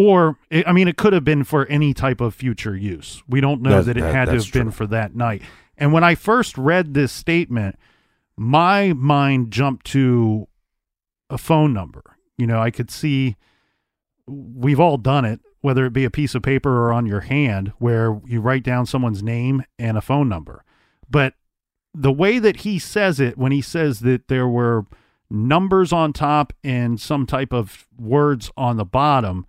Or 0.00 0.36
I 0.64 0.70
mean, 0.70 0.86
it 0.86 0.96
could 0.96 1.12
have 1.12 1.24
been 1.24 1.42
for 1.42 1.66
any 1.66 1.92
type 1.92 2.20
of 2.20 2.32
future 2.32 2.76
use. 2.76 3.20
We 3.28 3.40
don't 3.40 3.60
know 3.62 3.82
That- 3.82 3.86
that, 3.86 3.96
it 3.96 4.00
that- 4.02 4.14
had 4.14 4.24
to 4.26 4.34
have 4.36 4.52
been 4.52 4.70
for 4.70 4.86
that 4.86 5.16
night. 5.16 5.42
And 5.76 5.92
when 5.92 6.04
I 6.04 6.14
first 6.14 6.56
read 6.56 6.94
this 6.94 7.10
statement, 7.10 7.76
my 8.36 8.92
mind 8.92 9.50
jumped 9.50 9.86
to 9.86 10.46
a 11.28 11.36
phone 11.36 11.72
number. 11.72 12.02
You 12.36 12.46
know, 12.46 12.60
I 12.60 12.70
could 12.70 12.92
see 12.92 13.34
we've 14.28 14.78
all 14.78 14.98
done 14.98 15.24
it, 15.24 15.40
whether 15.62 15.84
it 15.84 15.92
be 15.92 16.04
a 16.04 16.10
piece 16.10 16.36
of 16.36 16.42
paper 16.42 16.70
or 16.86 16.92
on 16.92 17.04
your 17.06 17.20
hand, 17.22 17.72
where 17.78 18.20
you 18.24 18.40
write 18.40 18.62
down 18.62 18.86
someone's 18.86 19.22
name 19.22 19.64
and 19.80 19.98
a 19.98 20.00
phone 20.00 20.28
number. 20.28 20.64
But 21.10 21.34
the 21.92 22.12
way 22.12 22.38
that 22.38 22.58
he 22.58 22.78
says 22.78 23.18
it, 23.18 23.36
when 23.36 23.50
he 23.50 23.62
says 23.62 24.00
that 24.00 24.28
there 24.28 24.46
were 24.46 24.86
numbers 25.28 25.92
on 25.92 26.12
top 26.12 26.52
and 26.62 27.00
some 27.00 27.26
type 27.26 27.52
of 27.52 27.88
words 27.98 28.52
on 28.56 28.76
the 28.76 28.84
bottom, 28.84 29.44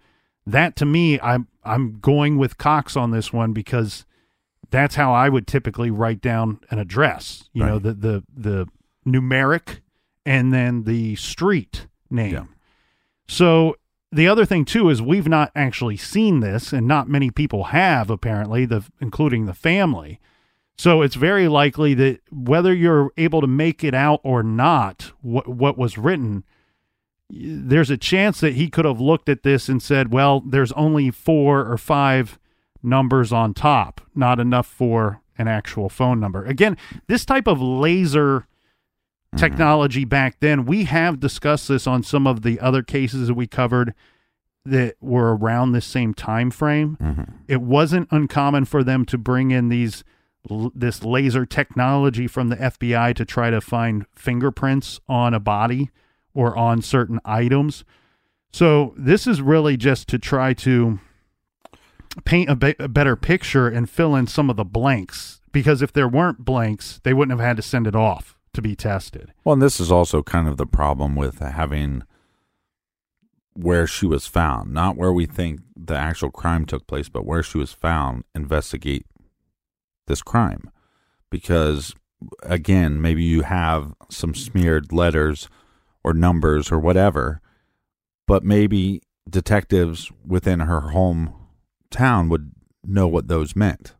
that 0.45 0.75
to 0.77 0.85
me, 0.85 1.19
I'm 1.19 1.47
I'm 1.63 1.99
going 1.99 2.37
with 2.37 2.57
Cox 2.57 2.95
on 2.95 3.11
this 3.11 3.31
one 3.31 3.53
because 3.53 4.05
that's 4.71 4.95
how 4.95 5.13
I 5.13 5.29
would 5.29 5.47
typically 5.47 5.91
write 5.91 6.21
down 6.21 6.59
an 6.69 6.79
address. 6.79 7.49
You 7.53 7.65
know, 7.65 7.79
the 7.79 7.93
the 7.93 8.23
the 8.35 8.67
numeric 9.05 9.79
and 10.25 10.53
then 10.53 10.83
the 10.83 11.15
street 11.15 11.87
name. 12.09 12.33
Yeah. 12.33 12.45
So 13.27 13.75
the 14.11 14.27
other 14.27 14.45
thing 14.45 14.65
too 14.65 14.89
is 14.89 15.01
we've 15.01 15.27
not 15.27 15.51
actually 15.55 15.97
seen 15.97 16.39
this, 16.39 16.73
and 16.73 16.87
not 16.87 17.07
many 17.07 17.29
people 17.29 17.65
have 17.65 18.09
apparently, 18.09 18.65
the 18.65 18.83
including 18.99 19.45
the 19.45 19.53
family. 19.53 20.19
So 20.77 21.01
it's 21.01 21.15
very 21.15 21.47
likely 21.47 21.93
that 21.95 22.21
whether 22.31 22.73
you're 22.73 23.11
able 23.17 23.41
to 23.41 23.47
make 23.47 23.83
it 23.83 23.93
out 23.93 24.21
or 24.23 24.43
not, 24.43 25.11
what 25.21 25.47
what 25.47 25.77
was 25.77 25.97
written, 25.97 26.43
there's 27.29 27.89
a 27.89 27.97
chance 27.97 28.39
that 28.39 28.55
he 28.55 28.69
could 28.69 28.85
have 28.85 28.99
looked 28.99 29.29
at 29.29 29.43
this 29.43 29.69
and 29.69 29.81
said, 29.81 30.11
well, 30.11 30.41
there's 30.41 30.71
only 30.73 31.11
four 31.11 31.61
or 31.61 31.77
five 31.77 32.39
numbers 32.81 33.31
on 33.31 33.53
top, 33.53 34.01
not 34.15 34.39
enough 34.39 34.65
for 34.65 35.21
an 35.37 35.47
actual 35.47 35.89
phone 35.89 36.19
number. 36.19 36.45
Again, 36.45 36.75
this 37.07 37.25
type 37.25 37.47
of 37.47 37.61
laser 37.61 38.39
mm-hmm. 38.39 39.37
technology 39.37 40.05
back 40.05 40.37
then, 40.39 40.65
we 40.65 40.85
have 40.85 41.19
discussed 41.19 41.67
this 41.67 41.85
on 41.85 42.03
some 42.03 42.25
of 42.25 42.41
the 42.41 42.59
other 42.59 42.81
cases 42.81 43.27
that 43.27 43.35
we 43.35 43.47
covered 43.47 43.93
that 44.65 44.95
were 44.99 45.35
around 45.35 45.71
this 45.71 45.85
same 45.85 46.13
time 46.13 46.51
frame. 46.51 46.97
Mm-hmm. 47.01 47.35
It 47.47 47.61
wasn't 47.61 48.07
uncommon 48.11 48.65
for 48.65 48.83
them 48.83 49.05
to 49.05 49.17
bring 49.17 49.51
in 49.51 49.69
these 49.69 50.03
this 50.73 51.03
laser 51.03 51.45
technology 51.45 52.25
from 52.25 52.47
the 52.47 52.55
FBI 52.55 53.13
to 53.13 53.25
try 53.25 53.49
to 53.49 53.59
find 53.59 54.05
fingerprints 54.15 54.99
on 55.07 55.33
a 55.33 55.39
body 55.39 55.89
or 56.33 56.57
on 56.57 56.81
certain 56.81 57.19
items. 57.25 57.83
So 58.51 58.93
this 58.97 59.27
is 59.27 59.41
really 59.41 59.77
just 59.77 60.07
to 60.09 60.19
try 60.19 60.53
to 60.55 60.99
paint 62.25 62.49
a, 62.49 62.55
be- 62.55 62.75
a 62.79 62.87
better 62.87 63.15
picture 63.15 63.67
and 63.67 63.89
fill 63.89 64.15
in 64.15 64.27
some 64.27 64.49
of 64.49 64.55
the 64.55 64.65
blanks 64.65 65.41
because 65.51 65.81
if 65.81 65.93
there 65.93 66.07
weren't 66.07 66.45
blanks, 66.45 66.99
they 67.03 67.13
wouldn't 67.13 67.37
have 67.37 67.45
had 67.45 67.57
to 67.57 67.63
send 67.63 67.87
it 67.87 67.95
off 67.95 68.37
to 68.53 68.61
be 68.61 68.75
tested. 68.75 69.33
Well, 69.43 69.53
and 69.53 69.61
this 69.61 69.79
is 69.79 69.91
also 69.91 70.23
kind 70.23 70.47
of 70.47 70.57
the 70.57 70.65
problem 70.65 71.15
with 71.15 71.39
having 71.39 72.03
where 73.53 73.87
she 73.87 74.05
was 74.05 74.25
found, 74.25 74.73
not 74.73 74.95
where 74.95 75.11
we 75.11 75.25
think 75.25 75.61
the 75.75 75.95
actual 75.95 76.31
crime 76.31 76.65
took 76.65 76.87
place, 76.87 77.09
but 77.09 77.25
where 77.25 77.43
she 77.43 77.57
was 77.57 77.73
found, 77.73 78.23
investigate 78.33 79.05
this 80.07 80.21
crime. 80.21 80.69
Because, 81.29 81.93
again, 82.43 83.01
maybe 83.01 83.23
you 83.23 83.41
have 83.41 83.93
some 84.09 84.33
smeared 84.33 84.91
letters 84.91 85.49
or 86.03 86.13
numbers 86.13 86.71
or 86.71 86.79
whatever, 86.79 87.41
but 88.27 88.43
maybe 88.43 89.01
detectives 89.29 90.11
within 90.25 90.61
her 90.61 90.91
hometown 90.93 92.29
would 92.29 92.51
know 92.83 93.07
what 93.07 93.27
those 93.27 93.55
meant. 93.55 93.95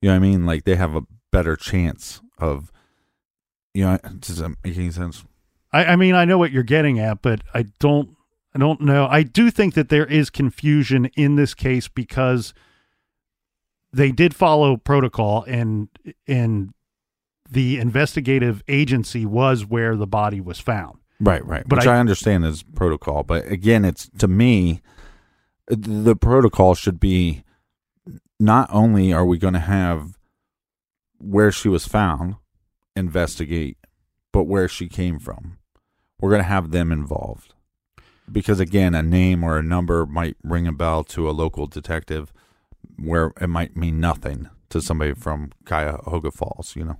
You 0.00 0.08
know 0.08 0.14
what 0.14 0.26
I 0.26 0.28
mean? 0.28 0.46
Like 0.46 0.64
they 0.64 0.76
have 0.76 0.94
a 0.94 1.02
better 1.30 1.56
chance 1.56 2.20
of, 2.38 2.72
you 3.74 3.84
know, 3.84 3.98
does 4.18 4.38
that 4.38 4.54
make 4.64 4.76
any 4.76 4.90
sense? 4.90 5.24
I, 5.72 5.84
I 5.84 5.96
mean, 5.96 6.14
I 6.14 6.24
know 6.24 6.38
what 6.38 6.52
you're 6.52 6.62
getting 6.62 6.98
at, 6.98 7.22
but 7.22 7.42
I 7.52 7.64
don't, 7.78 8.16
I 8.54 8.58
don't 8.58 8.80
know. 8.80 9.06
I 9.06 9.22
do 9.22 9.50
think 9.50 9.74
that 9.74 9.90
there 9.90 10.06
is 10.06 10.30
confusion 10.30 11.06
in 11.16 11.36
this 11.36 11.54
case 11.54 11.88
because 11.88 12.54
they 13.92 14.10
did 14.10 14.34
follow 14.34 14.76
protocol, 14.76 15.44
and 15.46 15.88
and 16.26 16.72
the 17.50 17.78
investigative 17.78 18.62
agency 18.68 19.24
was 19.24 19.64
where 19.64 19.96
the 19.96 20.06
body 20.06 20.40
was 20.40 20.58
found. 20.58 20.98
Right, 21.20 21.44
right. 21.44 21.64
But 21.66 21.80
Which 21.80 21.88
I- 21.88 21.96
I, 21.96 21.98
understand 21.98 22.44
is 22.44 22.62
protocol, 22.62 23.22
but 23.22 23.50
again, 23.50 23.84
it's 23.84 24.08
to 24.18 24.28
me, 24.28 24.80
the 25.66 26.14
protocol 26.16 26.74
should 26.74 27.00
be 27.00 27.42
not 28.38 28.68
only 28.72 29.12
are 29.12 29.26
we 29.26 29.38
going 29.38 29.54
to 29.54 29.60
have 29.60 30.18
where 31.18 31.50
she 31.50 31.68
was 31.68 31.86
found 31.86 32.36
investigate, 32.94 33.76
but 34.32 34.44
where 34.44 34.68
she 34.68 34.88
came 34.88 35.18
from. 35.18 35.58
We're 36.20 36.30
going 36.30 36.42
to 36.42 36.48
have 36.48 36.70
them 36.70 36.92
involved 36.92 37.54
because 38.30 38.60
again, 38.60 38.94
a 38.94 39.02
name 39.02 39.42
or 39.42 39.58
a 39.58 39.62
number 39.62 40.06
might 40.06 40.36
ring 40.42 40.66
a 40.66 40.72
bell 40.72 41.04
to 41.04 41.28
a 41.28 41.32
local 41.32 41.66
detective, 41.66 42.32
where 42.96 43.32
it 43.40 43.48
might 43.48 43.76
mean 43.76 44.00
nothing 44.00 44.48
to 44.70 44.80
somebody 44.80 45.14
from 45.14 45.50
Cuyahoga 45.64 46.30
Falls. 46.30 46.76
You 46.76 46.84
know. 46.84 46.98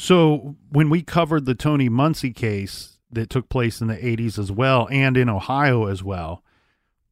So 0.00 0.56
when 0.70 0.88
we 0.88 1.02
covered 1.02 1.44
the 1.44 1.54
Tony 1.54 1.90
Muncie 1.90 2.32
case 2.32 2.96
that 3.12 3.28
took 3.28 3.50
place 3.50 3.82
in 3.82 3.88
the 3.88 3.98
80s 3.98 4.38
as 4.38 4.50
well, 4.50 4.88
and 4.90 5.14
in 5.14 5.28
Ohio 5.28 5.84
as 5.84 6.02
well, 6.02 6.42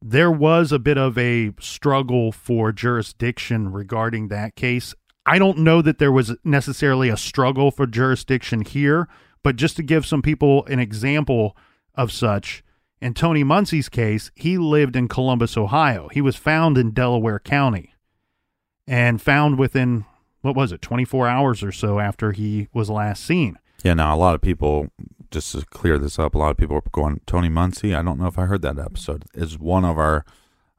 there 0.01 0.31
was 0.31 0.71
a 0.71 0.79
bit 0.79 0.97
of 0.97 1.15
a 1.15 1.53
struggle 1.59 2.31
for 2.31 2.71
jurisdiction 2.71 3.71
regarding 3.71 4.29
that 4.29 4.55
case. 4.55 4.95
I 5.23 5.37
don't 5.37 5.59
know 5.59 5.83
that 5.83 5.99
there 5.99 6.11
was 6.11 6.35
necessarily 6.43 7.09
a 7.09 7.15
struggle 7.15 7.69
for 7.69 7.85
jurisdiction 7.85 8.61
here, 8.61 9.07
but 9.43 9.55
just 9.55 9.75
to 9.75 9.83
give 9.83 10.03
some 10.03 10.23
people 10.23 10.65
an 10.65 10.79
example 10.79 11.55
of 11.93 12.11
such, 12.11 12.63
in 12.99 13.13
Tony 13.13 13.43
Muncie's 13.43 13.87
case, 13.87 14.31
he 14.33 14.57
lived 14.57 14.95
in 14.95 15.07
Columbus, 15.07 15.55
Ohio. 15.55 16.09
He 16.11 16.21
was 16.21 16.37
found 16.37 16.75
in 16.75 16.89
Delaware 16.89 17.39
County 17.39 17.93
and 18.87 19.21
found 19.21 19.59
within, 19.59 20.05
what 20.41 20.55
was 20.55 20.71
it, 20.71 20.81
24 20.81 21.27
hours 21.27 21.63
or 21.63 21.71
so 21.71 21.99
after 21.99 22.31
he 22.31 22.67
was 22.73 22.89
last 22.89 23.25
seen. 23.25 23.57
Yeah, 23.83 23.93
now 23.93 24.13
a 24.13 24.17
lot 24.17 24.35
of 24.35 24.41
people, 24.41 24.89
just 25.31 25.51
to 25.53 25.65
clear 25.65 25.97
this 25.97 26.19
up, 26.19 26.35
a 26.35 26.37
lot 26.37 26.51
of 26.51 26.57
people 26.57 26.75
are 26.75 26.83
going, 26.91 27.21
Tony 27.25 27.49
Muncie, 27.49 27.95
I 27.95 28.01
don't 28.01 28.19
know 28.19 28.27
if 28.27 28.37
I 28.37 28.45
heard 28.45 28.61
that 28.63 28.77
episode, 28.77 29.25
is 29.33 29.57
one 29.57 29.85
of 29.85 29.97
our 29.97 30.25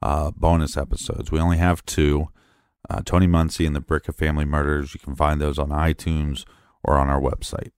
uh, 0.02 0.30
bonus 0.32 0.76
episodes. 0.76 1.30
We 1.30 1.40
only 1.40 1.58
have 1.58 1.84
two 1.86 2.28
uh, 2.88 3.02
Tony 3.04 3.26
Muncie 3.26 3.66
and 3.66 3.76
the 3.76 3.80
Bricka 3.80 4.14
Family 4.14 4.44
Murders. 4.44 4.94
You 4.94 5.00
can 5.00 5.14
find 5.14 5.40
those 5.40 5.58
on 5.58 5.68
iTunes 5.68 6.44
or 6.82 6.98
on 6.98 7.08
our 7.08 7.20
website. 7.20 7.70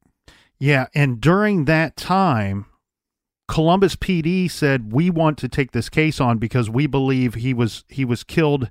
Yeah, 0.58 0.86
and 0.94 1.20
during 1.20 1.64
that 1.64 1.96
time, 1.96 2.66
Columbus 3.48 3.96
PD 3.96 4.50
said 4.50 4.92
we 4.92 5.10
want 5.10 5.38
to 5.38 5.48
take 5.48 5.72
this 5.72 5.88
case 5.88 6.20
on 6.20 6.38
because 6.38 6.70
we 6.70 6.86
believe 6.86 7.34
he 7.34 7.52
was 7.52 7.84
he 7.88 8.04
was 8.04 8.24
killed 8.24 8.70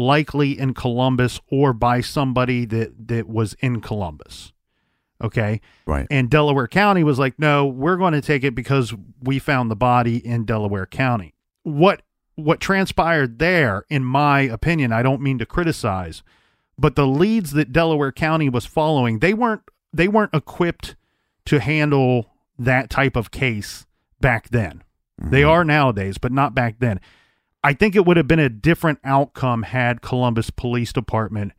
likely 0.00 0.58
in 0.58 0.74
Columbus 0.74 1.40
or 1.50 1.72
by 1.72 2.00
somebody 2.00 2.64
that 2.64 3.08
that 3.08 3.28
was 3.28 3.54
in 3.60 3.80
Columbus. 3.80 4.52
Okay? 5.22 5.60
Right. 5.86 6.06
And 6.10 6.30
Delaware 6.30 6.66
County 6.66 7.04
was 7.04 7.18
like, 7.18 7.38
"No, 7.38 7.66
we're 7.66 7.96
going 7.96 8.14
to 8.14 8.22
take 8.22 8.42
it 8.42 8.54
because 8.54 8.94
we 9.22 9.38
found 9.38 9.70
the 9.70 9.76
body 9.76 10.24
in 10.24 10.44
Delaware 10.44 10.86
County." 10.86 11.34
What 11.62 12.02
what 12.36 12.60
transpired 12.60 13.38
there 13.38 13.84
in 13.90 14.02
my 14.04 14.40
opinion, 14.40 14.92
I 14.92 15.02
don't 15.02 15.20
mean 15.20 15.38
to 15.38 15.46
criticize, 15.46 16.22
but 16.78 16.96
the 16.96 17.06
leads 17.06 17.52
that 17.52 17.72
Delaware 17.72 18.12
County 18.12 18.48
was 18.48 18.64
following, 18.64 19.18
they 19.18 19.34
weren't 19.34 19.62
they 19.92 20.08
weren't 20.08 20.34
equipped 20.34 20.96
to 21.46 21.60
handle 21.60 22.30
that 22.58 22.88
type 22.88 23.16
of 23.16 23.30
case 23.30 23.86
back 24.20 24.48
then. 24.48 24.82
They 25.18 25.42
mm-hmm. 25.42 25.50
are 25.50 25.64
nowadays, 25.64 26.16
but 26.16 26.32
not 26.32 26.54
back 26.54 26.76
then. 26.78 27.00
I 27.62 27.74
think 27.74 27.94
it 27.94 28.06
would 28.06 28.16
have 28.16 28.28
been 28.28 28.38
a 28.38 28.48
different 28.48 29.00
outcome 29.04 29.64
had 29.64 30.02
Columbus 30.02 30.50
Police 30.50 30.92
Department 30.92 31.52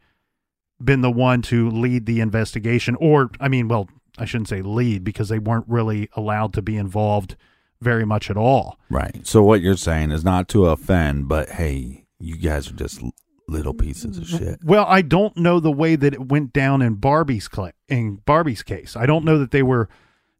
been 0.83 1.01
the 1.01 1.11
one 1.11 1.41
to 1.43 1.69
lead 1.69 2.05
the 2.05 2.21
investigation 2.21 2.95
or 2.99 3.29
I 3.39 3.47
mean, 3.47 3.67
well, 3.67 3.87
I 4.17 4.25
shouldn't 4.25 4.49
say 4.49 4.61
lead 4.61 5.03
because 5.03 5.29
they 5.29 5.39
weren't 5.39 5.65
really 5.67 6.09
allowed 6.15 6.53
to 6.53 6.61
be 6.61 6.75
involved 6.75 7.35
very 7.81 8.05
much 8.05 8.29
at 8.29 8.37
all. 8.37 8.79
Right. 8.89 9.25
So 9.25 9.43
what 9.43 9.61
you're 9.61 9.77
saying 9.77 10.11
is 10.11 10.23
not 10.23 10.47
to 10.49 10.67
offend, 10.67 11.27
but 11.27 11.49
hey, 11.49 12.05
you 12.19 12.35
guys 12.35 12.69
are 12.69 12.75
just 12.75 13.01
little 13.47 13.73
pieces 13.73 14.17
of 14.17 14.27
shit. 14.27 14.59
Well, 14.63 14.85
I 14.87 15.01
don't 15.01 15.35
know 15.37 15.59
the 15.59 15.71
way 15.71 15.95
that 15.95 16.13
it 16.13 16.29
went 16.29 16.53
down 16.53 16.81
in 16.81 16.95
Barbie's 16.95 17.47
cla 17.47 17.73
in 17.87 18.21
Barbie's 18.25 18.63
case. 18.63 18.95
I 18.95 19.05
don't 19.05 19.25
know 19.25 19.37
that 19.39 19.51
they 19.51 19.63
were 19.63 19.89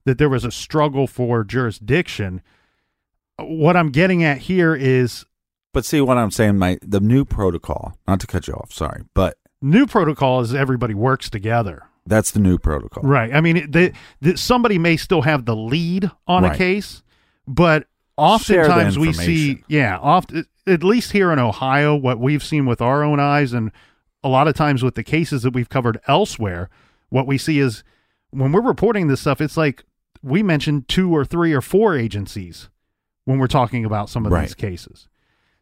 that 0.05 0.17
there 0.17 0.29
was 0.29 0.45
a 0.45 0.51
struggle 0.51 1.07
for 1.07 1.43
jurisdiction. 1.43 2.41
What 3.37 3.75
I'm 3.75 3.89
getting 3.89 4.23
at 4.23 4.39
here 4.39 4.75
is 4.75 5.25
But 5.73 5.85
see 5.85 6.01
what 6.01 6.17
I'm 6.17 6.31
saying, 6.31 6.57
my 6.57 6.77
the 6.81 6.99
new 6.99 7.23
protocol, 7.25 7.97
not 8.07 8.19
to 8.21 8.27
cut 8.27 8.47
you 8.47 8.53
off, 8.55 8.73
sorry, 8.73 9.03
but 9.13 9.37
new 9.61 9.85
protocol 9.85 10.41
is 10.41 10.53
everybody 10.53 10.93
works 10.93 11.29
together. 11.29 11.83
that's 12.05 12.31
the 12.31 12.39
new 12.39 12.57
protocol. 12.57 13.03
Right. 13.03 13.33
I 13.33 13.41
mean, 13.41 13.57
it- 13.57 13.71
the, 13.71 13.93
the, 14.21 14.37
somebody 14.37 14.77
may 14.79 14.97
still 14.97 15.21
have 15.21 15.45
the 15.45 15.55
lead 15.55 16.09
on 16.27 16.43
a 16.43 16.57
case, 16.57 17.03
but 17.47 17.87
oftentimes 18.17 18.97
we 18.99 19.13
see, 19.13 19.63
yeah, 19.67 19.97
oft, 19.99 20.33
at 20.67 20.83
least 20.83 21.11
here 21.11 21.31
in 21.31 21.39
Ohio, 21.39 21.95
what 21.95 22.19
we've 22.19 22.43
seen 22.43 22.65
with 22.65 22.81
our 22.81 23.03
own 23.03 23.19
eyes, 23.19 23.53
and 23.53 23.71
a 24.23 24.29
lot 24.29 24.47
of 24.47 24.55
times 24.55 24.83
with 24.83 24.95
the 24.95 25.03
cases 25.03 25.43
that 25.43 25.53
we've 25.53 25.69
covered 25.69 25.99
elsewhere, 26.07 26.69
what 27.09 27.27
we 27.27 27.37
see 27.37 27.59
is 27.59 27.83
when 28.31 28.51
we're 28.51 28.61
reporting 28.61 29.07
this 29.07 29.21
stuff, 29.21 29.39
it's 29.39 29.55
like 29.57 29.83
we 30.23 30.41
mentioned 30.43 30.87
two 30.87 31.15
or 31.15 31.23
three 31.23 31.53
or 31.53 31.61
four 31.61 31.95
agencies 31.95 32.69
when 33.25 33.37
we're 33.39 33.47
talking 33.47 33.85
about 33.85 34.09
some 34.09 34.25
of 34.25 34.31
these 34.47 34.55
cases. 34.55 35.07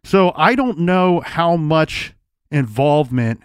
So 0.03 0.31
I 0.35 0.55
don't 0.55 0.79
know 0.79 1.19
how 1.19 1.55
much 1.55 2.13
involvement 2.51 3.41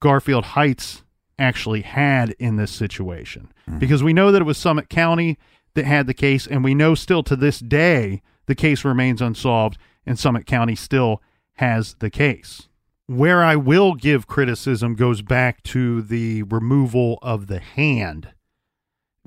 Garfield 0.00 0.44
Heights 0.44 1.02
actually 1.38 1.82
had 1.82 2.30
in 2.38 2.56
this 2.56 2.70
situation 2.70 3.52
mm-hmm. 3.68 3.78
because 3.78 4.02
we 4.02 4.12
know 4.12 4.30
that 4.30 4.42
it 4.42 4.46
was 4.46 4.58
Summit 4.58 4.88
County 4.88 5.38
that 5.74 5.84
had 5.84 6.06
the 6.06 6.14
case, 6.14 6.46
and 6.46 6.62
we 6.62 6.74
know 6.74 6.94
still 6.94 7.22
to 7.22 7.36
this 7.36 7.58
day 7.58 8.22
the 8.46 8.54
case 8.54 8.84
remains 8.84 9.22
unsolved, 9.22 9.78
and 10.04 10.18
Summit 10.18 10.46
County 10.46 10.74
still 10.74 11.22
has 11.54 11.94
the 11.94 12.10
case. 12.10 12.68
Where 13.06 13.42
I 13.42 13.56
will 13.56 13.94
give 13.94 14.26
criticism 14.26 14.94
goes 14.94 15.22
back 15.22 15.62
to 15.64 16.02
the 16.02 16.42
removal 16.44 17.18
of 17.22 17.46
the 17.46 17.58
hand 17.58 18.30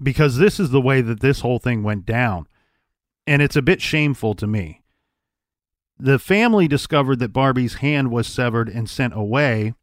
because 0.01 0.37
this 0.37 0.59
is 0.59 0.71
the 0.71 0.81
way 0.81 1.01
that 1.01 1.21
this 1.21 1.41
whole 1.41 1.59
thing 1.59 1.83
went 1.83 2.05
down, 2.05 2.47
and 3.25 3.41
it's 3.41 3.55
a 3.55 3.61
bit 3.61 3.81
shameful 3.81 4.35
to 4.35 4.47
me. 4.47 4.81
The 5.97 6.19
family 6.19 6.67
discovered 6.67 7.19
that 7.19 7.33
Barbie's 7.33 7.75
hand 7.75 8.11
was 8.11 8.27
severed 8.27 8.67
and 8.67 8.89
sent 8.89 9.15
away, 9.15 9.73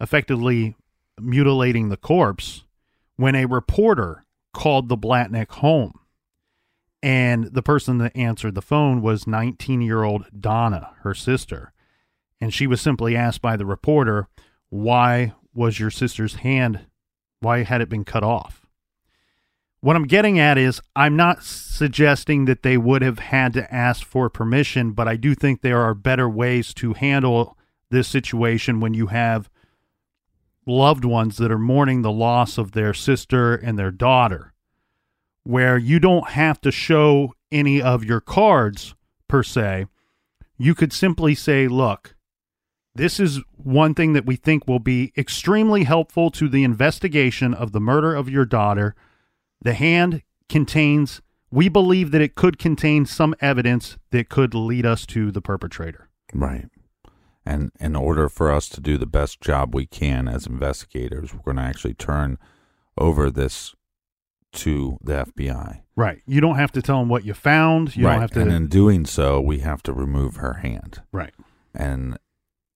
effectively 0.00 0.76
mutilating 1.20 1.88
the 1.88 1.96
corpse, 1.96 2.64
when 3.16 3.34
a 3.34 3.46
reporter 3.46 4.24
called 4.52 4.88
the 4.88 4.96
Blatnick 4.96 5.50
home. 5.52 6.00
And 7.02 7.44
the 7.54 7.62
person 7.62 7.98
that 7.98 8.16
answered 8.16 8.54
the 8.54 8.62
phone 8.62 9.00
was 9.02 9.26
19 9.26 9.80
year 9.80 10.02
old 10.02 10.26
Donna, 10.38 10.90
her 11.02 11.14
sister. 11.14 11.72
And 12.40 12.52
she 12.52 12.66
was 12.66 12.80
simply 12.80 13.16
asked 13.16 13.40
by 13.40 13.56
the 13.56 13.66
reporter, 13.66 14.28
Why 14.68 15.34
was 15.54 15.78
your 15.78 15.90
sister's 15.90 16.36
hand, 16.36 16.86
why 17.40 17.62
had 17.62 17.80
it 17.80 17.88
been 17.88 18.04
cut 18.04 18.24
off? 18.24 18.65
What 19.86 19.94
I'm 19.94 20.08
getting 20.08 20.36
at 20.36 20.58
is, 20.58 20.80
I'm 20.96 21.14
not 21.14 21.44
suggesting 21.44 22.46
that 22.46 22.64
they 22.64 22.76
would 22.76 23.02
have 23.02 23.20
had 23.20 23.52
to 23.52 23.72
ask 23.72 24.04
for 24.04 24.28
permission, 24.28 24.90
but 24.90 25.06
I 25.06 25.14
do 25.14 25.32
think 25.32 25.60
there 25.60 25.80
are 25.80 25.94
better 25.94 26.28
ways 26.28 26.74
to 26.74 26.94
handle 26.94 27.56
this 27.88 28.08
situation 28.08 28.80
when 28.80 28.94
you 28.94 29.06
have 29.06 29.48
loved 30.66 31.04
ones 31.04 31.36
that 31.36 31.52
are 31.52 31.58
mourning 31.60 32.02
the 32.02 32.10
loss 32.10 32.58
of 32.58 32.72
their 32.72 32.92
sister 32.92 33.54
and 33.54 33.78
their 33.78 33.92
daughter, 33.92 34.52
where 35.44 35.78
you 35.78 36.00
don't 36.00 36.30
have 36.30 36.60
to 36.62 36.72
show 36.72 37.34
any 37.52 37.80
of 37.80 38.02
your 38.02 38.20
cards 38.20 38.96
per 39.28 39.44
se. 39.44 39.86
You 40.58 40.74
could 40.74 40.92
simply 40.92 41.36
say, 41.36 41.68
look, 41.68 42.16
this 42.96 43.20
is 43.20 43.40
one 43.56 43.94
thing 43.94 44.14
that 44.14 44.26
we 44.26 44.34
think 44.34 44.66
will 44.66 44.80
be 44.80 45.12
extremely 45.16 45.84
helpful 45.84 46.32
to 46.32 46.48
the 46.48 46.64
investigation 46.64 47.54
of 47.54 47.70
the 47.70 47.78
murder 47.78 48.16
of 48.16 48.28
your 48.28 48.46
daughter. 48.46 48.96
The 49.60 49.74
hand 49.74 50.22
contains, 50.48 51.20
we 51.50 51.68
believe 51.68 52.10
that 52.10 52.20
it 52.20 52.34
could 52.34 52.58
contain 52.58 53.06
some 53.06 53.34
evidence 53.40 53.96
that 54.10 54.28
could 54.28 54.54
lead 54.54 54.86
us 54.86 55.06
to 55.06 55.30
the 55.30 55.40
perpetrator. 55.40 56.08
Right. 56.32 56.68
And 57.44 57.70
in 57.78 57.94
order 57.94 58.28
for 58.28 58.50
us 58.50 58.68
to 58.70 58.80
do 58.80 58.98
the 58.98 59.06
best 59.06 59.40
job 59.40 59.74
we 59.74 59.86
can 59.86 60.26
as 60.26 60.46
investigators, 60.46 61.32
we're 61.32 61.40
going 61.40 61.56
to 61.56 61.62
actually 61.62 61.94
turn 61.94 62.38
over 62.98 63.30
this 63.30 63.74
to 64.52 64.98
the 65.02 65.26
FBI. 65.26 65.82
Right. 65.94 66.22
You 66.26 66.40
don't 66.40 66.56
have 66.56 66.72
to 66.72 66.82
tell 66.82 66.98
them 66.98 67.08
what 67.08 67.24
you 67.24 67.34
found. 67.34 67.94
You 67.96 68.06
right. 68.06 68.12
don't 68.12 68.20
have 68.22 68.30
to. 68.32 68.40
And 68.40 68.52
in 68.52 68.66
doing 68.66 69.06
so, 69.06 69.40
we 69.40 69.60
have 69.60 69.82
to 69.84 69.92
remove 69.92 70.36
her 70.36 70.54
hand. 70.54 71.02
right. 71.12 71.34
And, 71.74 72.18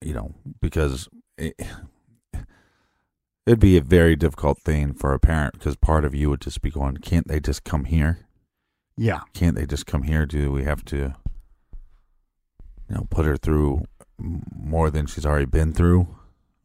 you 0.02 0.12
know, 0.12 0.34
because 0.60 1.08
it, 1.38 1.54
it'd 3.46 3.60
be 3.60 3.76
a 3.76 3.82
very 3.82 4.16
difficult 4.16 4.60
thing 4.60 4.92
for 4.92 5.12
a 5.12 5.18
parent 5.20 5.54
because 5.54 5.76
part 5.76 6.04
of 6.04 6.14
you 6.14 6.30
would 6.30 6.40
just 6.40 6.62
be 6.62 6.70
going, 6.70 6.96
can't 6.98 7.28
they 7.28 7.40
just 7.40 7.64
come 7.64 7.84
here? 7.84 8.26
Yeah. 8.96 9.20
Can't 9.34 9.56
they 9.56 9.66
just 9.66 9.86
come 9.86 10.02
here? 10.02 10.26
Do 10.26 10.52
we 10.52 10.64
have 10.64 10.84
to, 10.86 11.14
you 12.88 12.94
know, 12.94 13.06
put 13.10 13.24
her 13.24 13.36
through 13.36 13.84
more 14.18 14.90
than 14.90 15.06
she's 15.06 15.26
already 15.26 15.46
been 15.46 15.72
through? 15.72 16.08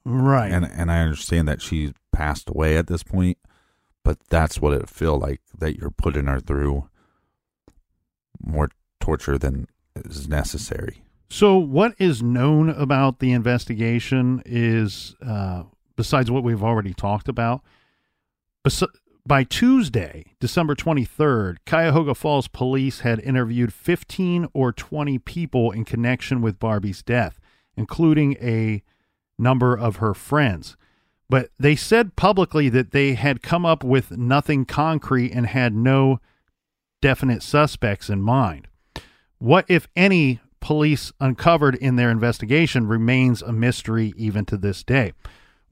Right. 0.07 0.51
and 0.51 0.65
and 0.65 0.91
I 0.91 0.99
understand 0.99 1.47
that 1.47 1.63
she's 1.63 1.91
passed 2.11 2.49
away 2.49 2.77
at 2.77 2.85
this 2.85 3.01
point, 3.01 3.39
but 4.03 4.19
that's 4.29 4.61
what 4.61 4.73
it 4.73 4.87
feel 4.87 5.17
like 5.17 5.41
that 5.57 5.77
you're 5.77 5.89
putting 5.89 6.27
her 6.27 6.39
through 6.39 6.87
more 8.39 8.69
torture 8.99 9.39
than 9.39 9.67
is 9.95 10.27
necessary. 10.27 11.01
So, 11.29 11.57
what 11.57 11.95
is 11.97 12.21
known 12.21 12.69
about 12.69 13.19
the 13.19 13.31
investigation 13.31 14.43
is, 14.45 15.15
uh, 15.25 15.63
besides 15.95 16.29
what 16.31 16.43
we've 16.43 16.63
already 16.63 16.93
talked 16.93 17.27
about, 17.27 17.61
bes- 18.63 18.83
by 19.27 19.43
Tuesday, 19.43 20.33
December 20.39 20.75
23rd, 20.75 21.57
Cuyahoga 21.65 22.13
Falls 22.13 22.47
police 22.47 22.99
had 22.99 23.19
interviewed 23.21 23.73
15 23.73 24.47
or 24.53 24.71
20 24.71 25.17
people 25.19 25.71
in 25.71 25.83
connection 25.83 26.41
with 26.41 26.59
Barbie's 26.59 27.01
death, 27.01 27.39
including 27.75 28.33
a 28.33 28.83
number 29.39 29.75
of 29.75 29.97
her 29.97 30.13
friends. 30.13 30.77
But 31.27 31.49
they 31.57 31.75
said 31.75 32.15
publicly 32.15 32.69
that 32.69 32.91
they 32.91 33.15
had 33.15 33.41
come 33.41 33.65
up 33.65 33.83
with 33.83 34.11
nothing 34.11 34.63
concrete 34.63 35.31
and 35.31 35.47
had 35.47 35.73
no 35.73 36.19
definite 37.01 37.41
suspects 37.41 38.09
in 38.09 38.21
mind. 38.21 38.67
What, 39.39 39.65
if 39.67 39.87
any, 39.95 40.39
police 40.59 41.11
uncovered 41.19 41.75
in 41.75 41.95
their 41.95 42.11
investigation 42.11 42.87
remains 42.87 43.41
a 43.41 43.51
mystery 43.51 44.13
even 44.17 44.45
to 44.45 44.57
this 44.57 44.83
day. 44.83 45.13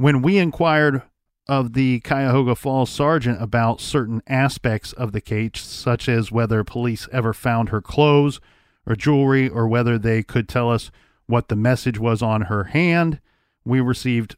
When 0.03 0.21
we 0.21 0.37
inquired 0.37 1.01
of 1.47 1.71
the 1.71 2.01
Cuyahoga 2.01 2.55
Falls 2.55 2.89
sergeant 2.89 3.41
about 3.41 3.79
certain 3.79 4.21
aspects 4.27 4.91
of 4.91 5.13
the 5.13 5.21
case, 5.21 5.61
such 5.61 6.09
as 6.09 6.29
whether 6.29 6.61
police 6.65 7.07
ever 7.13 7.31
found 7.31 7.69
her 7.69 7.81
clothes 7.81 8.41
or 8.85 8.97
jewelry, 8.97 9.47
or 9.47 9.65
whether 9.65 9.97
they 9.97 10.21
could 10.21 10.49
tell 10.49 10.69
us 10.69 10.91
what 11.27 11.47
the 11.47 11.55
message 11.55 11.99
was 11.99 12.21
on 12.21 12.41
her 12.41 12.65
hand, 12.65 13.21
we 13.63 13.79
received 13.79 14.35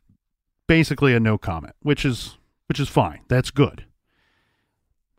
basically 0.67 1.15
a 1.15 1.19
no 1.19 1.35
comment, 1.35 1.73
which 1.81 2.05
is 2.05 2.37
which 2.67 2.79
is 2.79 2.87
fine. 2.87 3.21
That's 3.27 3.49
good. 3.49 3.85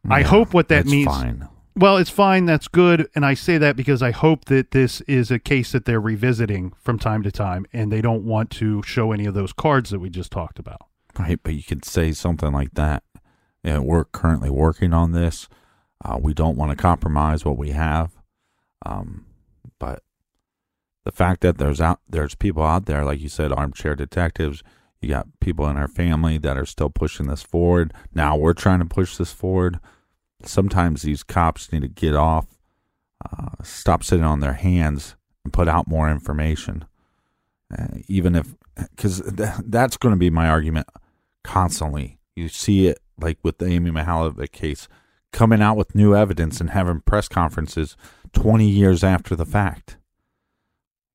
I 0.08 0.22
hope 0.22 0.54
what 0.54 0.68
that 0.68 0.86
means. 0.86 1.06
Fine. 1.06 1.48
Well, 1.78 1.98
it's 1.98 2.08
fine. 2.08 2.46
That's 2.46 2.68
good. 2.68 3.10
And 3.14 3.26
I 3.26 3.34
say 3.34 3.58
that 3.58 3.76
because 3.76 4.02
I 4.02 4.10
hope 4.10 4.46
that 4.46 4.70
this 4.70 5.02
is 5.02 5.30
a 5.30 5.38
case 5.38 5.72
that 5.72 5.84
they're 5.84 6.00
revisiting 6.00 6.72
from 6.78 6.98
time 6.98 7.22
to 7.22 7.30
time 7.30 7.66
and 7.70 7.92
they 7.92 8.00
don't 8.00 8.24
want 8.24 8.50
to 8.52 8.82
show 8.82 9.12
any 9.12 9.26
of 9.26 9.34
those 9.34 9.52
cards 9.52 9.90
that 9.90 9.98
we 9.98 10.08
just 10.08 10.32
talked 10.32 10.58
about. 10.58 10.86
Right, 11.18 11.38
but 11.42 11.52
you 11.52 11.62
could 11.62 11.84
say 11.84 12.12
something 12.12 12.50
like 12.50 12.72
that. 12.74 13.02
Yeah, 13.62 13.80
we're 13.80 14.04
currently 14.04 14.48
working 14.48 14.94
on 14.94 15.12
this. 15.12 15.48
Uh, 16.02 16.18
we 16.20 16.32
don't 16.32 16.56
want 16.56 16.70
to 16.70 16.76
compromise 16.76 17.44
what 17.44 17.58
we 17.58 17.70
have. 17.70 18.12
Um, 18.86 19.26
but 19.78 20.02
the 21.04 21.12
fact 21.12 21.42
that 21.42 21.58
there's 21.58 21.80
out 21.80 22.00
there's 22.08 22.34
people 22.34 22.62
out 22.62 22.86
there, 22.86 23.04
like 23.04 23.20
you 23.20 23.28
said, 23.28 23.52
armchair 23.52 23.94
detectives. 23.94 24.62
You 25.00 25.10
got 25.10 25.26
people 25.40 25.68
in 25.68 25.76
our 25.76 25.88
family 25.88 26.38
that 26.38 26.56
are 26.56 26.66
still 26.66 26.88
pushing 26.88 27.26
this 27.26 27.42
forward. 27.42 27.92
Now 28.14 28.36
we're 28.36 28.54
trying 28.54 28.78
to 28.78 28.86
push 28.86 29.16
this 29.16 29.32
forward. 29.32 29.78
Sometimes 30.44 31.02
these 31.02 31.22
cops 31.22 31.72
need 31.72 31.82
to 31.82 31.88
get 31.88 32.14
off, 32.14 32.46
uh, 33.24 33.62
stop 33.62 34.04
sitting 34.04 34.24
on 34.24 34.40
their 34.40 34.54
hands, 34.54 35.16
and 35.44 35.52
put 35.52 35.68
out 35.68 35.88
more 35.88 36.10
information. 36.10 36.84
Uh, 37.76 37.98
even 38.08 38.34
if, 38.34 38.54
because 38.74 39.20
th- 39.22 39.50
that's 39.64 39.96
going 39.96 40.14
to 40.14 40.18
be 40.18 40.30
my 40.30 40.48
argument 40.48 40.86
constantly. 41.42 42.18
You 42.34 42.48
see 42.48 42.86
it 42.88 42.98
like 43.18 43.38
with 43.42 43.58
the 43.58 43.66
Amy 43.66 43.90
Mihaljevic 43.90 44.52
case, 44.52 44.88
coming 45.32 45.62
out 45.62 45.76
with 45.76 45.94
new 45.94 46.14
evidence 46.14 46.60
and 46.60 46.70
having 46.70 47.00
press 47.00 47.28
conferences 47.28 47.96
20 48.32 48.68
years 48.68 49.02
after 49.02 49.34
the 49.34 49.46
fact. 49.46 49.96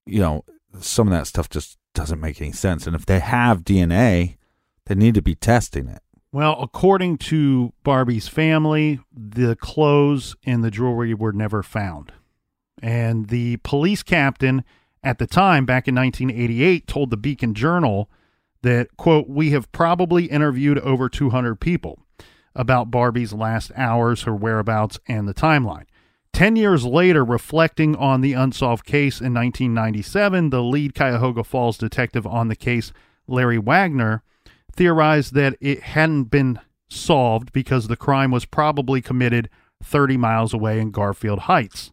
You 0.05 0.19
know, 0.19 0.45
some 0.79 1.07
of 1.07 1.13
that 1.13 1.27
stuff 1.27 1.49
just 1.49 1.77
doesn't 1.93 2.19
make 2.19 2.41
any 2.41 2.51
sense. 2.51 2.87
And 2.87 2.95
if 2.95 3.05
they 3.05 3.19
have 3.19 3.63
DNA, 3.63 4.37
they 4.85 4.95
need 4.95 5.15
to 5.15 5.21
be 5.21 5.35
testing 5.35 5.87
it. 5.87 6.01
Well, 6.33 6.57
according 6.61 7.17
to 7.17 7.73
Barbie's 7.83 8.29
family, 8.29 9.01
the 9.11 9.55
clothes 9.57 10.35
and 10.45 10.63
the 10.63 10.71
jewelry 10.71 11.13
were 11.13 11.33
never 11.33 11.61
found. 11.61 12.13
And 12.81 13.27
the 13.27 13.57
police 13.57 14.01
captain 14.01 14.63
at 15.03 15.17
the 15.17 15.27
time, 15.27 15.65
back 15.65 15.89
in 15.89 15.95
1988, 15.95 16.87
told 16.87 17.09
the 17.09 17.17
Beacon 17.17 17.53
Journal 17.53 18.09
that, 18.61 18.95
quote, 18.95 19.27
we 19.27 19.51
have 19.51 19.71
probably 19.73 20.25
interviewed 20.25 20.79
over 20.79 21.09
200 21.09 21.59
people 21.59 21.99
about 22.55 22.91
Barbie's 22.91 23.33
last 23.33 23.71
hours, 23.75 24.23
her 24.23 24.35
whereabouts, 24.35 24.99
and 25.07 25.27
the 25.27 25.33
timeline. 25.33 25.85
Ten 26.31 26.55
years 26.55 26.85
later, 26.85 27.25
reflecting 27.25 27.95
on 27.95 28.21
the 28.21 28.33
unsolved 28.33 28.85
case 28.85 29.19
in 29.19 29.33
1997, 29.33 30.49
the 30.49 30.63
lead 30.63 30.95
Cuyahoga 30.95 31.43
Falls 31.43 31.77
detective 31.77 32.25
on 32.25 32.47
the 32.47 32.55
case, 32.55 32.93
Larry 33.27 33.57
Wagner, 33.57 34.23
theorized 34.71 35.33
that 35.33 35.55
it 35.59 35.81
hadn't 35.81 36.25
been 36.25 36.59
solved 36.89 37.51
because 37.53 37.87
the 37.87 37.95
crime 37.95 38.31
was 38.31 38.45
probably 38.45 39.01
committed 39.01 39.49
30 39.83 40.17
miles 40.17 40.53
away 40.53 40.79
in 40.79 40.91
Garfield 40.91 41.39
Heights, 41.39 41.91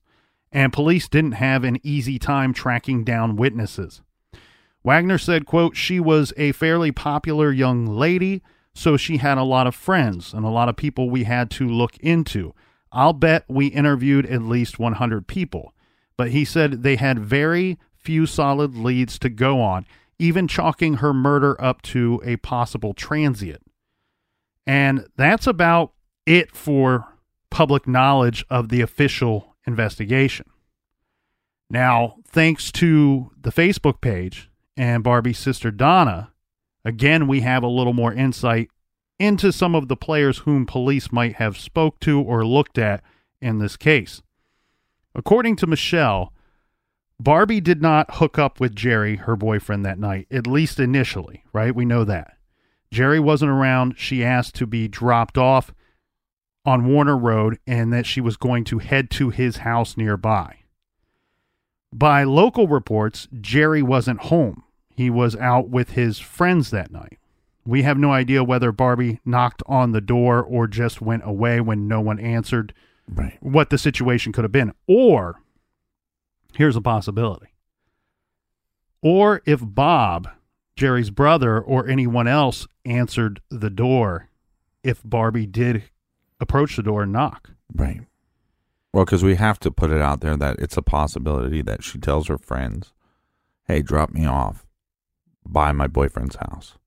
and 0.53 0.73
police 0.73 1.09
didn't 1.09 1.33
have 1.33 1.65
an 1.65 1.79
easy 1.83 2.19
time 2.19 2.53
tracking 2.53 3.05
down 3.05 3.37
witnesses. 3.37 4.03
Wagner 4.85 5.19
said, 5.19 5.47
quote, 5.47 5.77
she 5.77 6.01
was 6.01 6.33
a 6.37 6.53
fairly 6.53 6.93
popular 6.93 7.53
young 7.53 7.87
lady, 7.87 8.43
so 8.75 8.97
she 8.97 9.17
had 9.17 9.39
a 9.39 9.43
lot 9.43 9.67
of 9.67 9.75
friends 9.75 10.33
and 10.33 10.45
a 10.45 10.51
lot 10.51 10.69
of 10.69 10.77
people 10.77 11.11
we 11.11 11.25
had 11.25 11.51
to 11.51 11.69
look 11.69 11.97
into. 11.99 12.55
I'll 12.93 13.13
bet 13.13 13.45
we 13.49 13.67
interviewed 13.67 14.25
at 14.27 14.43
least 14.43 14.79
100 14.79 15.27
people. 15.27 15.75
But 16.17 16.31
he 16.31 16.45
said 16.45 16.83
they 16.83 16.97
had 16.97 17.19
very 17.19 17.79
few 17.97 18.25
solid 18.27 18.77
leads 18.77 19.19
to 19.19 19.29
go 19.29 19.61
on, 19.61 19.85
even 20.19 20.49
chalking 20.49 20.95
her 20.95 21.13
murder 21.15 21.61
up 21.61 21.83
to 21.83 22.21
a 22.25 22.37
possible 22.37 22.93
transient. 22.93 23.63
And 24.67 25.07
that's 25.17 25.47
about 25.47 25.93
it 26.27 26.55
for 26.55 27.07
public 27.51 27.87
knowledge 27.87 28.45
of 28.51 28.69
the 28.69 28.81
official 28.81 29.57
investigation. 29.67 30.47
Now, 31.71 32.17
thanks 32.27 32.73
to 32.73 33.31
the 33.41 33.53
Facebook 33.53 34.01
page 34.01 34.51
and 34.77 35.05
Barbie's 35.05 35.39
sister 35.39 35.71
Donna, 35.71 36.33
again 36.85 37.27
we 37.27 37.41
have 37.41 37.63
a 37.63 37.69
little 37.69 37.93
more 37.93 38.13
insight 38.13 38.71
into 39.19 39.53
some 39.53 39.75
of 39.75 39.89
the 39.89 39.97
players 39.97 40.39
whom 40.39 40.65
police 40.65 41.11
might 41.11 41.37
have 41.37 41.59
spoke 41.59 41.99
to 42.01 42.21
or 42.21 42.47
looked 42.47 42.79
at 42.79 43.03
in 43.41 43.59
this 43.59 43.77
case. 43.77 44.23
According 45.15 45.57
to 45.57 45.67
Michelle, 45.67 46.33
Barbie 47.21 47.61
did 47.61 47.83
not 47.83 48.17
hook 48.17 48.39
up 48.39 48.61
with 48.61 48.77
Jerry, 48.77 49.17
her 49.17 49.35
boyfriend, 49.37 49.85
that 49.85 49.99
night, 49.99 50.29
at 50.31 50.47
least 50.47 50.79
initially, 50.79 51.45
right? 51.53 51.75
We 51.75 51.85
know 51.85 52.05
that. 52.05 52.37
Jerry 52.91 53.19
wasn't 53.21 53.51
around. 53.51 53.95
She 53.99 54.25
asked 54.25 54.55
to 54.57 54.67
be 54.67 54.89
dropped 54.89 55.37
off 55.37 55.75
on 56.65 56.87
Warner 56.87 57.17
Road 57.17 57.59
and 57.67 57.93
that 57.93 58.07
she 58.07 58.21
was 58.21 58.37
going 58.37 58.65
to 58.65 58.79
head 58.79 59.11
to 59.13 59.31
his 59.31 59.59
house 59.59 59.97
nearby. 59.97 60.57
By 61.93 62.25
local 62.25 62.69
reports, 62.69 63.27
Jerry 63.41 63.83
wasn't 63.83 64.21
home. 64.23 64.63
He 64.95 65.11
was 65.11 65.35
out 65.37 65.69
with 65.71 65.91
his 65.91 66.19
friends 66.19 66.71
that 66.71 66.91
night. 66.91 67.19
We 67.65 67.83
have 67.83 67.99
no 67.99 68.13
idea 68.13 68.45
whether 68.45 68.73
Barbie 68.73 69.21
knocked 69.25 69.63
on 69.67 69.93
the 69.93 70.01
door 70.01 70.43
or 70.43 70.67
just 70.67 71.01
went 71.01 71.23
away 71.25 71.61
when 71.61 71.89
no 71.89 72.01
one 72.01 72.19
answered, 72.19 72.73
Right. 73.11 73.39
what 73.41 73.71
the 73.71 73.79
situation 73.79 74.33
could 74.33 74.45
have 74.45 74.53
been. 74.53 74.73
Or, 74.87 75.41
here's 76.55 76.77
a 76.77 76.81
possibility. 76.81 77.49
Or 79.03 79.43
if 79.47 79.61
Bob, 79.63 80.29
Jerry's 80.77 81.11
brother, 81.11 81.61
or 81.61 81.89
anyone 81.89 82.27
else 82.27 82.67
answered 82.85 83.41
the 83.51 83.71
door, 83.71 84.29
if 84.83 85.03
Barbie 85.05 85.47
did 85.47 85.85
approach 86.41 86.77
the 86.77 86.83
door 86.83 87.03
and 87.03 87.13
knock. 87.13 87.51
Right. 87.75 88.03
Well, 88.93 89.05
because 89.05 89.23
we 89.23 89.35
have 89.37 89.61
to 89.61 89.71
put 89.71 89.91
it 89.91 90.01
out 90.01 90.21
there 90.21 90.37
that 90.37 90.59
it's 90.59 90.77
a 90.77 90.83
possibility 90.83 91.63
that 91.63 91.85
she 91.85 91.99
tells 91.99 92.29
her 92.29 92.39
friends, 92.39 92.93
"Hey, 93.65 93.83
drop 93.83 94.11
me 94.11 94.25
off 94.25 94.67
by 95.45 95.73
my 95.73 95.87
boyfriend's 95.87 96.37
house," 96.37 96.79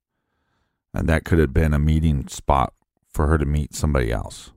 and 0.92 1.08
that 1.08 1.24
could 1.24 1.38
have 1.38 1.54
been 1.54 1.72
a 1.72 1.78
meeting 1.78 2.26
spot 2.28 2.74
for 3.08 3.28
her 3.28 3.38
to 3.38 3.46
meet 3.46 3.74
somebody 3.74 4.10
else. 4.10 4.52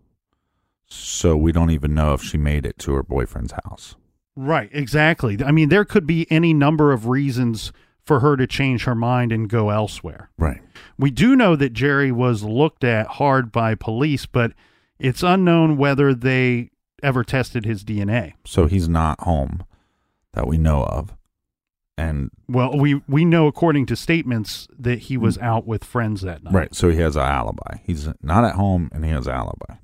So 0.88 1.38
we 1.38 1.52
don't 1.52 1.72
even 1.72 1.94
know 1.94 2.14
if 2.14 2.22
she 2.22 2.38
made 2.38 2.66
it 2.66 2.78
to 2.80 2.94
her 2.94 3.04
boyfriend's 3.04 3.54
house. 3.64 3.96
Right, 4.36 4.70
exactly. 4.74 5.38
I 5.44 5.52
mean, 5.52 5.70
there 5.70 5.86
could 5.86 6.06
be 6.06 6.30
any 6.30 6.54
number 6.54 6.92
of 6.92 7.08
reasons 7.08 7.72
for 8.06 8.20
her 8.20 8.38
to 8.38 8.46
change 8.46 8.84
her 8.84 8.96
mind 8.96 9.32
and 9.32 9.50
go 9.50 9.70
elsewhere. 9.70 10.30
Right. 10.38 10.62
We 10.98 11.12
do 11.12 11.36
know 11.36 11.56
that 11.56 11.74
Jerry 11.74 12.12
was 12.12 12.44
looked 12.44 12.84
at 12.84 13.08
hard 13.08 13.52
by 13.52 13.76
police, 13.76 14.26
but 14.26 14.54
it's 15.00 15.24
unknown 15.24 15.78
whether 15.78 16.14
they 16.14 16.70
ever 17.02 17.24
tested 17.24 17.66
his 17.66 17.84
DNA. 17.84 18.34
So 18.46 18.68
he's 18.68 18.88
not 18.88 19.20
home 19.22 19.64
that 20.34 20.48
we 20.48 20.58
know 20.58 20.84
of, 20.84 21.16
and 21.98 22.30
Well, 22.48 22.78
we 22.78 23.02
we 23.08 23.26
know 23.26 23.48
according 23.48 23.86
to 23.88 23.96
statements 23.96 24.68
that 24.78 25.00
he 25.00 25.18
was 25.18 25.38
mm. 25.38 25.44
out 25.44 25.66
with 25.66 25.84
friends 25.84 26.22
that 26.22 26.44
night. 26.44 26.54
right, 26.54 26.76
so 26.76 26.90
he 26.90 26.98
has 26.98 27.16
an 27.16 27.24
alibi. 27.24 27.78
He's 27.84 28.10
not 28.22 28.44
at 28.44 28.56
home, 28.56 28.90
and 28.94 29.06
he 29.06 29.12
has 29.12 29.28
an 29.28 29.34
alibi. 29.34 29.76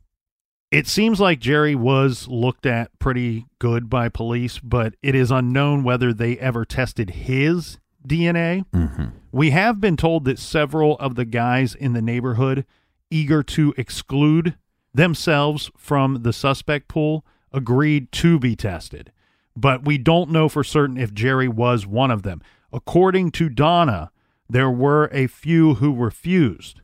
It 0.71 0.87
seems 0.87 1.19
like 1.19 1.41
Jerry 1.41 1.75
was 1.75 2.29
looked 2.29 2.65
at 2.65 2.97
pretty 2.97 3.45
good 3.59 3.89
by 3.89 4.07
police, 4.07 4.57
but 4.59 4.95
it 5.03 5.15
is 5.15 5.29
unknown 5.29 5.83
whether 5.83 6.13
they 6.13 6.37
ever 6.37 6.63
tested 6.63 7.09
his 7.09 7.77
DNA. 8.07 8.65
Mm-hmm. 8.73 9.07
We 9.33 9.49
have 9.51 9.81
been 9.81 9.97
told 9.97 10.23
that 10.25 10.39
several 10.39 10.97
of 10.97 11.15
the 11.15 11.25
guys 11.25 11.75
in 11.75 11.91
the 11.91 12.01
neighborhood, 12.01 12.65
eager 13.09 13.43
to 13.43 13.73
exclude 13.75 14.55
themselves 14.93 15.69
from 15.77 16.23
the 16.23 16.31
suspect 16.31 16.87
pool, 16.87 17.25
agreed 17.51 18.09
to 18.13 18.39
be 18.39 18.55
tested. 18.55 19.11
But 19.57 19.83
we 19.83 19.97
don't 19.97 20.31
know 20.31 20.47
for 20.47 20.63
certain 20.63 20.97
if 20.97 21.13
Jerry 21.13 21.49
was 21.49 21.85
one 21.85 22.11
of 22.11 22.23
them. 22.23 22.41
According 22.71 23.31
to 23.31 23.49
Donna, 23.49 24.11
there 24.49 24.71
were 24.71 25.09
a 25.11 25.27
few 25.27 25.75
who 25.75 25.93
refused, 25.93 26.80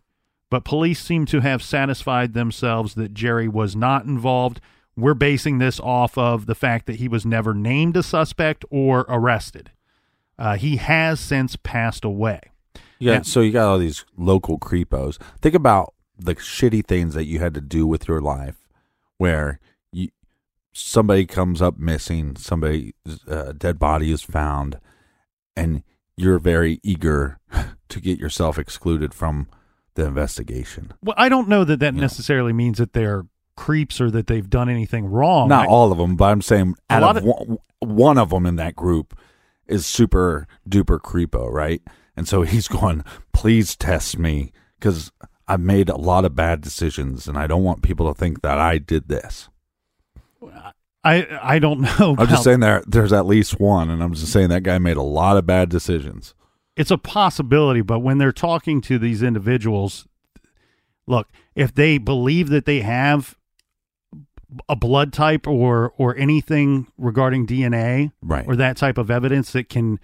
but 0.50 0.64
police 0.66 1.04
seem 1.04 1.26
to 1.28 1.42
have 1.42 1.62
satisfied 1.62 2.34
themselves 2.34 2.96
that 2.96 3.14
Jerry 3.14 3.48
was 3.48 3.76
not 3.76 4.06
involved. 4.06 4.62
We're 4.96 5.14
basing 5.14 5.58
this 5.60 5.80
off 5.80 6.18
of 6.18 6.46
the 6.46 6.56
fact 6.56 6.86
that 6.88 6.96
he 6.96 7.08
was 7.08 7.26
never 7.26 7.54
named 7.54 7.98
a 7.98 8.04
suspect 8.04 8.66
or 8.70 9.06
arrested. 9.10 9.72
Uh, 10.40 10.56
he 10.56 10.78
has 10.78 11.20
since 11.20 11.56
passed 11.56 12.06
away. 12.06 12.42
Yeah, 13.00 13.14
Yeah. 13.14 13.22
so 13.24 13.42
you 13.42 13.52
got 13.52 13.68
all 13.68 13.78
these 13.78 14.06
local 14.18 14.58
creepos. 14.58 15.18
Think 15.42 15.56
about 15.56 15.94
the 16.18 16.36
shitty 16.36 16.86
things 16.86 17.14
that 17.14 17.26
you 17.26 17.40
had 17.40 17.54
to 17.54 17.62
do 17.62 17.86
with 17.86 18.08
your 18.08 18.22
life, 18.22 18.56
where 19.18 19.60
you 19.92 20.10
somebody 20.74 21.26
comes 21.26 21.62
up 21.62 21.78
missing, 21.78 22.36
somebody 22.36 22.94
uh, 23.28 23.52
dead 23.52 23.78
body 23.80 24.12
is 24.12 24.22
found, 24.24 24.80
and 25.56 25.84
you're 26.16 26.40
very 26.40 26.80
eager 26.84 27.40
to 27.90 28.00
get 28.00 28.18
yourself 28.20 28.58
excluded 28.58 29.14
from 29.14 29.48
the 29.98 30.06
investigation. 30.06 30.94
Well, 31.04 31.16
I 31.18 31.28
don't 31.28 31.50
know 31.50 31.66
that 31.66 31.82
that 31.82 31.94
Yeah. 31.94 32.00
necessarily 32.02 32.54
means 32.54 32.78
that 32.78 32.94
they're 32.94 33.26
creeps 33.58 34.00
or 34.00 34.10
that 34.12 34.28
they've 34.28 34.50
done 34.50 34.70
anything 34.70 35.06
wrong. 35.08 35.50
Not 35.50 35.66
I- 35.66 35.70
all 35.70 35.92
of 35.92 35.98
them, 35.98 36.16
but 36.16 36.26
I'm 36.32 36.42
saying 36.42 36.76
out 36.90 37.04
of 37.04 37.18
of- 37.18 37.24
one, 37.26 37.58
one 37.80 38.18
of 38.18 38.30
them 38.30 38.46
in 38.46 38.56
that 38.56 38.76
group 38.76 39.18
is 39.68 39.86
super 39.86 40.48
duper 40.70 41.00
creepo, 41.00 41.52
right? 41.52 41.82
And 42.16 42.28
so 42.28 42.44
he's 42.44 42.68
going, 42.80 43.04
please 43.34 43.76
test 43.76 44.18
me 44.18 44.52
because 44.80 45.12
I've 45.48 45.60
made 45.60 45.90
a 45.90 45.98
lot 45.98 46.24
of 46.26 46.36
bad 46.36 46.62
decisions 46.62 47.28
and 47.28 47.38
I 47.38 47.48
don't 47.48 47.64
want 47.64 47.82
people 47.82 48.08
to 48.08 48.18
think 48.18 48.42
that 48.44 48.60
I 48.60 48.78
did 48.78 49.08
this. 49.10 49.50
I 51.04 51.28
I 51.42 51.60
don't 51.60 51.82
know. 52.00 52.16
I'm 52.18 52.28
just 52.28 52.44
saying 52.44 52.60
there 52.60 52.84
there's 52.88 53.14
at 53.14 53.26
least 53.26 53.60
one, 53.60 53.90
and 53.90 54.04
I'm 54.04 54.14
just 54.14 54.32
saying 54.32 54.50
that 54.50 54.64
guy 54.64 54.78
made 54.78 54.98
a 54.98 55.02
lot 55.04 55.38
of 55.38 55.46
bad 55.46 55.70
decisions. 55.70 56.34
It's 56.78 56.92
a 56.92 56.98
possibility, 56.98 57.82
but 57.82 58.00
when 58.00 58.18
they're 58.20 58.32
talking 58.32 58.80
to 58.82 58.98
these 58.98 59.22
individuals, 59.24 60.08
look, 61.06 61.28
if 61.56 61.74
they 61.74 61.98
believe 61.98 62.50
that 62.50 62.66
they 62.66 62.82
have 62.82 63.36
a 64.70 64.76
blood 64.78 65.12
type 65.12 65.46
or 65.48 65.92
or 65.98 66.16
anything 66.16 66.88
regarding 66.98 67.46
DNA 67.46 68.12
Right. 68.22 68.46
or 68.48 68.56
that 68.56 68.78
type 68.78 68.98
of 68.98 69.12
evidence 69.12 69.52
that 69.52 69.68
can 69.70 70.00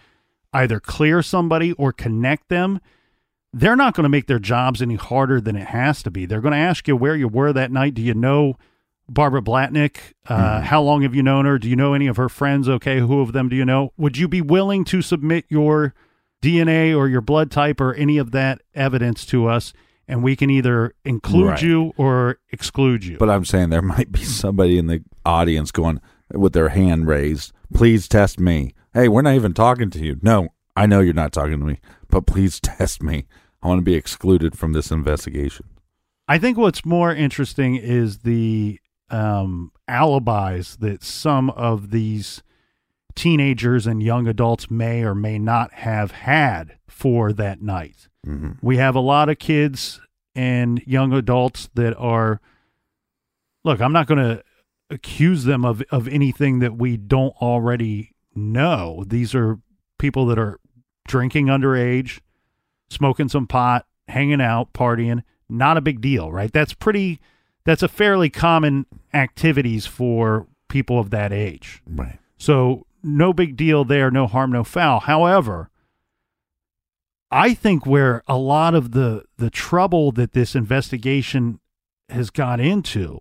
either 0.52 0.80
clear 0.80 1.22
somebody 1.22 1.72
or 1.74 1.94
connect 1.94 2.50
them, 2.50 2.80
they're 3.54 3.76
not 3.78 3.94
going 3.96 4.04
to 4.04 4.10
make 4.10 4.28
their 4.28 4.40
jobs 4.40 4.82
any 4.82 4.96
harder 4.96 5.40
than 5.40 5.56
it 5.56 5.68
has 5.68 6.04
to 6.04 6.12
be. 6.12 6.26
They're 6.26 6.42
going 6.42 6.52
to 6.54 6.58
ask 6.58 6.88
you 6.88 6.96
where 6.98 7.16
you 7.16 7.28
were 7.28 7.54
that 7.54 7.72
night. 7.72 7.94
Do 7.94 8.02
you 8.02 8.14
know 8.14 8.58
Barbara 9.08 9.42
Blatnick? 9.42 9.98
Uh, 10.28 10.62
How 10.62 10.82
long 10.82 11.04
have 11.04 11.16
you 11.16 11.24
known 11.24 11.46
her? 11.46 11.58
Do 11.58 11.70
you 11.70 11.76
know 11.76 11.94
any 11.94 12.08
of 12.08 12.18
her 12.18 12.30
friends? 12.30 12.68
Okay, 12.68 13.00
who 13.00 13.22
of 13.22 13.32
them 13.32 13.48
do 13.50 13.56
you 13.56 13.66
know? 13.66 13.94
Would 13.98 14.18
you 14.18 14.28
be 14.28 14.42
willing 14.42 14.84
to 14.86 15.02
submit 15.02 15.46
your 15.50 15.94
DNA 16.44 16.96
or 16.96 17.08
your 17.08 17.22
blood 17.22 17.50
type 17.50 17.80
or 17.82 17.94
any 17.94 18.18
of 18.18 18.32
that 18.32 18.62
evidence 18.76 19.26
to 19.28 19.48
us? 19.48 19.74
And 20.08 20.22
we 20.22 20.36
can 20.36 20.50
either 20.50 20.94
include 21.06 21.48
Right. 21.48 21.62
you 21.62 21.94
or 21.96 22.39
exclude 22.52 23.06
you. 23.06 23.18
But 23.18 23.30
I'm 23.30 23.46
saying 23.46 23.70
there 23.70 23.82
might 23.96 24.12
be 24.12 24.24
somebody 24.24 24.78
in 24.78 24.88
the 24.88 25.02
audience 25.26 25.72
going 25.72 26.02
with 26.34 26.54
their 26.54 26.70
hand 26.70 27.08
raised, 27.08 27.54
please 27.74 28.08
test 28.08 28.39
me. 28.39 28.74
Hey, 28.94 29.08
we're 29.08 29.22
not 29.22 29.36
even 29.36 29.54
talking 29.54 29.89
to 29.91 30.00
you. 30.04 30.18
No, 30.22 30.50
I 30.76 30.86
know 30.88 31.00
you're 31.00 31.14
not 31.14 31.32
talking 31.32 31.60
to 31.60 31.66
me, 31.66 31.80
but 32.10 32.26
please 32.26 32.60
test 32.60 33.02
me. 33.02 33.26
I 33.62 33.68
want 33.70 33.80
to 33.80 33.84
be 33.84 33.96
excluded 33.96 34.58
from 34.58 34.74
this 34.74 34.91
investigation. 34.91 35.68
I 36.28 36.38
think 36.38 36.58
what's 36.58 36.84
more 36.86 37.14
interesting 37.16 37.76
is 37.76 38.20
the 38.20 38.80
um, 39.10 39.72
alibis 39.88 40.76
that 40.78 41.04
some 41.04 41.50
of 41.52 41.91
these 41.91 42.44
teenagers 43.16 43.86
and 43.88 44.01
young 44.01 44.28
adults 44.28 44.70
may 44.70 45.03
or 45.03 45.16
may 45.16 45.38
not 45.39 45.74
have 45.74 46.11
had 46.11 46.78
for 46.88 47.34
that 47.34 47.61
night. 47.61 48.07
hmm 48.26 48.51
We 48.61 48.78
have 48.78 48.95
a 48.95 48.99
lot 48.99 49.30
of 49.30 49.39
kids 49.39 49.99
and 50.36 50.82
young 50.86 51.14
adults 51.14 51.70
that 51.76 51.95
are. 51.97 52.41
Look, 53.64 53.80
I'm 53.80 53.93
not 53.93 54.07
going 54.07 54.20
to 54.20 54.43
accuse 54.89 55.45
them 55.45 55.64
of, 55.64 55.82
of 55.89 56.07
anything 56.07 56.59
that 56.59 56.76
we 56.76 56.97
don't 56.97 57.34
already 57.41 58.14
know. 58.36 59.03
These 59.07 59.34
are 59.34 59.59
people 59.99 60.26
that 60.28 60.38
are 60.38 60.59
drinking 61.07 61.45
underage, 61.47 62.20
smoking 62.89 63.30
some 63.30 63.47
pot, 63.47 63.86
hanging 64.07 64.41
out, 64.41 64.74
partying. 64.74 65.24
Not 65.49 65.78
a 65.78 65.82
big 65.82 66.01
deal, 66.01 66.32
right? 66.32 66.51
That's 66.51 66.74
pretty. 66.74 67.20
That's 67.66 67.84
a 67.84 67.88
fairly 67.88 68.30
common 68.30 68.86
activities 69.14 69.86
for 69.86 70.47
people 70.68 70.99
of 70.99 71.11
that 71.11 71.32
age. 71.32 71.82
Right. 71.88 72.20
So 72.38 72.86
no 73.04 73.34
big 73.34 73.56
deal 73.56 73.84
there, 73.84 74.10
no 74.10 74.28
harm, 74.28 74.51
no 74.51 74.64
foul. 74.64 75.01
However, 75.01 75.70
I 77.30 77.54
think 77.54 77.86
where 77.86 78.24
a 78.28 78.38
lot 78.38 78.76
of 78.76 78.91
the 78.91 79.24
the 79.38 79.49
trouble 79.49 80.12
that 80.14 80.34
this 80.34 80.56
investigation 80.56 81.60
has 82.10 82.30
got 82.30 82.60
into 82.60 83.20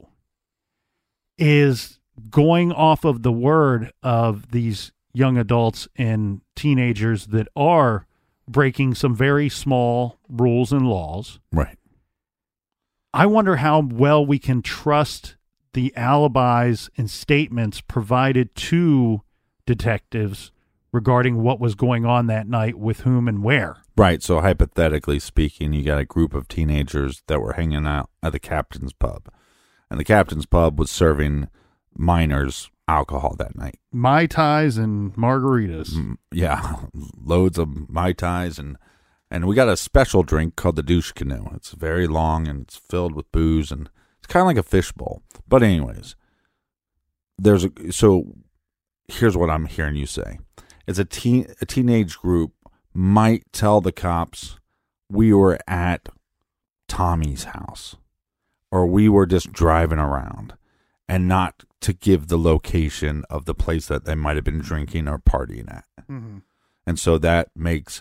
is 1.39 1.99
going 2.31 2.73
off 2.73 3.05
of 3.05 3.23
the 3.23 3.33
word 3.33 3.91
of 4.03 4.51
these 4.53 4.93
young 5.15 5.39
adults 5.39 5.89
and 5.97 6.43
teenagers 6.55 7.29
that 7.29 7.49
are 7.57 8.07
breaking 8.49 8.95
some 8.95 9.15
very 9.15 9.49
small 9.49 10.19
rules 10.29 10.73
and 10.73 10.87
laws. 10.87 11.41
Right. 11.51 11.79
I 13.15 13.27
wonder 13.27 13.57
how 13.57 13.81
well 13.81 14.25
we 14.25 14.39
can 14.39 14.63
trust 14.63 15.37
the 15.75 15.93
alibis 15.97 16.91
and 16.97 17.11
statements 17.11 17.81
provided 17.81 18.55
to 18.55 19.23
detectives 19.67 20.53
regarding 20.93 21.43
what 21.43 21.59
was 21.59 21.75
going 21.75 22.05
on 22.05 22.27
that 22.27 22.47
night 22.47 22.79
with 22.79 23.01
whom 23.01 23.27
and 23.27 23.43
where. 23.43 23.79
Right. 23.97 24.23
So 24.23 24.41
hypothetically 24.41 25.19
speaking, 25.19 25.73
you 25.73 25.83
got 25.83 25.99
a 25.99 26.05
group 26.05 26.35
of 26.35 26.49
teenagers 26.49 27.23
that 27.27 27.41
were 27.41 27.55
hanging 27.55 27.87
out 27.87 28.11
at 28.23 28.33
the 28.33 28.39
captain's 28.39 28.93
pub, 28.93 29.29
and 29.91 29.99
the 29.99 30.05
captain's 30.05 30.47
pub 30.47 30.79
was 30.79 30.91
serving 30.91 31.49
minors 31.97 32.71
alcohol 32.89 33.35
that 33.39 33.57
night. 33.57 33.79
Mai 33.93 34.27
tais 34.27 34.77
and 34.77 35.15
margaritas. 35.15 35.91
Mm, 35.91 36.17
yeah, 36.31 36.77
loads 37.25 37.59
of 37.59 37.89
mai 37.89 38.13
tais 38.13 38.59
and 38.59 38.77
and 39.31 39.47
we 39.47 39.55
got 39.55 39.69
a 39.69 39.79
special 39.79 40.23
drink 40.23 40.57
called 40.57 40.77
the 40.77 40.83
douche 40.83 41.13
canoe. 41.13 41.47
It's 41.55 41.71
very 41.71 42.07
long 42.07 42.47
and 42.47 42.63
it's 42.63 42.77
filled 42.77 43.15
with 43.15 43.33
booze 43.33 43.73
and 43.73 43.89
It's 44.19 44.27
kind 44.27 44.43
of 44.43 44.47
like 44.47 44.59
a 44.59 44.63
fishbowl. 44.63 45.23
But 45.49 45.63
anyways, 45.63 46.17
there's 47.39 47.65
a 47.65 47.71
so 47.93 48.35
here's 49.09 49.37
what 49.37 49.51
I'm 49.51 49.67
hearing 49.67 49.97
you 49.97 50.07
say. 50.07 50.39
It's 50.87 50.99
a 50.99 51.05
teen 51.05 51.47
a 51.61 51.67
teenage 51.67 52.19
group 52.19 52.53
might 52.95 53.45
tell 53.53 53.81
the 53.81 53.93
cops 53.93 54.59
we 55.09 55.33
were 55.33 55.59
at 55.67 56.09
Tommy's 56.89 57.45
house 57.45 57.97
or 58.71 58.87
we 58.87 59.09
were 59.09 59.27
just 59.27 59.53
driving 59.53 59.99
around 59.99 60.55
and 61.09 61.29
not 61.29 61.65
to 61.81 61.93
give 61.93 62.29
the 62.29 62.39
location 62.39 63.25
of 63.29 63.45
the 63.45 63.55
place 63.55 63.87
that 63.87 64.05
they 64.05 64.15
might 64.15 64.37
have 64.37 64.45
been 64.45 64.61
drinking 64.61 65.09
or 65.09 65.19
partying 65.19 65.71
at. 65.73 65.85
Mm-hmm. 66.11 66.39
And 66.87 66.99
so 66.99 67.19
that 67.19 67.49
makes 67.55 68.01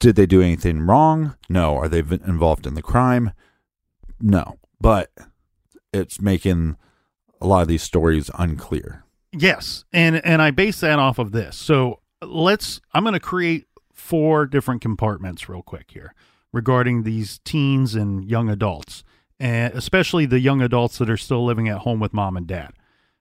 did 0.00 0.14
they 0.14 0.26
do 0.26 0.40
anything 0.40 0.82
wrong? 0.82 1.36
No. 1.48 1.76
Are 1.76 1.88
they 1.88 1.98
involved 1.98 2.66
in 2.66 2.74
the 2.74 2.82
crime? 2.82 3.32
No. 4.20 4.58
But 4.80 5.10
it's 5.92 6.20
making 6.20 6.76
a 7.40 7.46
lot 7.46 7.62
of 7.62 7.68
these 7.68 7.82
stories 7.82 8.30
unclear. 8.38 9.04
Yes, 9.32 9.84
and 9.92 10.24
and 10.24 10.40
I 10.40 10.50
base 10.50 10.80
that 10.80 10.98
off 10.98 11.18
of 11.18 11.32
this. 11.32 11.56
So 11.56 12.00
let's. 12.22 12.80
I'm 12.92 13.04
going 13.04 13.14
to 13.14 13.20
create 13.20 13.66
four 13.92 14.46
different 14.46 14.80
compartments 14.80 15.48
real 15.48 15.62
quick 15.62 15.90
here 15.90 16.14
regarding 16.52 17.02
these 17.02 17.40
teens 17.44 17.94
and 17.94 18.24
young 18.24 18.48
adults, 18.48 19.04
and 19.38 19.74
especially 19.74 20.24
the 20.24 20.40
young 20.40 20.62
adults 20.62 20.98
that 20.98 21.10
are 21.10 21.16
still 21.16 21.44
living 21.44 21.68
at 21.68 21.78
home 21.78 22.00
with 22.00 22.14
mom 22.14 22.36
and 22.36 22.46
dad. 22.46 22.72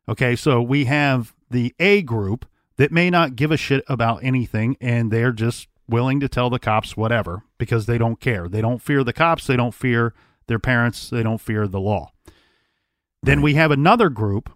Okay, 0.08 0.36
so 0.36 0.62
we 0.62 0.86
have 0.86 1.34
the 1.49 1.76
A 1.80 2.01
group 2.01 2.45
that 2.78 2.91
may 2.91 3.10
not 3.10 3.36
give 3.36 3.51
a 3.51 3.58
shit 3.58 3.84
about 3.89 4.24
anything, 4.24 4.78
and 4.80 5.12
they're 5.12 5.34
just 5.34 5.68
willing 5.89 6.20
to 6.20 6.30
tell 6.30 6.49
the 6.49 6.60
cops 6.60 6.95
whatever 6.95 7.43
because 7.58 7.86
they 7.86 7.97
don't 7.97 8.20
care. 8.20 8.47
They 8.47 8.62
don't 8.62 8.82
fear 8.82 9.03
the 9.03 9.14
cops. 9.14 9.47
They 9.47 9.58
don't 9.58 9.74
fear 9.74 10.14
their 10.47 10.60
parents. 10.60 11.10
They 11.10 11.24
don't 11.24 11.41
fear 11.41 11.68
the 11.68 11.80
law. 11.80 12.12
Then 13.24 13.41
we 13.41 13.55
have 13.55 13.72
another 13.72 14.10
group 14.10 14.49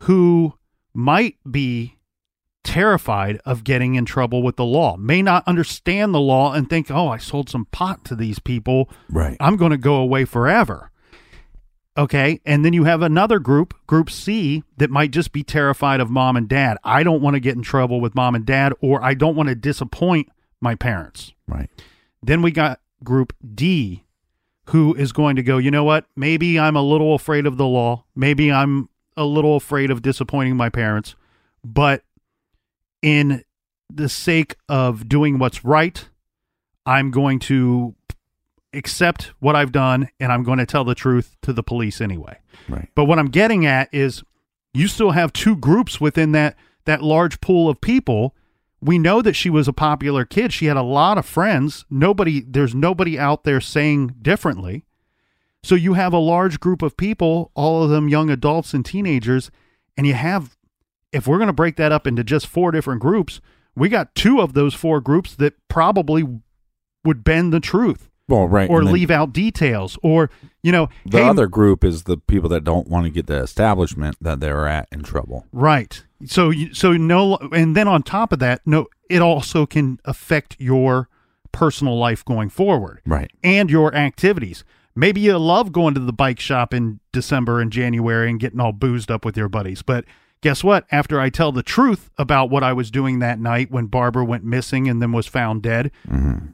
who 0.00 0.54
might 0.92 1.36
be 1.50 1.96
terrified 2.62 3.38
of 3.44 3.62
getting 3.62 3.94
in 3.94 4.04
trouble 4.04 4.42
with 4.42 4.56
the 4.56 4.64
law, 4.64 4.96
may 4.96 5.22
not 5.22 5.46
understand 5.46 6.14
the 6.14 6.20
law 6.20 6.52
and 6.52 6.68
think, 6.68 6.90
oh, 6.90 7.08
I 7.08 7.18
sold 7.18 7.50
some 7.50 7.66
pot 7.66 8.04
to 8.06 8.16
these 8.16 8.38
people. 8.38 8.88
Right. 9.10 9.36
I'm 9.38 9.56
going 9.56 9.70
to 9.70 9.76
go 9.78 9.96
away 9.96 10.24
forever. 10.24 10.90
Okay. 11.96 12.40
And 12.44 12.64
then 12.64 12.72
you 12.72 12.84
have 12.84 13.02
another 13.02 13.38
group, 13.38 13.74
Group 13.86 14.10
C, 14.10 14.64
that 14.78 14.90
might 14.90 15.10
just 15.10 15.30
be 15.30 15.44
terrified 15.44 16.00
of 16.00 16.10
mom 16.10 16.36
and 16.36 16.48
dad. 16.48 16.78
I 16.82 17.02
don't 17.02 17.22
want 17.22 17.34
to 17.34 17.40
get 17.40 17.54
in 17.54 17.62
trouble 17.62 18.00
with 18.00 18.14
mom 18.14 18.34
and 18.34 18.44
dad, 18.44 18.72
or 18.80 19.02
I 19.04 19.14
don't 19.14 19.36
want 19.36 19.50
to 19.50 19.54
disappoint 19.54 20.28
my 20.60 20.74
parents. 20.74 21.32
Right. 21.46 21.70
Then 22.22 22.42
we 22.42 22.50
got 22.50 22.80
Group 23.04 23.34
D, 23.54 24.04
who 24.70 24.94
is 24.94 25.12
going 25.12 25.36
to 25.36 25.42
go, 25.42 25.58
you 25.58 25.70
know 25.70 25.84
what? 25.84 26.06
Maybe 26.16 26.58
I'm 26.58 26.76
a 26.76 26.82
little 26.82 27.14
afraid 27.14 27.46
of 27.46 27.58
the 27.58 27.66
law. 27.66 28.06
Maybe 28.16 28.50
I'm 28.50 28.88
a 29.16 29.24
little 29.24 29.56
afraid 29.56 29.90
of 29.90 30.02
disappointing 30.02 30.56
my 30.56 30.68
parents. 30.68 31.14
But 31.64 32.02
in 33.02 33.44
the 33.90 34.08
sake 34.08 34.56
of 34.68 35.08
doing 35.08 35.38
what's 35.38 35.64
right, 35.64 36.08
I'm 36.86 37.10
going 37.10 37.38
to 37.40 37.94
accept 38.72 39.32
what 39.38 39.56
I've 39.56 39.72
done 39.72 40.08
and 40.18 40.32
I'm 40.32 40.42
going 40.42 40.58
to 40.58 40.66
tell 40.66 40.84
the 40.84 40.94
truth 40.94 41.36
to 41.42 41.52
the 41.52 41.62
police 41.62 42.00
anyway. 42.00 42.38
Right. 42.68 42.88
But 42.94 43.04
what 43.04 43.18
I'm 43.18 43.28
getting 43.28 43.64
at 43.64 43.92
is 43.92 44.22
you 44.72 44.88
still 44.88 45.12
have 45.12 45.32
two 45.32 45.56
groups 45.56 46.00
within 46.00 46.32
that 46.32 46.56
that 46.84 47.02
large 47.02 47.40
pool 47.40 47.68
of 47.70 47.80
people. 47.80 48.34
We 48.80 48.98
know 48.98 49.22
that 49.22 49.34
she 49.34 49.48
was 49.48 49.66
a 49.66 49.72
popular 49.72 50.26
kid. 50.26 50.52
She 50.52 50.66
had 50.66 50.76
a 50.76 50.82
lot 50.82 51.16
of 51.16 51.24
friends. 51.24 51.86
Nobody 51.88 52.40
there's 52.40 52.74
nobody 52.74 53.18
out 53.18 53.44
there 53.44 53.60
saying 53.60 54.16
differently. 54.20 54.84
So 55.64 55.74
you 55.74 55.94
have 55.94 56.12
a 56.12 56.18
large 56.18 56.60
group 56.60 56.82
of 56.82 56.96
people, 56.96 57.50
all 57.54 57.82
of 57.82 57.90
them 57.90 58.08
young 58.08 58.30
adults 58.30 58.74
and 58.74 58.84
teenagers, 58.84 59.50
and 59.96 60.06
you 60.06 60.14
have 60.14 60.56
if 61.12 61.26
we're 61.26 61.38
going 61.38 61.46
to 61.48 61.52
break 61.52 61.76
that 61.76 61.92
up 61.92 62.06
into 62.06 62.24
just 62.24 62.46
four 62.46 62.70
different 62.72 63.00
groups, 63.00 63.40
we 63.76 63.88
got 63.88 64.14
two 64.14 64.40
of 64.40 64.52
those 64.54 64.74
four 64.74 65.00
groups 65.00 65.34
that 65.36 65.54
probably 65.68 66.24
would 67.04 67.22
bend 67.22 67.52
the 67.52 67.60
truth 67.60 68.08
Well, 68.28 68.48
right. 68.48 68.68
or 68.68 68.82
leave 68.82 69.10
out 69.10 69.32
details 69.32 69.96
or 70.02 70.28
you 70.62 70.72
know 70.72 70.88
the 71.06 71.18
hey, 71.18 71.24
other 71.24 71.46
group 71.46 71.84
is 71.84 72.02
the 72.04 72.16
people 72.16 72.48
that 72.50 72.64
don't 72.64 72.88
want 72.88 73.04
to 73.06 73.10
get 73.10 73.26
the 73.26 73.36
establishment 73.40 74.16
that 74.20 74.40
they're 74.40 74.66
at 74.66 74.88
in 74.92 75.02
trouble. 75.02 75.46
Right. 75.52 76.02
So 76.26 76.50
you, 76.50 76.74
so 76.74 76.92
no 76.92 77.36
and 77.52 77.76
then 77.76 77.88
on 77.88 78.02
top 78.02 78.32
of 78.32 78.38
that, 78.40 78.60
no 78.66 78.86
it 79.08 79.22
also 79.22 79.66
can 79.66 79.98
affect 80.04 80.56
your 80.58 81.08
personal 81.52 81.96
life 81.98 82.24
going 82.24 82.48
forward 82.50 83.00
Right. 83.06 83.30
and 83.42 83.70
your 83.70 83.94
activities. 83.94 84.64
Maybe 84.96 85.20
you 85.20 85.36
love 85.38 85.72
going 85.72 85.94
to 85.94 86.00
the 86.00 86.12
bike 86.12 86.38
shop 86.38 86.72
in 86.72 87.00
December 87.12 87.60
and 87.60 87.72
January 87.72 88.30
and 88.30 88.38
getting 88.38 88.60
all 88.60 88.72
boozed 88.72 89.10
up 89.10 89.24
with 89.24 89.36
your 89.36 89.48
buddies, 89.48 89.82
but 89.82 90.04
guess 90.40 90.62
what? 90.62 90.86
After 90.92 91.20
I 91.20 91.30
tell 91.30 91.50
the 91.50 91.62
truth 91.62 92.10
about 92.16 92.50
what 92.50 92.62
I 92.62 92.72
was 92.72 92.90
doing 92.90 93.18
that 93.18 93.40
night 93.40 93.70
when 93.70 93.86
Barbara 93.86 94.24
went 94.24 94.44
missing 94.44 94.88
and 94.88 95.02
then 95.02 95.10
was 95.10 95.26
found 95.26 95.62
dead, 95.62 95.90
mm-hmm. 96.06 96.48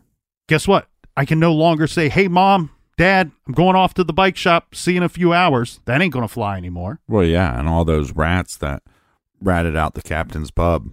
guess 0.49 0.67
what? 0.67 0.89
I 1.17 1.25
can 1.27 1.39
no 1.39 1.53
longer 1.53 1.87
say, 1.87 2.09
"Hey 2.09 2.29
mom, 2.29 2.71
dad, 2.97 3.31
I'm 3.47 3.53
going 3.53 3.77
off 3.77 3.93
to 3.95 4.05
the 4.05 4.13
bike 4.13 4.37
shop, 4.37 4.75
see 4.75 4.93
you 4.93 4.99
in 4.99 5.03
a 5.03 5.09
few 5.09 5.35
hours." 5.35 5.81
That 5.85 6.01
ain't 6.01 6.13
going 6.13 6.27
to 6.27 6.33
fly 6.33 6.57
anymore. 6.57 7.01
Well, 7.09 7.25
yeah, 7.25 7.59
and 7.59 7.69
all 7.69 7.85
those 7.85 8.13
rats 8.13 8.57
that 8.59 8.83
ratted 9.43 9.77
out 9.77 9.95
the 9.95 10.03
captain's 10.03 10.51
pub. 10.51 10.91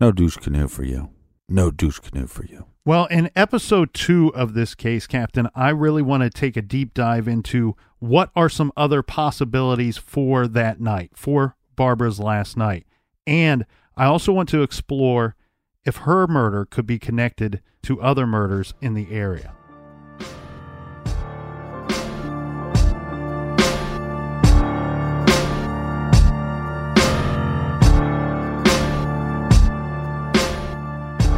No 0.00 0.10
douche 0.10 0.36
canoe 0.36 0.66
for 0.66 0.82
you. 0.82 1.10
No 1.48 1.70
douche 1.70 2.00
canoe 2.00 2.26
for 2.26 2.44
you. 2.46 2.66
Well, 2.84 3.06
in 3.06 3.30
episode 3.36 3.94
two 3.94 4.34
of 4.34 4.54
this 4.54 4.74
case, 4.74 5.06
Captain, 5.06 5.48
I 5.54 5.68
really 5.68 6.02
want 6.02 6.24
to 6.24 6.30
take 6.30 6.56
a 6.56 6.62
deep 6.62 6.94
dive 6.94 7.28
into 7.28 7.76
what 8.00 8.30
are 8.34 8.48
some 8.48 8.72
other 8.76 9.04
possibilities 9.04 9.96
for 9.96 10.48
that 10.48 10.80
night, 10.80 11.12
for 11.14 11.54
Barbara's 11.76 12.18
last 12.18 12.56
night. 12.56 12.84
And 13.24 13.66
I 13.96 14.06
also 14.06 14.32
want 14.32 14.48
to 14.48 14.62
explore 14.62 15.36
if 15.84 15.98
her 15.98 16.26
murder 16.26 16.64
could 16.64 16.84
be 16.84 16.98
connected 16.98 17.62
to 17.84 18.02
other 18.02 18.26
murders 18.26 18.74
in 18.80 18.94
the 18.94 19.12
area. 19.12 19.54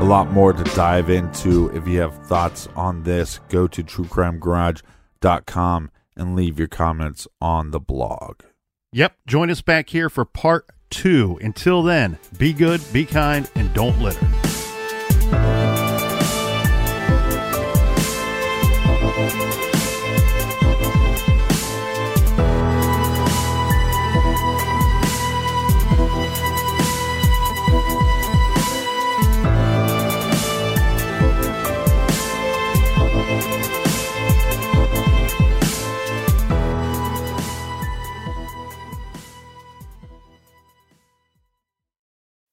A 0.05 0.13
lot 0.15 0.31
more 0.31 0.53
to 0.53 0.63
dive 0.77 1.09
into. 1.09 1.75
If 1.75 1.89
you 1.89 2.01
have 2.01 2.27
thoughts 2.27 2.69
on 2.77 3.05
this, 3.05 3.41
go 3.49 3.67
to 3.67 3.83
truecrimegarage.com 3.83 5.91
and 6.15 6.37
leave 6.37 6.59
your 6.59 6.69
comments 6.69 7.27
on 7.41 7.71
the 7.71 7.81
blog. 7.81 8.43
Yep, 8.93 9.17
join 9.27 9.49
us 9.49 9.63
back 9.63 9.89
here 9.89 10.11
for 10.11 10.27
part 10.27 10.67
two. 10.91 11.39
Until 11.41 11.83
then, 11.83 12.19
be 12.37 12.53
good, 12.53 12.83
be 12.93 13.07
kind, 13.07 13.51
and 13.55 13.73
don't 13.73 13.99
litter. 13.99 14.44